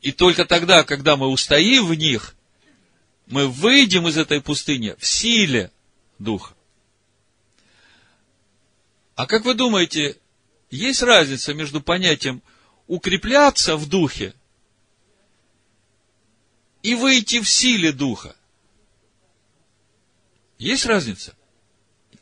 И 0.00 0.12
только 0.12 0.44
тогда, 0.44 0.84
когда 0.84 1.16
мы 1.16 1.26
устоим 1.26 1.86
в 1.86 1.94
них, 1.94 2.36
мы 3.30 3.48
выйдем 3.48 4.08
из 4.08 4.18
этой 4.18 4.40
пустыни 4.40 4.94
в 4.98 5.06
силе 5.06 5.70
Духа. 6.18 6.54
А 9.14 9.26
как 9.26 9.44
вы 9.44 9.54
думаете, 9.54 10.18
есть 10.70 11.02
разница 11.02 11.54
между 11.54 11.80
понятием 11.80 12.42
укрепляться 12.86 13.76
в 13.76 13.88
Духе 13.88 14.34
и 16.82 16.94
выйти 16.94 17.40
в 17.40 17.48
силе 17.48 17.92
Духа? 17.92 18.34
Есть 20.58 20.86
разница? 20.86 21.36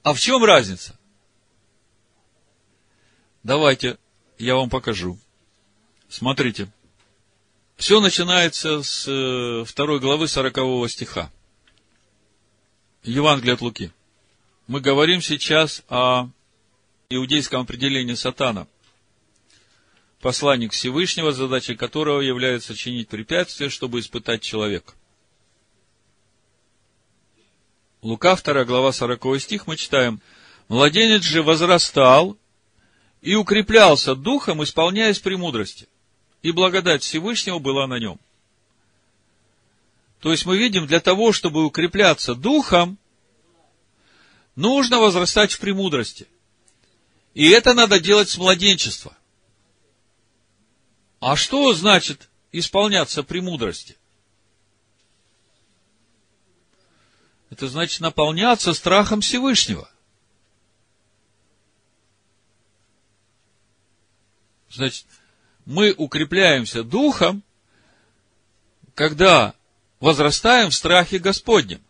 А 0.03 0.13
в 0.13 0.21
чем 0.21 0.45
разница? 0.45 0.99
Давайте 3.43 3.99
я 4.39 4.57
вам 4.57 4.69
покажу. 4.69 5.19
Смотрите. 6.09 6.71
Все 7.79 8.01
начинается 8.01 8.83
с 8.83 9.07
э, 9.07 9.65
второй 9.65 10.01
главы 10.01 10.27
сорокового 10.27 10.89
стиха. 10.89 11.31
Евангелие 13.05 13.55
от 13.55 13.61
Луки. 13.61 13.93
Мы 14.67 14.81
говорим 14.81 15.23
сейчас 15.23 15.85
о 15.89 16.29
иудейском 17.09 17.61
определении 17.61 18.15
сатана. 18.15 18.67
Посланник 20.21 20.73
Всевышнего, 20.73 21.31
задачей 21.31 21.77
которого 21.77 22.21
является 22.21 22.75
чинить 22.75 23.09
препятствия, 23.09 23.69
чтобы 23.69 24.01
испытать 24.01 24.43
человека. 24.43 24.95
Лука 28.03 28.35
2 28.35 28.65
глава 28.65 28.91
40 28.91 29.41
стих 29.41 29.69
мы 29.69 29.77
читаем. 29.77 30.21
Младенец 30.67 31.23
же 31.23 31.45
возрастал 31.45 32.37
и 33.23 33.37
укреплялся 33.37 34.17
духом, 34.17 34.65
исполняясь 34.65 35.21
премудрости. 35.21 35.87
И 36.43 36.53
благодать 36.53 37.03
Всевышнего 37.03 37.59
была 37.59 37.87
на 37.87 37.99
нем. 37.99 38.19
То 40.21 40.33
есть 40.33 40.47
мы 40.47 40.57
видим, 40.57 40.87
для 40.87 41.01
того, 41.01 41.33
чтобы 41.33 41.65
укрепляться 41.65 42.35
духом, 42.35 42.99
нужно 44.57 44.99
возрастать 44.99 45.53
в 45.53 45.61
премудрости. 45.61 46.27
И 47.35 47.49
это 47.51 47.75
надо 47.75 48.01
делать 48.01 48.29
с 48.29 48.37
младенчества. 48.37 49.17
А 51.21 51.37
что 51.37 51.73
значит 51.73 52.29
исполняться 52.53 53.23
премудрости? 53.23 53.97
Это 57.51 57.69
значит 57.69 58.01
наполняться 58.01 58.75
страхом 58.75 59.21
Всевышнего. 59.21 59.91
Значит, 64.71 65.07
мы 65.69 65.93
укрепляемся 65.93 66.83
духом, 66.83 67.43
когда 68.95 69.55
возрастаем 70.01 70.71
в 70.71 70.75
страхе 70.75 71.19
Господнем. 71.19 71.83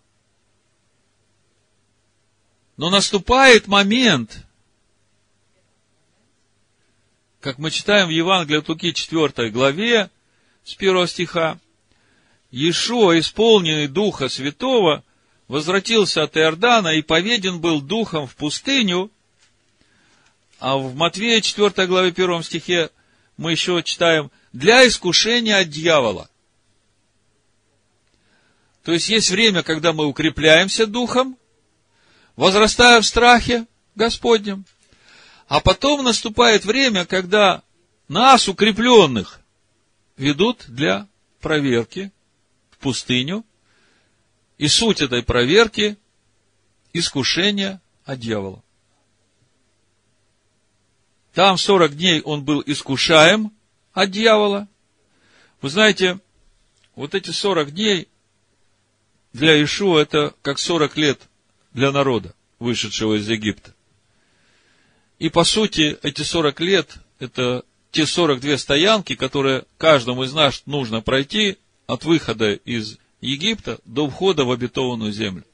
Но 2.76 2.90
наступает 2.90 3.68
момент, 3.68 4.44
как 7.40 7.58
мы 7.58 7.70
читаем 7.70 8.08
в 8.08 8.10
Евангелии 8.10 8.58
от 8.58 8.68
Луки 8.68 8.92
4 8.92 9.48
главе, 9.50 10.10
с 10.64 10.74
1 10.74 11.06
стиха, 11.06 11.60
Иешуа, 12.50 13.16
исполненный 13.20 13.86
Духа 13.86 14.28
Святого, 14.28 15.04
возвратился 15.46 16.24
от 16.24 16.36
Иордана 16.36 16.88
и 16.88 17.02
поведен 17.02 17.60
был 17.60 17.80
Духом 17.80 18.26
в 18.26 18.34
пустыню, 18.34 19.12
а 20.58 20.76
в 20.78 20.96
Матвея 20.96 21.40
4 21.40 21.86
главе 21.86 22.08
1 22.08 22.42
стихе 22.42 22.90
мы 23.38 23.52
еще 23.52 23.82
читаем, 23.82 24.30
для 24.52 24.86
искушения 24.86 25.58
от 25.58 25.70
дьявола. 25.70 26.28
То 28.82 28.92
есть 28.92 29.08
есть 29.08 29.30
время, 29.30 29.62
когда 29.62 29.92
мы 29.92 30.04
укрепляемся 30.06 30.86
духом, 30.86 31.38
возрастая 32.36 33.00
в 33.00 33.06
страхе 33.06 33.66
Господнем, 33.94 34.66
а 35.46 35.60
потом 35.60 36.04
наступает 36.04 36.64
время, 36.64 37.06
когда 37.06 37.62
нас, 38.08 38.48
укрепленных, 38.48 39.40
ведут 40.16 40.64
для 40.68 41.06
проверки 41.40 42.12
в 42.70 42.78
пустыню, 42.78 43.44
и 44.58 44.66
суть 44.66 45.00
этой 45.00 45.22
проверки– 45.22 45.96
искушение 46.92 47.80
от 48.04 48.18
дьявола. 48.18 48.62
Там 51.38 51.56
40 51.56 51.94
дней 51.96 52.20
он 52.22 52.42
был 52.42 52.64
искушаем 52.66 53.52
от 53.92 54.10
дьявола. 54.10 54.66
Вы 55.62 55.70
знаете, 55.70 56.18
вот 56.96 57.14
эти 57.14 57.30
40 57.30 57.72
дней 57.74 58.08
для 59.32 59.62
Ишуа 59.62 60.00
это 60.00 60.34
как 60.42 60.58
40 60.58 60.96
лет 60.96 61.20
для 61.72 61.92
народа, 61.92 62.34
вышедшего 62.58 63.18
из 63.18 63.28
Египта. 63.28 63.72
И 65.20 65.28
по 65.28 65.44
сути, 65.44 65.96
эти 66.02 66.22
40 66.22 66.58
лет– 66.58 66.96
это 67.20 67.64
те 67.92 68.04
42 68.04 68.58
стоянки, 68.58 69.14
которые 69.14 69.64
каждому 69.76 70.24
из 70.24 70.32
нас 70.32 70.64
нужно 70.66 71.02
пройти 71.02 71.56
от 71.86 72.02
выхода 72.02 72.54
из 72.54 72.98
Египта 73.20 73.78
до 73.84 74.10
входа 74.10 74.44
в 74.44 74.50
обетованную 74.50 75.12
землю. 75.12 75.44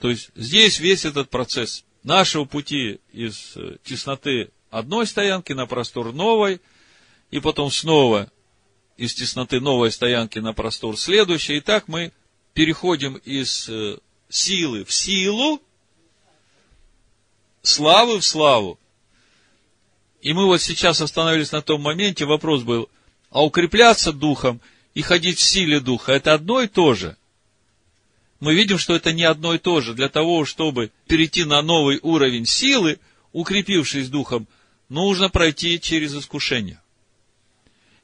То 0.00 0.08
есть, 0.08 0.30
здесь 0.34 0.80
весь 0.80 1.04
этот 1.04 1.28
процесс 1.28 1.84
нашего 2.04 2.46
пути 2.46 3.00
из 3.12 3.54
э, 3.56 3.76
тесноты 3.84 4.50
одной 4.72 5.06
стоянки 5.06 5.52
на 5.52 5.66
простор 5.66 6.12
новой, 6.12 6.60
и 7.30 7.40
потом 7.40 7.70
снова 7.70 8.32
из 8.96 9.14
тесноты 9.14 9.60
новой 9.60 9.92
стоянки 9.92 10.38
на 10.38 10.54
простор 10.54 10.98
следующей. 10.98 11.58
И 11.58 11.60
так 11.60 11.88
мы 11.88 12.10
переходим 12.54 13.16
из 13.16 13.68
э, 13.68 13.98
силы 14.30 14.84
в 14.84 14.92
силу, 14.92 15.62
славы 17.60 18.18
в 18.18 18.24
славу. 18.24 18.78
И 20.22 20.32
мы 20.32 20.46
вот 20.46 20.62
сейчас 20.62 21.02
остановились 21.02 21.52
на 21.52 21.60
том 21.60 21.82
моменте, 21.82 22.24
вопрос 22.24 22.62
был, 22.62 22.88
а 23.30 23.44
укрепляться 23.44 24.12
духом 24.12 24.60
и 24.94 25.02
ходить 25.02 25.38
в 25.38 25.42
силе 25.42 25.80
духа, 25.80 26.12
это 26.12 26.32
одно 26.32 26.62
и 26.62 26.66
то 26.66 26.94
же. 26.94 27.16
Мы 28.40 28.54
видим, 28.54 28.78
что 28.78 28.96
это 28.96 29.12
не 29.12 29.24
одно 29.24 29.54
и 29.54 29.58
то 29.58 29.80
же. 29.82 29.94
Для 29.94 30.08
того, 30.08 30.44
чтобы 30.46 30.90
перейти 31.06 31.44
на 31.44 31.60
новый 31.62 32.00
уровень 32.02 32.46
силы, 32.46 32.98
укрепившись 33.32 34.08
духом, 34.08 34.48
нужно 34.88 35.28
пройти 35.28 35.80
через 35.80 36.14
искушение. 36.14 36.80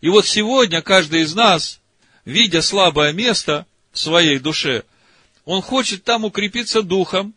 И 0.01 0.09
вот 0.09 0.27
сегодня 0.27 0.81
каждый 0.83 1.23
из 1.23 1.35
нас, 1.35 1.81
видя 2.25 2.63
слабое 2.63 3.13
место, 3.13 3.67
в 3.93 3.99
своей 3.99 4.39
душе. 4.39 4.85
Он 5.45 5.63
хочет 5.63 6.05
там 6.05 6.25
укрепиться 6.25 6.83
духом. 6.83 7.35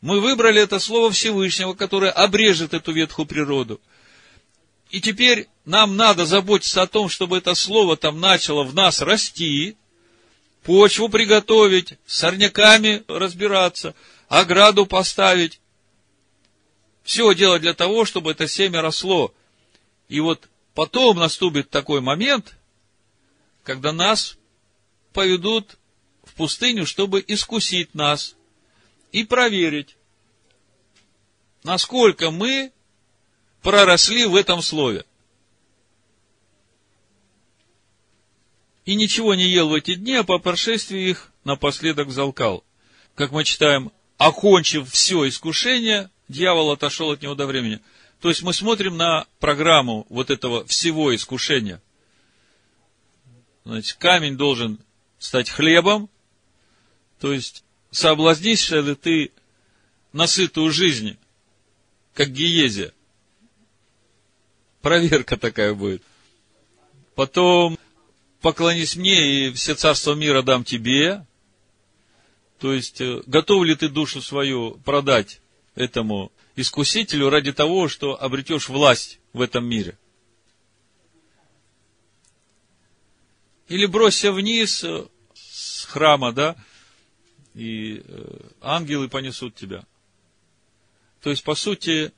Мы 0.00 0.20
выбрали 0.20 0.62
это 0.62 0.78
слово 0.78 1.10
Всевышнего, 1.10 1.74
которое 1.74 2.10
обрежет 2.10 2.72
эту 2.72 2.92
ветхую 2.92 3.26
природу. 3.26 3.80
И 4.90 5.00
теперь 5.00 5.48
нам 5.64 5.96
надо 5.96 6.24
заботиться 6.24 6.82
о 6.82 6.86
том, 6.86 7.08
чтобы 7.08 7.38
это 7.38 7.54
слово 7.54 7.96
там 7.96 8.20
начало 8.20 8.64
в 8.64 8.74
нас 8.74 9.02
расти, 9.02 9.76
почву 10.62 11.08
приготовить, 11.08 11.94
сорняками 12.06 13.02
разбираться, 13.06 13.94
ограду 14.28 14.86
поставить. 14.86 15.60
Все 17.08 17.34
делать 17.34 17.62
для 17.62 17.72
того, 17.72 18.04
чтобы 18.04 18.32
это 18.32 18.46
семя 18.46 18.82
росло. 18.82 19.34
И 20.10 20.20
вот 20.20 20.50
потом 20.74 21.16
наступит 21.16 21.70
такой 21.70 22.02
момент, 22.02 22.54
когда 23.62 23.94
нас 23.94 24.36
поведут 25.14 25.78
пустыню, 26.36 26.84
чтобы 26.84 27.24
искусить 27.26 27.94
нас 27.94 28.36
и 29.10 29.24
проверить, 29.24 29.96
насколько 31.62 32.30
мы 32.30 32.72
проросли 33.62 34.26
в 34.26 34.36
этом 34.36 34.60
слове. 34.60 35.06
И 38.84 38.94
ничего 38.94 39.34
не 39.34 39.48
ел 39.48 39.70
в 39.70 39.72
эти 39.72 39.94
дни, 39.94 40.14
а 40.14 40.24
по 40.24 40.38
прошествии 40.38 41.08
их 41.08 41.32
напоследок 41.44 42.10
залкал. 42.10 42.64
Как 43.14 43.32
мы 43.32 43.44
читаем, 43.44 43.92
окончив 44.18 44.90
все 44.90 45.26
искушение, 45.26 46.10
дьявол 46.28 46.70
отошел 46.70 47.10
от 47.10 47.22
него 47.22 47.34
до 47.34 47.46
времени. 47.46 47.80
То 48.20 48.28
есть 48.28 48.42
мы 48.42 48.52
смотрим 48.52 48.96
на 48.96 49.26
программу 49.38 50.06
вот 50.08 50.30
этого 50.30 50.66
всего 50.66 51.14
искушения. 51.14 51.80
Значит, 53.64 53.96
камень 53.98 54.36
должен 54.36 54.80
стать 55.18 55.50
хлебом, 55.50 56.08
то 57.20 57.32
есть, 57.32 57.64
соблазнишься 57.90 58.80
ли 58.80 58.94
ты 58.94 59.32
на 60.12 60.26
сытую 60.26 60.70
жизнь, 60.70 61.16
как 62.14 62.30
Гиезия? 62.30 62.92
Проверка 64.80 65.36
такая 65.36 65.74
будет. 65.74 66.02
Потом, 67.14 67.78
поклонись 68.40 68.96
мне, 68.96 69.48
и 69.48 69.52
все 69.52 69.74
царство 69.74 70.14
мира 70.14 70.42
дам 70.42 70.64
тебе. 70.64 71.26
То 72.58 72.72
есть, 72.72 73.00
э, 73.00 73.22
готов 73.26 73.64
ли 73.64 73.74
ты 73.74 73.88
душу 73.88 74.22
свою 74.22 74.76
продать 74.84 75.40
этому 75.78 76.32
искусителю 76.56 77.30
ради 77.30 77.52
того, 77.52 77.88
что 77.88 78.20
обретешь 78.20 78.68
власть 78.68 79.20
в 79.32 79.40
этом 79.40 79.64
мире? 79.64 79.96
Или 83.68 83.86
бросься 83.86 84.32
вниз 84.32 84.82
э, 84.82 85.06
с 85.34 85.84
храма, 85.84 86.32
да, 86.32 86.56
и 87.54 88.02
э, 88.04 88.50
ангелы 88.60 89.08
понесут 89.08 89.54
тебя. 89.54 89.84
То 91.20 91.30
есть, 91.30 91.44
по 91.44 91.54
сути, 91.54 92.12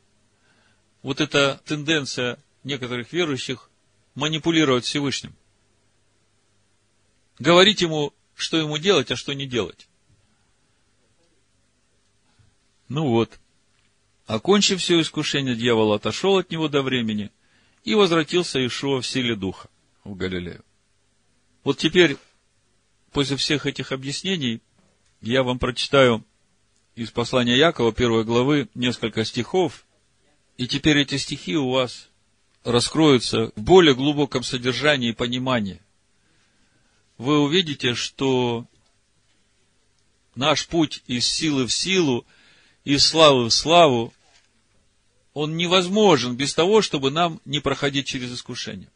вот 1.03 1.21
эта 1.21 1.61
тенденция 1.67 2.39
некоторых 2.65 3.13
верующих 3.13 3.69
манипулировать 4.15 4.85
Всевышним. 4.85 5.35
Говорить 7.39 7.83
ему, 7.83 8.15
что 8.35 8.57
ему 8.57 8.79
делать, 8.79 9.11
а 9.11 9.17
что 9.17 9.33
не 9.33 9.47
делать. 9.47 9.89
Ну 12.89 13.09
вот. 13.09 13.39
Окончив 14.31 14.81
все 14.81 15.01
искушение, 15.01 15.57
дьявол 15.57 15.93
отошел 15.93 16.39
от 16.39 16.53
него 16.53 16.69
до 16.69 16.83
времени 16.83 17.33
и 17.83 17.97
возвратился 17.97 18.65
Ишуа 18.65 19.01
в 19.01 19.07
силе 19.07 19.35
духа 19.35 19.69
в 20.05 20.15
Галилею. 20.15 20.65
Вот 21.65 21.79
теперь, 21.79 22.17
после 23.11 23.37
всех 23.37 23.67
этих 23.67 23.91
объяснений, 23.91 24.61
я 25.21 25.43
вам 25.43 25.59
прочитаю 25.59 26.25
из 26.95 27.11
послания 27.11 27.57
Якова, 27.57 27.93
первой 27.93 28.23
главы, 28.23 28.69
несколько 28.77 29.25
стихов, 29.25 29.85
и 30.57 30.69
теперь 30.69 30.99
эти 30.99 31.17
стихи 31.17 31.57
у 31.57 31.71
вас 31.71 32.09
раскроются 32.63 33.51
в 33.57 33.61
более 33.61 33.97
глубоком 33.97 34.45
содержании 34.45 35.09
и 35.09 35.13
понимании. 35.13 35.83
Вы 37.19 37.41
увидите, 37.41 37.95
что 37.95 38.65
наш 40.37 40.69
путь 40.69 41.03
из 41.09 41.27
силы 41.27 41.67
в 41.67 41.73
силу, 41.73 42.25
из 42.85 43.05
славы 43.05 43.47
в 43.47 43.51
славу, 43.51 44.15
он 45.35 45.57
невозможен 45.57 46.37
без 46.37 46.55
того, 46.55 46.83
чтобы 46.83 47.11
нам 47.11 47.41
не 47.45 47.61
проходить 47.61 48.07
через 48.07 48.33
искушение. 48.33 48.89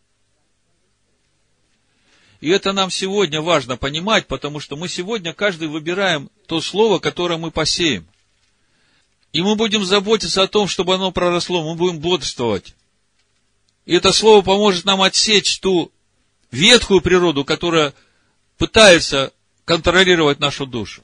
И 2.40 2.50
это 2.50 2.72
нам 2.72 2.90
сегодня 2.90 3.40
важно 3.40 3.76
понимать, 3.76 4.26
потому 4.26 4.60
что 4.60 4.76
мы 4.76 4.88
сегодня 4.88 5.32
каждый 5.32 5.68
выбираем 5.68 6.30
то 6.46 6.60
слово, 6.60 6.98
которое 6.98 7.38
мы 7.38 7.50
посеем. 7.50 8.06
И 9.32 9.42
мы 9.42 9.56
будем 9.56 9.84
заботиться 9.84 10.42
о 10.42 10.48
том, 10.48 10.68
чтобы 10.68 10.94
оно 10.94 11.10
проросло, 11.10 11.62
мы 11.62 11.74
будем 11.74 12.00
бодрствовать. 12.00 12.74
И 13.86 13.94
это 13.94 14.12
слово 14.12 14.42
поможет 14.42 14.84
нам 14.84 15.02
отсечь 15.02 15.58
ту 15.58 15.90
ветхую 16.50 17.00
природу, 17.00 17.44
которая 17.44 17.94
пытается 18.58 19.32
контролировать 19.64 20.38
нашу 20.38 20.66
душу. 20.66 21.02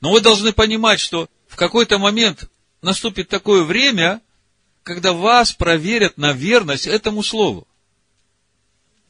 Но 0.00 0.12
вы 0.12 0.20
должны 0.20 0.52
понимать, 0.52 1.00
что 1.00 1.28
в 1.48 1.56
какой-то 1.56 1.98
момент 1.98 2.48
наступит 2.84 3.28
такое 3.28 3.64
время, 3.64 4.20
когда 4.82 5.14
вас 5.14 5.52
проверят 5.52 6.18
на 6.18 6.32
верность 6.32 6.86
этому 6.86 7.22
слову. 7.22 7.66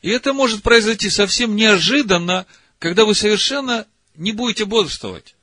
И 0.01 0.11
это 0.11 0.33
может 0.33 0.63
произойти 0.63 1.11
совсем 1.11 1.57
неожиданно, 1.57 2.47
когда 2.79 3.05
вы 3.05 3.15
совершенно 3.15 3.87
не 4.15 4.33
будете 4.33 4.65
бодрствовать. 4.65 5.35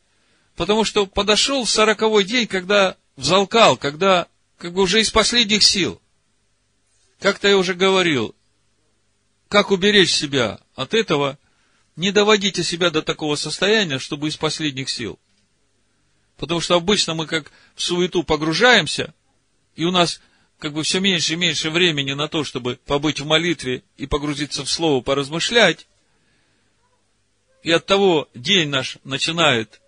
Потому 0.56 0.86
что 0.86 1.06
подошел 1.06 1.66
сороковой 1.66 2.24
день, 2.24 2.48
когда 2.48 2.96
взалкал, 3.18 3.76
когда 3.76 4.28
как 4.58 4.74
бы 4.74 4.84
уже 4.84 5.02
из 5.02 5.10
последних 5.10 5.64
сил. 5.64 6.02
Как-то 7.20 7.50
я 7.50 7.58
уже 7.58 7.74
говорил, 7.74 8.34
как 9.50 9.72
уберечь 9.72 10.14
себя 10.14 10.60
от 10.76 10.94
этого, 10.94 11.38
не 11.98 12.12
доводите 12.12 12.64
себя 12.64 12.92
до 12.92 13.02
такого 13.02 13.36
состояния, 13.36 14.00
чтобы 14.00 14.30
из 14.30 14.38
последних 14.38 14.90
сил. 14.90 15.20
Потому 16.42 16.60
что 16.60 16.74
обычно 16.74 17.14
мы 17.14 17.28
как 17.28 17.52
в 17.76 17.84
суету 17.84 18.24
погружаемся, 18.24 19.14
и 19.76 19.86
у 19.86 19.92
нас 19.92 20.20
как 20.58 20.74
бы 20.74 20.82
все 20.82 21.00
меньше 21.00 21.34
и 21.34 21.36
меньше 21.36 21.70
времени 21.70 22.14
на 22.14 22.28
то, 22.28 22.44
чтобы 22.44 22.80
побыть 22.88 23.20
в 23.20 23.28
молитве 23.28 23.84
и 23.96 24.08
погрузиться 24.08 24.66
в 24.66 24.70
Слово, 24.70 25.04
поразмышлять. 25.04 25.88
И 27.62 27.72
от 27.72 27.86
того 27.86 28.28
день 28.34 28.70
наш 28.70 28.98
начинает 29.04 29.82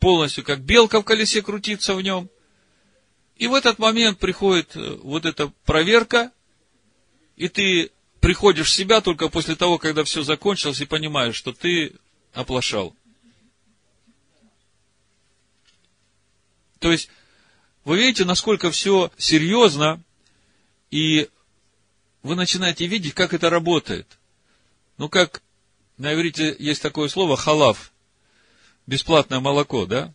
полностью 0.00 0.42
как 0.42 0.62
белка 0.62 1.00
в 1.00 1.04
колесе 1.04 1.42
крутиться 1.42 1.94
в 1.94 2.02
нем. 2.02 2.28
И 3.36 3.46
в 3.46 3.54
этот 3.54 3.78
момент 3.78 4.18
приходит 4.18 4.74
э, 4.74 4.98
вот 5.04 5.24
эта 5.24 5.52
проверка, 5.64 6.32
и 7.36 7.46
ты 7.46 7.92
приходишь 8.18 8.66
в 8.66 8.74
себя 8.74 9.00
только 9.00 9.28
после 9.28 9.54
того, 9.54 9.78
когда 9.78 10.02
все 10.02 10.24
закончилось, 10.24 10.80
и 10.80 10.86
понимаешь, 10.86 11.36
что 11.36 11.52
ты 11.52 11.92
оплошал. 12.34 12.96
То 16.80 16.90
есть, 16.90 17.10
вы 17.84 17.98
видите, 17.98 18.24
насколько 18.24 18.70
все 18.70 19.12
серьезно, 19.16 20.02
и 20.90 21.28
вы 22.22 22.34
начинаете 22.34 22.86
видеть, 22.86 23.14
как 23.14 23.32
это 23.32 23.50
работает. 23.50 24.18
Ну, 24.96 25.08
как 25.08 25.42
на 25.98 26.12
иврите 26.14 26.56
есть 26.58 26.82
такое 26.82 27.08
слово 27.08 27.36
халав, 27.36 27.92
бесплатное 28.86 29.40
молоко, 29.40 29.86
да? 29.86 30.12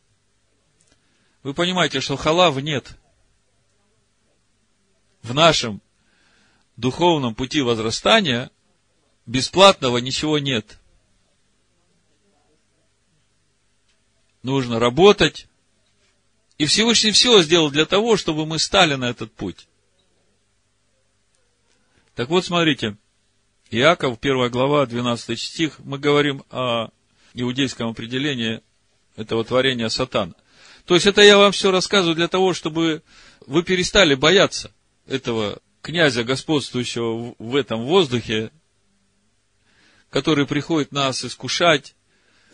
Вы 1.43 1.53
понимаете, 1.53 2.01
что 2.01 2.17
халав 2.17 2.57
нет. 2.57 2.97
В 5.21 5.33
нашем 5.35 5.81
духовном 6.77 7.35
пути 7.35 7.61
возрастания 7.61 8.49
бесплатного 9.27 9.99
ничего 9.99 10.39
нет. 10.39 10.79
Нужно 14.41 14.79
работать. 14.79 15.47
И 16.57 16.65
Всевышний 16.65 17.11
все 17.11 17.41
сделал 17.41 17.69
для 17.69 17.85
того, 17.85 18.15
чтобы 18.15 18.45
мы 18.45 18.59
стали 18.59 18.95
на 18.95 19.09
этот 19.09 19.31
путь. 19.33 19.67
Так 22.15 22.29
вот, 22.29 22.45
смотрите, 22.45 22.95
Иаков, 23.71 24.19
первая 24.19 24.49
глава, 24.49 24.85
12 24.85 25.39
стих, 25.39 25.79
мы 25.79 25.99
говорим 25.99 26.43
о 26.49 26.89
иудейском 27.33 27.89
определении 27.89 28.61
этого 29.17 29.43
творения 29.43 29.89
сатана. 29.89 30.33
То 30.85 30.93
есть, 30.93 31.07
это 31.07 31.21
я 31.21 31.37
вам 31.37 31.51
все 31.51 31.71
рассказываю 31.71 32.15
для 32.15 32.29
того, 32.29 32.53
чтобы 32.53 33.01
вы 33.45 33.63
перестали 33.63 34.15
бояться 34.15 34.71
этого 35.07 35.59
князя, 35.81 36.23
господствующего 36.23 37.35
в 37.37 37.55
этом 37.55 37.83
воздухе, 37.85 38.51
который 40.09 40.47
приходит 40.47 40.91
нас 40.91 41.25
искушать, 41.25 41.95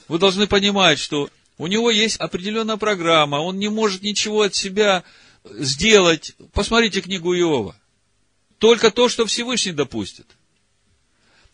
вы 0.08 0.18
должны 0.18 0.48
понимать, 0.48 0.98
что 0.98 1.30
у 1.62 1.68
него 1.68 1.92
есть 1.92 2.18
определенная 2.18 2.78
программа, 2.78 3.36
он 3.36 3.60
не 3.60 3.70
может 3.70 4.02
ничего 4.02 4.42
от 4.42 4.56
себя 4.56 5.04
сделать. 5.46 6.34
Посмотрите 6.54 7.02
книгу 7.02 7.36
Иова. 7.36 7.76
Только 8.58 8.90
то, 8.90 9.08
что 9.10 9.28
Всевышний 9.28 9.72
допустит. 9.72 10.26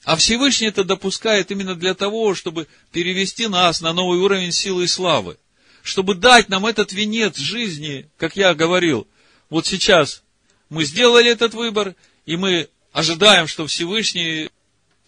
А 0.05 0.16
Всевышний 0.16 0.68
это 0.68 0.86
допускает 0.86 1.51
именно 1.51 1.76
для 1.76 1.93
того, 1.93 2.36
чтобы 2.36 2.70
перевести 2.93 3.49
нас 3.49 3.82
на 3.82 3.91
новый 3.91 4.20
уровень 4.20 4.53
силы 4.53 4.86
и 4.86 4.88
славы. 4.88 5.38
Чтобы 5.84 6.16
дать 6.16 6.47
нам 6.47 6.66
этот 6.66 6.93
венец 6.93 7.36
жизни, 7.36 8.10
как 8.16 8.38
я 8.38 8.53
говорил. 8.53 9.10
Вот 9.49 9.66
сейчас 9.66 10.24
мы 10.70 10.86
сделали 10.86 11.30
этот 11.30 11.53
выбор, 11.53 11.95
и 12.26 12.38
мы 12.38 12.70
ожидаем, 12.93 13.45
что 13.45 13.68
Всевышний 13.68 14.51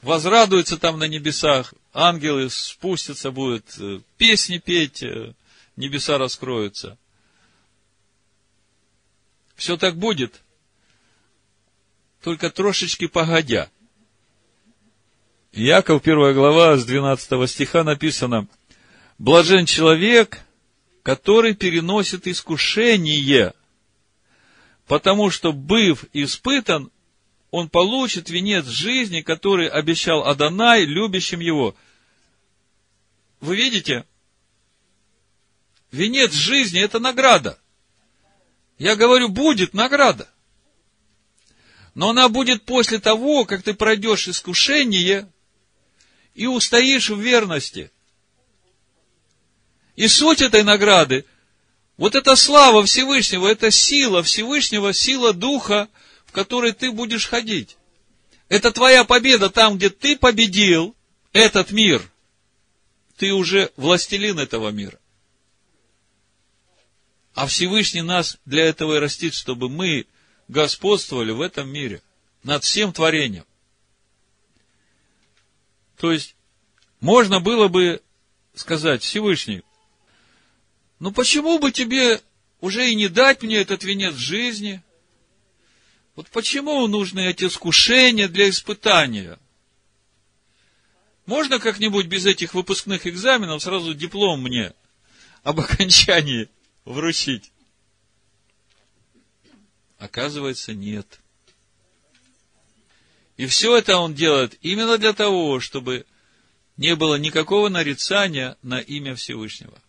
возрадуется 0.02 0.78
там 0.78 1.00
на 1.00 1.06
небесах, 1.06 1.74
ангелы 1.94 2.50
спустятся, 2.50 3.32
будут 3.32 3.66
э, 3.80 4.00
песни 4.18 4.58
петь, 4.58 5.04
э, 5.04 5.34
небеса 5.76 6.18
раскроются. 6.18 6.98
Все 9.56 9.78
так 9.78 9.98
будет, 9.98 10.42
только 12.22 12.50
трошечки 12.50 13.08
погодя. 13.08 13.70
Яков, 15.52 16.04
первая 16.04 16.34
глава, 16.34 16.78
с 16.78 16.86
12 16.86 17.50
стиха 17.50 17.84
написано, 17.84 18.48
«Блажен 19.18 19.66
человек, 19.66 20.40
который 21.04 21.56
переносит 21.56 22.28
искушение, 22.28 23.54
потому 24.88 25.30
что, 25.30 25.52
быв 25.52 26.06
испытан, 26.14 26.92
он 27.52 27.70
получит 27.70 28.30
венец 28.30 28.66
жизни, 28.66 29.22
который 29.22 29.68
обещал 29.68 30.26
Адонай, 30.26 30.86
любящим 30.86 31.40
его. 31.40 31.76
Вы 33.40 33.56
видите? 33.56 34.06
Венец 35.92 36.34
жизни– 36.34 36.80
это 36.84 37.00
награда. 37.00 37.60
Я 38.78 38.96
говорю, 38.96 39.30
будет 39.30 39.74
награда. 39.74 40.30
Но 41.96 42.10
она 42.10 42.30
будет 42.30 42.64
после 42.64 43.00
того, 43.00 43.46
как 43.46 43.64
ты 43.64 43.74
пройдешь 43.74 44.28
искушение 44.28 45.30
и 46.36 46.46
устоишь 46.46 47.10
в 47.10 47.20
верности. 47.20 47.92
И 49.96 50.08
суть 50.08 50.42
этой 50.42 50.64
награды– 50.64 51.26
вот 52.00 52.16
эта 52.16 52.38
слава 52.38 52.86
Всевышнего, 52.86 53.46
это 53.46 53.72
сила 53.72 54.24
Всевышнего, 54.24 54.94
сила 54.94 55.34
Духа, 55.34 55.90
в 56.30 56.32
которой 56.32 56.74
ты 56.74 56.92
будешь 56.92 57.28
ходить. 57.28 57.76
Это 58.50 58.72
твоя 58.72 59.04
победа 59.04 59.50
там, 59.50 59.78
где 59.78 59.90
ты 59.90 60.16
победил 60.16 60.96
этот 61.34 61.72
мир. 61.72 62.08
Ты 63.18 63.34
уже 63.34 63.72
властелин 63.78 64.38
этого 64.38 64.70
мира. 64.70 65.00
А 67.34 67.48
Всевышний 67.48 68.04
нас 68.04 68.38
для 68.46 68.66
этого 68.66 68.98
и 68.98 69.00
растит, 69.00 69.34
чтобы 69.34 69.70
мы 69.70 70.06
господствовали 70.48 71.32
в 71.32 71.42
этом 71.42 71.68
мире, 71.68 72.04
над 72.44 72.64
всем 72.64 72.94
творением. 72.94 73.46
То 75.98 76.12
есть, 76.12 76.36
можно 77.00 77.40
было 77.40 77.70
бы 77.70 78.04
сказать, 78.54 79.02
Всевышний, 79.02 79.64
ну 81.00 81.12
почему 81.12 81.58
бы 81.58 81.72
тебе 81.72 82.22
уже 82.62 82.92
и 82.92 82.96
не 82.96 83.08
дать 83.08 83.42
мне 83.42 83.58
этот 83.58 83.84
венец 83.84 84.14
жизни? 84.14 84.84
Вот 86.20 86.30
почему 86.32 86.86
нужны 86.88 87.30
эти 87.30 87.46
искушения 87.46 88.28
для 88.28 88.50
испытания? 88.50 89.40
Можно 91.26 91.60
как-нибудь 91.60 92.08
без 92.08 92.26
этих 92.26 92.54
выпускных 92.54 93.08
экзаменов 93.08 93.64
сразу 93.64 93.94
диплом 93.94 94.44
мне 94.44 94.74
об 95.44 95.62
окончании 95.62 96.50
вручить? 96.84 97.54
Оказывается, 99.98 100.74
нет. 100.74 101.22
И 103.38 103.46
все 103.46 103.78
это 103.78 103.96
он 103.96 104.14
делает 104.14 104.58
именно 104.60 104.98
для 104.98 105.14
того, 105.14 105.62
чтобы 105.62 106.06
не 106.76 106.98
было 106.98 107.16
никакого 107.16 107.70
нарицания 107.70 108.58
на 108.62 108.82
имя 108.82 109.16
Всевышнего. 109.16 109.82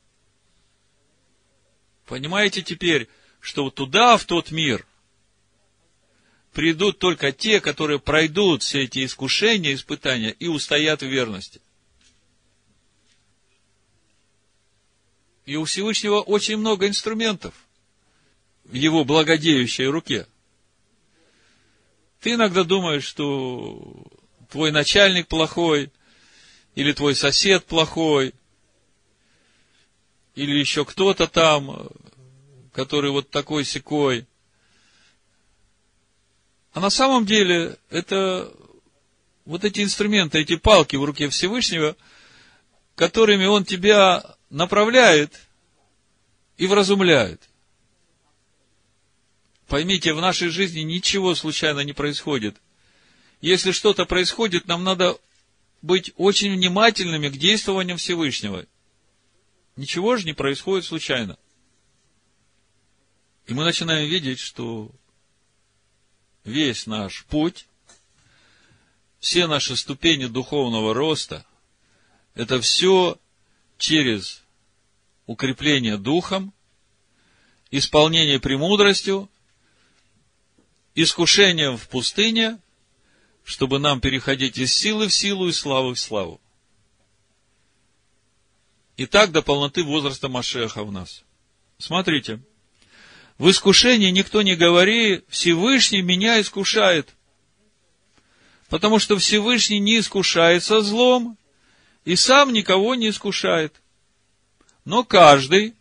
Понимаете 2.07 2.63
теперь, 2.63 3.09
что 3.41 3.69
туда, 3.71 4.17
в 4.17 4.27
тот 4.27 4.53
мир, 4.53 4.87
придут 6.53 6.99
только 6.99 7.33
те, 7.33 7.61
которые 7.61 7.99
пройдут 7.99 8.63
все 8.63 8.85
эти 8.85 9.05
искушения, 9.05 9.75
испытания 9.75 10.31
и 10.31 10.49
устоят 10.49 11.03
в 11.03 11.07
верности. 11.07 11.61
И 15.47 15.57
у 15.57 15.65
Всевышнего 15.65 16.21
очень 16.21 16.57
много 16.57 16.87
инструментов 16.87 17.55
в 18.65 18.75
его 18.75 19.05
благодеющей 19.05 19.87
руке. 19.87 20.27
Ты 22.21 22.35
иногда 22.35 22.65
думаешь, 22.65 23.05
что 23.05 24.07
твой 24.51 24.71
начальник 24.71 25.27
плохой, 25.27 25.91
или 26.75 26.93
твой 26.93 27.15
сосед 27.15 27.65
плохой, 27.65 28.35
или 30.35 30.57
еще 30.57 30.85
кто-то 30.85 31.27
там, 31.27 31.89
который 32.73 33.11
вот 33.11 33.31
такой 33.31 33.65
секой. 33.65 34.27
А 36.73 36.81
на 36.81 36.91
самом 36.91 37.27
деле 37.27 37.79
это 37.89 38.53
вот 39.45 39.65
эти 39.65 39.83
инструменты, 39.83 40.39
эти 40.41 40.57
палки 40.57 40.97
в 40.97 41.05
руке 41.05 41.29
Всевышнего, 41.29 41.97
которыми 42.95 43.47
он 43.47 43.65
тебя 43.65 44.37
направляет 44.51 45.41
и 46.57 46.67
вразумляет. 46.67 47.43
Поймите, 49.67 50.13
в 50.13 50.21
нашей 50.21 50.49
жизни 50.49 50.81
ничего 50.81 51.35
случайно 51.35 51.81
не 51.81 51.93
происходит. 51.93 52.57
Если 53.41 53.73
что-то 53.73 54.05
происходит, 54.05 54.67
нам 54.67 54.85
надо 54.85 55.19
быть 55.83 56.13
очень 56.17 56.53
внимательными 56.53 57.29
к 57.29 57.37
действованиям 57.37 57.97
Всевышнего. 57.97 58.67
Ничего 59.77 60.17
же 60.17 60.27
не 60.27 60.35
происходит 60.35 60.85
случайно. 60.85 61.39
И 63.47 63.55
мы 63.55 63.65
начинаем 63.65 64.09
видеть, 64.09 64.39
что 64.39 64.93
весь 66.45 66.87
наш 66.87 67.25
путь, 67.25 67.67
все 69.19 69.47
наши 69.47 69.77
ступени 69.77 70.27
духовного 70.27 70.95
роста, 70.95 71.45
это 72.35 72.61
все 72.61 73.19
через 73.79 74.43
укрепление 75.27 75.97
духом, 75.97 76.53
исполнение 77.71 78.41
премудростью, 78.41 79.29
искушением 80.95 81.77
в 81.77 81.89
пустыне, 81.89 82.59
чтобы 83.45 83.79
нам 83.79 84.01
переходить 84.01 84.59
из 84.59 84.73
силы 84.73 85.09
в 85.09 85.15
силу 85.15 85.49
и 85.49 85.53
славы 85.53 85.95
в 85.95 86.01
славу. 86.01 86.41
И 88.97 89.07
так 89.07 89.33
до 89.33 89.41
полноты 89.41 89.83
возраста 89.83 90.29
Машеха 90.29 90.85
в 90.85 90.93
нас. 90.93 91.25
Смотрите. 91.79 92.41
В 93.41 93.49
искушении 93.49 94.11
никто 94.11 94.43
не 94.43 94.55
говори, 94.55 95.25
Всевышний 95.29 96.03
меня 96.03 96.43
искушает. 96.43 97.09
Потому 98.69 98.99
что 98.99 99.17
Всевышний 99.17 99.79
не 99.79 99.99
искушается 100.01 100.83
злом 100.83 101.39
и 102.05 102.17
сам 102.17 102.53
никого 102.53 102.95
не 102.97 103.09
искушает. 103.09 103.81
Но 104.85 105.05
каждый 105.05 105.75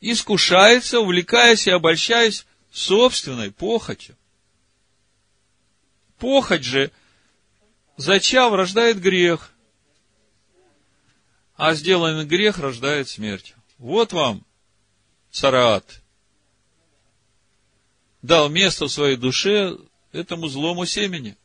искушается, 0.00 1.00
увлекаясь 1.00 1.66
и 1.66 1.72
обольщаясь 1.72 2.46
собственной 2.70 3.50
похотью. 3.50 4.14
Похоть 6.18 6.62
же, 6.62 6.92
зачав, 7.96 8.52
рождает 8.52 9.00
грех, 9.00 9.50
а 11.56 11.74
сделанный 11.74 12.24
грех 12.24 12.58
рождает 12.58 13.08
смерть. 13.08 13.56
Вот 13.78 14.12
вам 14.12 14.46
цараат. 15.32 16.03
Дал 18.24 18.48
место 18.48 18.86
в 18.86 18.90
своей 18.90 19.18
душе 19.18 19.76
этому 20.12 20.48
злому 20.48 20.86
семени. 20.86 21.36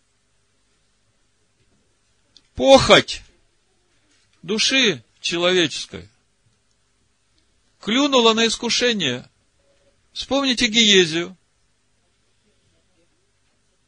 Похоть 2.56 3.22
души 4.44 5.04
человеческой 5.20 6.08
клюнула 7.82 8.34
на 8.34 8.48
искушение. 8.48 9.30
Вспомните 10.14 10.68
Гиезию. 10.68 11.36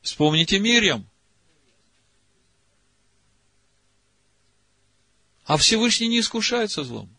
Вспомните 0.01 0.59
Мирьям. 0.59 1.09
А 5.45 5.55
Всевышний 5.55 6.09
не 6.09 6.19
искушается 6.19 6.83
злом. 6.83 7.09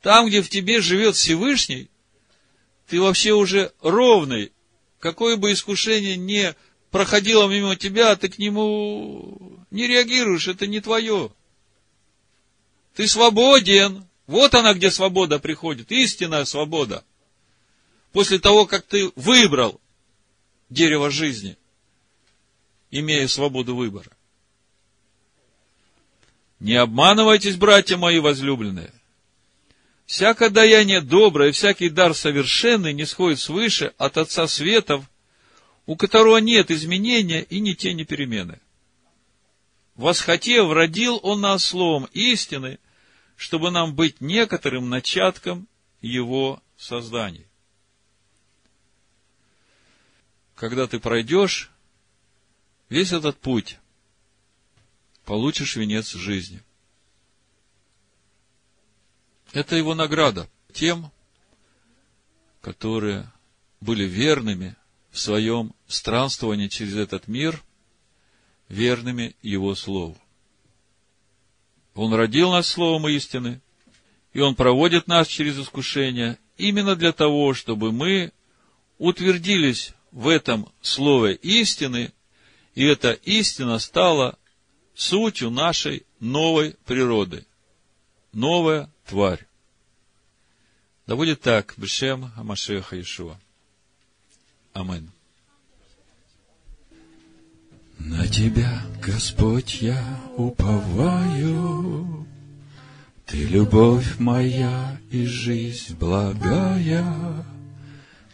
Там, 0.00 0.26
где 0.26 0.42
в 0.42 0.48
тебе 0.48 0.80
живет 0.80 1.14
Всевышний, 1.14 1.89
ты 2.90 3.00
вообще 3.00 3.32
уже 3.32 3.72
ровный. 3.82 4.52
Какое 4.98 5.36
бы 5.36 5.52
искушение 5.52 6.16
не 6.16 6.56
проходило 6.90 7.48
мимо 7.48 7.76
тебя, 7.76 8.16
ты 8.16 8.28
к 8.28 8.38
нему 8.38 9.64
не 9.70 9.86
реагируешь, 9.86 10.48
это 10.48 10.66
не 10.66 10.80
твое. 10.80 11.32
Ты 12.94 13.06
свободен. 13.06 14.08
Вот 14.26 14.54
она, 14.54 14.74
где 14.74 14.90
свобода 14.90 15.38
приходит, 15.38 15.92
истинная 15.92 16.44
свобода. 16.44 17.04
После 18.10 18.40
того, 18.40 18.66
как 18.66 18.84
ты 18.86 19.12
выбрал 19.14 19.80
дерево 20.68 21.10
жизни, 21.10 21.56
имея 22.90 23.28
свободу 23.28 23.76
выбора. 23.76 24.10
Не 26.58 26.74
обманывайтесь, 26.74 27.54
братья 27.54 27.96
мои 27.96 28.18
возлюбленные. 28.18 28.92
Всякое 30.10 30.50
даяние 30.50 31.00
доброе, 31.00 31.52
всякий 31.52 31.88
дар 31.88 32.16
совершенный 32.16 32.92
не 32.92 33.06
сходит 33.06 33.38
свыше 33.38 33.94
от 33.96 34.18
Отца 34.18 34.48
Светов, 34.48 35.08
у 35.86 35.94
которого 35.94 36.38
нет 36.38 36.72
изменения 36.72 37.42
и 37.44 37.60
ни 37.60 37.74
тени 37.74 38.02
перемены. 38.02 38.58
Восхотев, 39.94 40.72
родил 40.72 41.20
Он 41.22 41.40
нас 41.42 41.64
словом 41.64 42.08
истины, 42.12 42.80
чтобы 43.36 43.70
нам 43.70 43.94
быть 43.94 44.20
некоторым 44.20 44.88
начатком 44.88 45.68
Его 46.00 46.60
создания. 46.76 47.46
Когда 50.56 50.88
ты 50.88 50.98
пройдешь 50.98 51.70
весь 52.88 53.12
этот 53.12 53.38
путь, 53.38 53.78
получишь 55.24 55.76
венец 55.76 56.10
жизни. 56.14 56.64
Это 59.52 59.74
его 59.76 59.94
награда 59.94 60.48
тем, 60.72 61.10
которые 62.60 63.30
были 63.80 64.04
верными 64.04 64.76
в 65.10 65.18
своем 65.18 65.74
странствовании 65.88 66.68
через 66.68 66.96
этот 66.96 67.26
мир, 67.26 67.62
верными 68.68 69.34
Его 69.42 69.74
Слову. 69.74 70.16
Он 71.94 72.14
родил 72.14 72.52
нас 72.52 72.68
Словом 72.68 73.08
истины, 73.08 73.60
и 74.32 74.40
Он 74.40 74.54
проводит 74.54 75.08
нас 75.08 75.26
через 75.26 75.58
искушение 75.58 76.38
именно 76.56 76.94
для 76.94 77.12
того, 77.12 77.52
чтобы 77.52 77.90
мы 77.90 78.32
утвердились 78.98 79.92
в 80.12 80.28
этом 80.28 80.70
Слове 80.80 81.34
истины, 81.34 82.12
и 82.76 82.84
эта 82.84 83.12
истина 83.12 83.80
стала 83.80 84.38
сутью 84.94 85.50
нашей 85.50 86.04
новой 86.20 86.76
природы. 86.84 87.46
Новая 88.32 88.88
тварь. 89.10 89.44
Да 91.06 91.16
будет 91.16 91.40
так, 91.40 91.74
Бешем 91.76 92.30
Амашеха 92.36 93.00
Ишуа. 93.00 93.36
Амин. 94.72 95.10
На 97.98 98.28
Тебя, 98.28 98.82
Господь, 99.02 99.82
я 99.82 100.00
уповаю, 100.36 102.26
Ты 103.26 103.44
любовь 103.44 104.20
моя 104.20 104.96
и 105.10 105.26
жизнь 105.26 105.96
благая, 105.96 107.44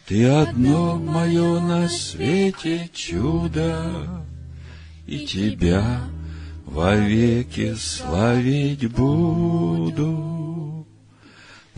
Ты 0.05 0.25
одно 0.27 0.97
мое 0.97 1.59
на 1.59 1.89
свете 1.89 2.87
чудо, 2.93 4.23
И 5.07 5.25
Тебя 5.25 6.03
вовеки 6.65 7.73
славить 7.73 8.87
буду. 8.91 10.36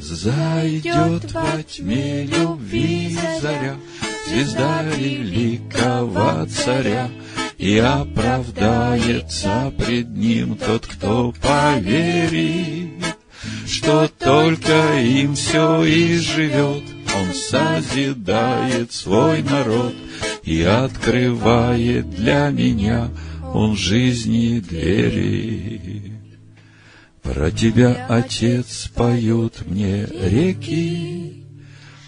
Зайдет 0.02 1.32
во 1.32 1.64
тьме 1.64 2.24
любви 2.26 3.18
заря, 3.42 3.76
Звезда 4.28 4.84
великого 4.84 6.46
царя, 6.46 7.10
И 7.58 7.78
оправдается 7.78 9.74
пред 9.78 10.10
ним 10.10 10.56
тот, 10.56 10.86
кто 10.86 11.34
поверит, 11.42 13.04
Что 13.68 14.08
только 14.20 15.00
им 15.02 15.36
все 15.36 15.84
и 15.84 16.18
живет, 16.18 16.84
Он 17.16 17.34
созидает 17.34 18.92
свой 18.94 19.42
народ 19.44 19.94
И 20.44 20.62
открывает 20.64 22.10
для 22.10 22.50
меня— 22.50 23.10
он 23.54 23.76
жизни 23.76 24.60
двери. 24.60 26.09
Про 27.34 27.52
тебя, 27.52 28.06
Отец, 28.10 28.88
поют 28.88 29.66
мне 29.68 30.06
реки, 30.06 31.46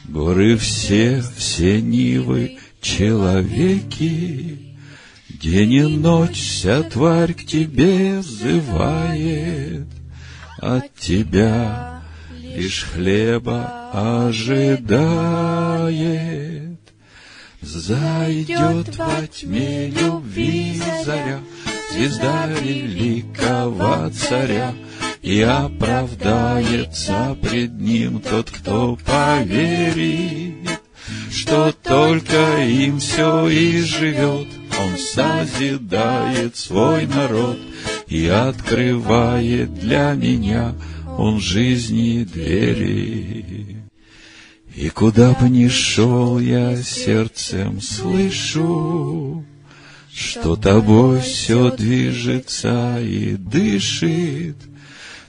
Горы 0.06 0.58
все, 0.58 1.24
все 1.38 1.80
нивы, 1.80 2.58
человеки. 2.82 4.58
День 5.30 5.74
и 5.74 5.84
ночь 5.84 6.42
вся 6.42 6.82
тварь 6.84 7.34
к 7.34 7.46
тебе 7.46 8.18
взывает, 8.20 9.88
От 10.58 10.96
тебя 10.96 12.02
лишь 12.42 12.86
хлеба 12.86 13.92
ожидает. 14.28 14.72
Зайдет 17.62 18.98
во 18.98 19.28
тьме 19.28 19.88
любви 19.88 20.82
заря, 21.06 21.42
Звезда 21.92 22.48
великого 22.48 24.10
царя, 24.10 24.74
И 25.22 25.42
оправдается 25.42 27.38
пред 27.42 27.80
ним 27.80 28.22
тот, 28.22 28.50
кто 28.50 28.98
поверит, 29.06 30.68
Что 31.32 31.72
только 31.84 32.64
им 32.64 33.00
все 33.00 33.48
и 33.48 33.82
живет, 33.82 34.48
Он 34.80 34.98
созидает 34.98 36.56
свой 36.56 37.06
народ 37.06 37.60
И 38.08 38.26
открывает 38.26 39.76
для 39.76 40.14
меня 40.14 40.74
Он 41.18 41.40
жизни 41.40 42.24
двери. 42.24 43.78
И 44.76 44.90
куда 44.90 45.34
бы 45.34 45.50
ни 45.50 45.68
шел 45.68 46.40
я 46.40 46.76
сердцем 46.82 47.80
слышу, 47.80 49.46
Что 50.12 50.56
тобой 50.56 51.20
все 51.20 51.70
движется 51.70 53.00
и 53.00 53.36
дышит, 53.36 54.58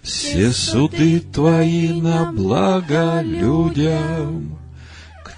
Все 0.02 0.50
суды 0.50 1.20
твои 1.20 1.88
на 2.00 2.32
благо 2.32 3.20
людям, 3.22 4.58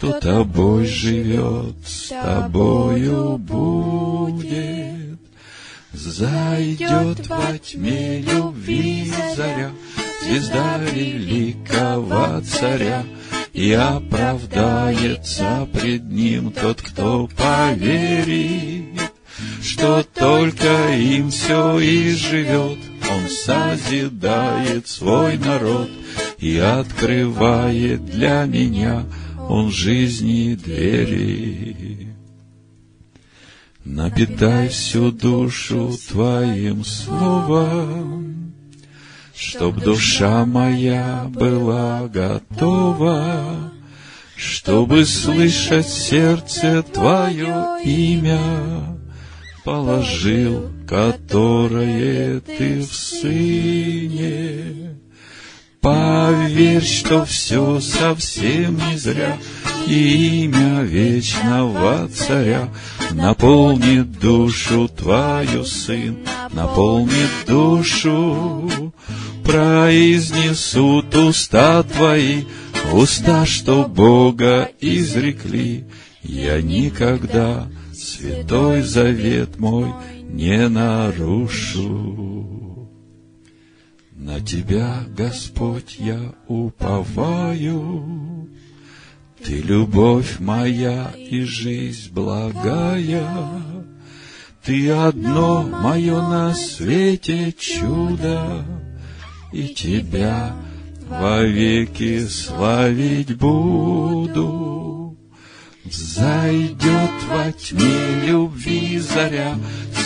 что 0.05 0.21
тобой 0.21 0.87
живет, 0.87 1.77
с 1.87 2.09
тобою 2.09 3.39
будет. 3.39 5.19
Зайдет 5.95 7.27
во 7.27 7.57
тьме 7.59 8.21
любви 8.21 9.11
заря, 9.35 9.71
звезда 10.23 10.77
великого 10.79 12.43
царя, 12.43 13.03
и 13.55 13.73
оправдается 13.73 15.67
пред 15.73 16.05
ним 16.05 16.53
тот, 16.53 16.83
кто 16.83 17.29
поверит, 17.29 19.01
что 19.63 20.03
только 20.03 20.93
им 20.95 21.31
все 21.31 21.79
и 21.79 22.11
живет. 22.15 22.94
Он 23.15 23.29
созидает 23.29 24.89
свой 24.89 25.39
народ 25.39 25.89
и 26.39 26.57
открывает 26.59 28.05
для 28.07 28.45
меня 28.45 29.05
он 29.49 29.71
жизни 29.71 30.55
двери. 30.55 32.09
Напитай 33.85 34.69
всю 34.69 35.13
душу 35.13 35.93
Твоим 36.09 36.85
словом, 36.85 38.53
Чтоб 39.35 39.79
душа 39.79 40.45
моя 40.45 41.27
была 41.29 42.09
готова, 42.09 43.71
Чтобы 44.35 45.05
слышать 45.05 45.89
сердце 45.89 46.83
Твое 46.83 47.79
имя, 47.85 48.99
Положил, 49.63 50.74
которое 50.87 52.41
Ты 52.41 52.81
в 52.81 52.95
Сыне. 52.95 54.97
Поверь, 55.81 56.83
что 56.83 57.27
все 57.27 57.79
совсем 57.79 58.77
не 58.77 58.97
зря, 58.97 59.37
И 59.87 60.45
имя 60.45 60.81
вечного 60.81 62.09
царя 62.09 62.71
Наполнит 63.11 64.19
душу 64.19 64.89
твою, 64.89 65.67
сын, 65.67 66.21
Наполнит 66.53 67.31
душу. 67.47 68.95
Произнесут 69.45 71.15
уста 71.15 71.83
твои, 71.83 72.45
Уста, 72.93 73.45
что 73.45 73.85
Бога 73.85 74.71
изрекли. 74.81 75.85
Я 76.23 76.63
никогда 76.63 77.69
святой 77.93 78.81
завет 78.81 79.59
мой 79.59 79.93
не 80.35 80.69
нарушу. 80.69 81.89
На 84.13 84.41
Тебя, 84.41 85.05
Господь, 85.17 85.97
я 85.99 86.35
уповаю, 86.49 88.49
Ты 89.45 89.61
любовь 89.61 90.41
моя 90.41 91.13
и 91.17 91.43
жизнь 91.43 92.13
благая, 92.13 93.29
Ты 94.65 94.91
одно 94.91 95.63
мое 95.63 96.21
на 96.21 96.55
свете 96.55 97.53
чудо, 97.53 98.65
И 99.53 99.69
Тебя 99.69 100.57
вовеки 101.09 102.27
славить 102.27 103.37
буду. 103.37 105.04
Взойдет 105.97 107.13
во 107.29 107.53
тьме 107.53 108.27
любви 108.27 108.99
заря, 108.99 109.55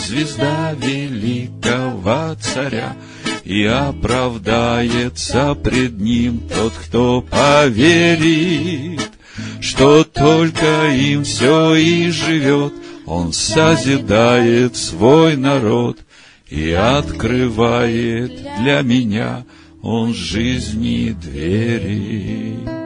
Звезда 0.05 0.73
великого 0.73 2.35
царя, 2.39 2.95
и 3.43 3.63
оправдается 3.63 5.55
пред 5.55 5.99
ним 5.99 6.41
тот, 6.47 6.73
кто 6.73 7.21
поверит, 7.21 9.09
что 9.61 10.03
только 10.03 10.89
им 10.89 11.23
все 11.23 11.73
и 11.73 12.11
живет. 12.11 12.73
Он 13.07 13.33
созидает 13.33 14.77
свой 14.77 15.37
народ 15.37 15.97
и 16.49 16.71
открывает 16.71 18.31
для 18.61 18.81
меня 18.81 19.43
он 19.81 20.13
жизни 20.13 21.15
двери. 21.19 22.78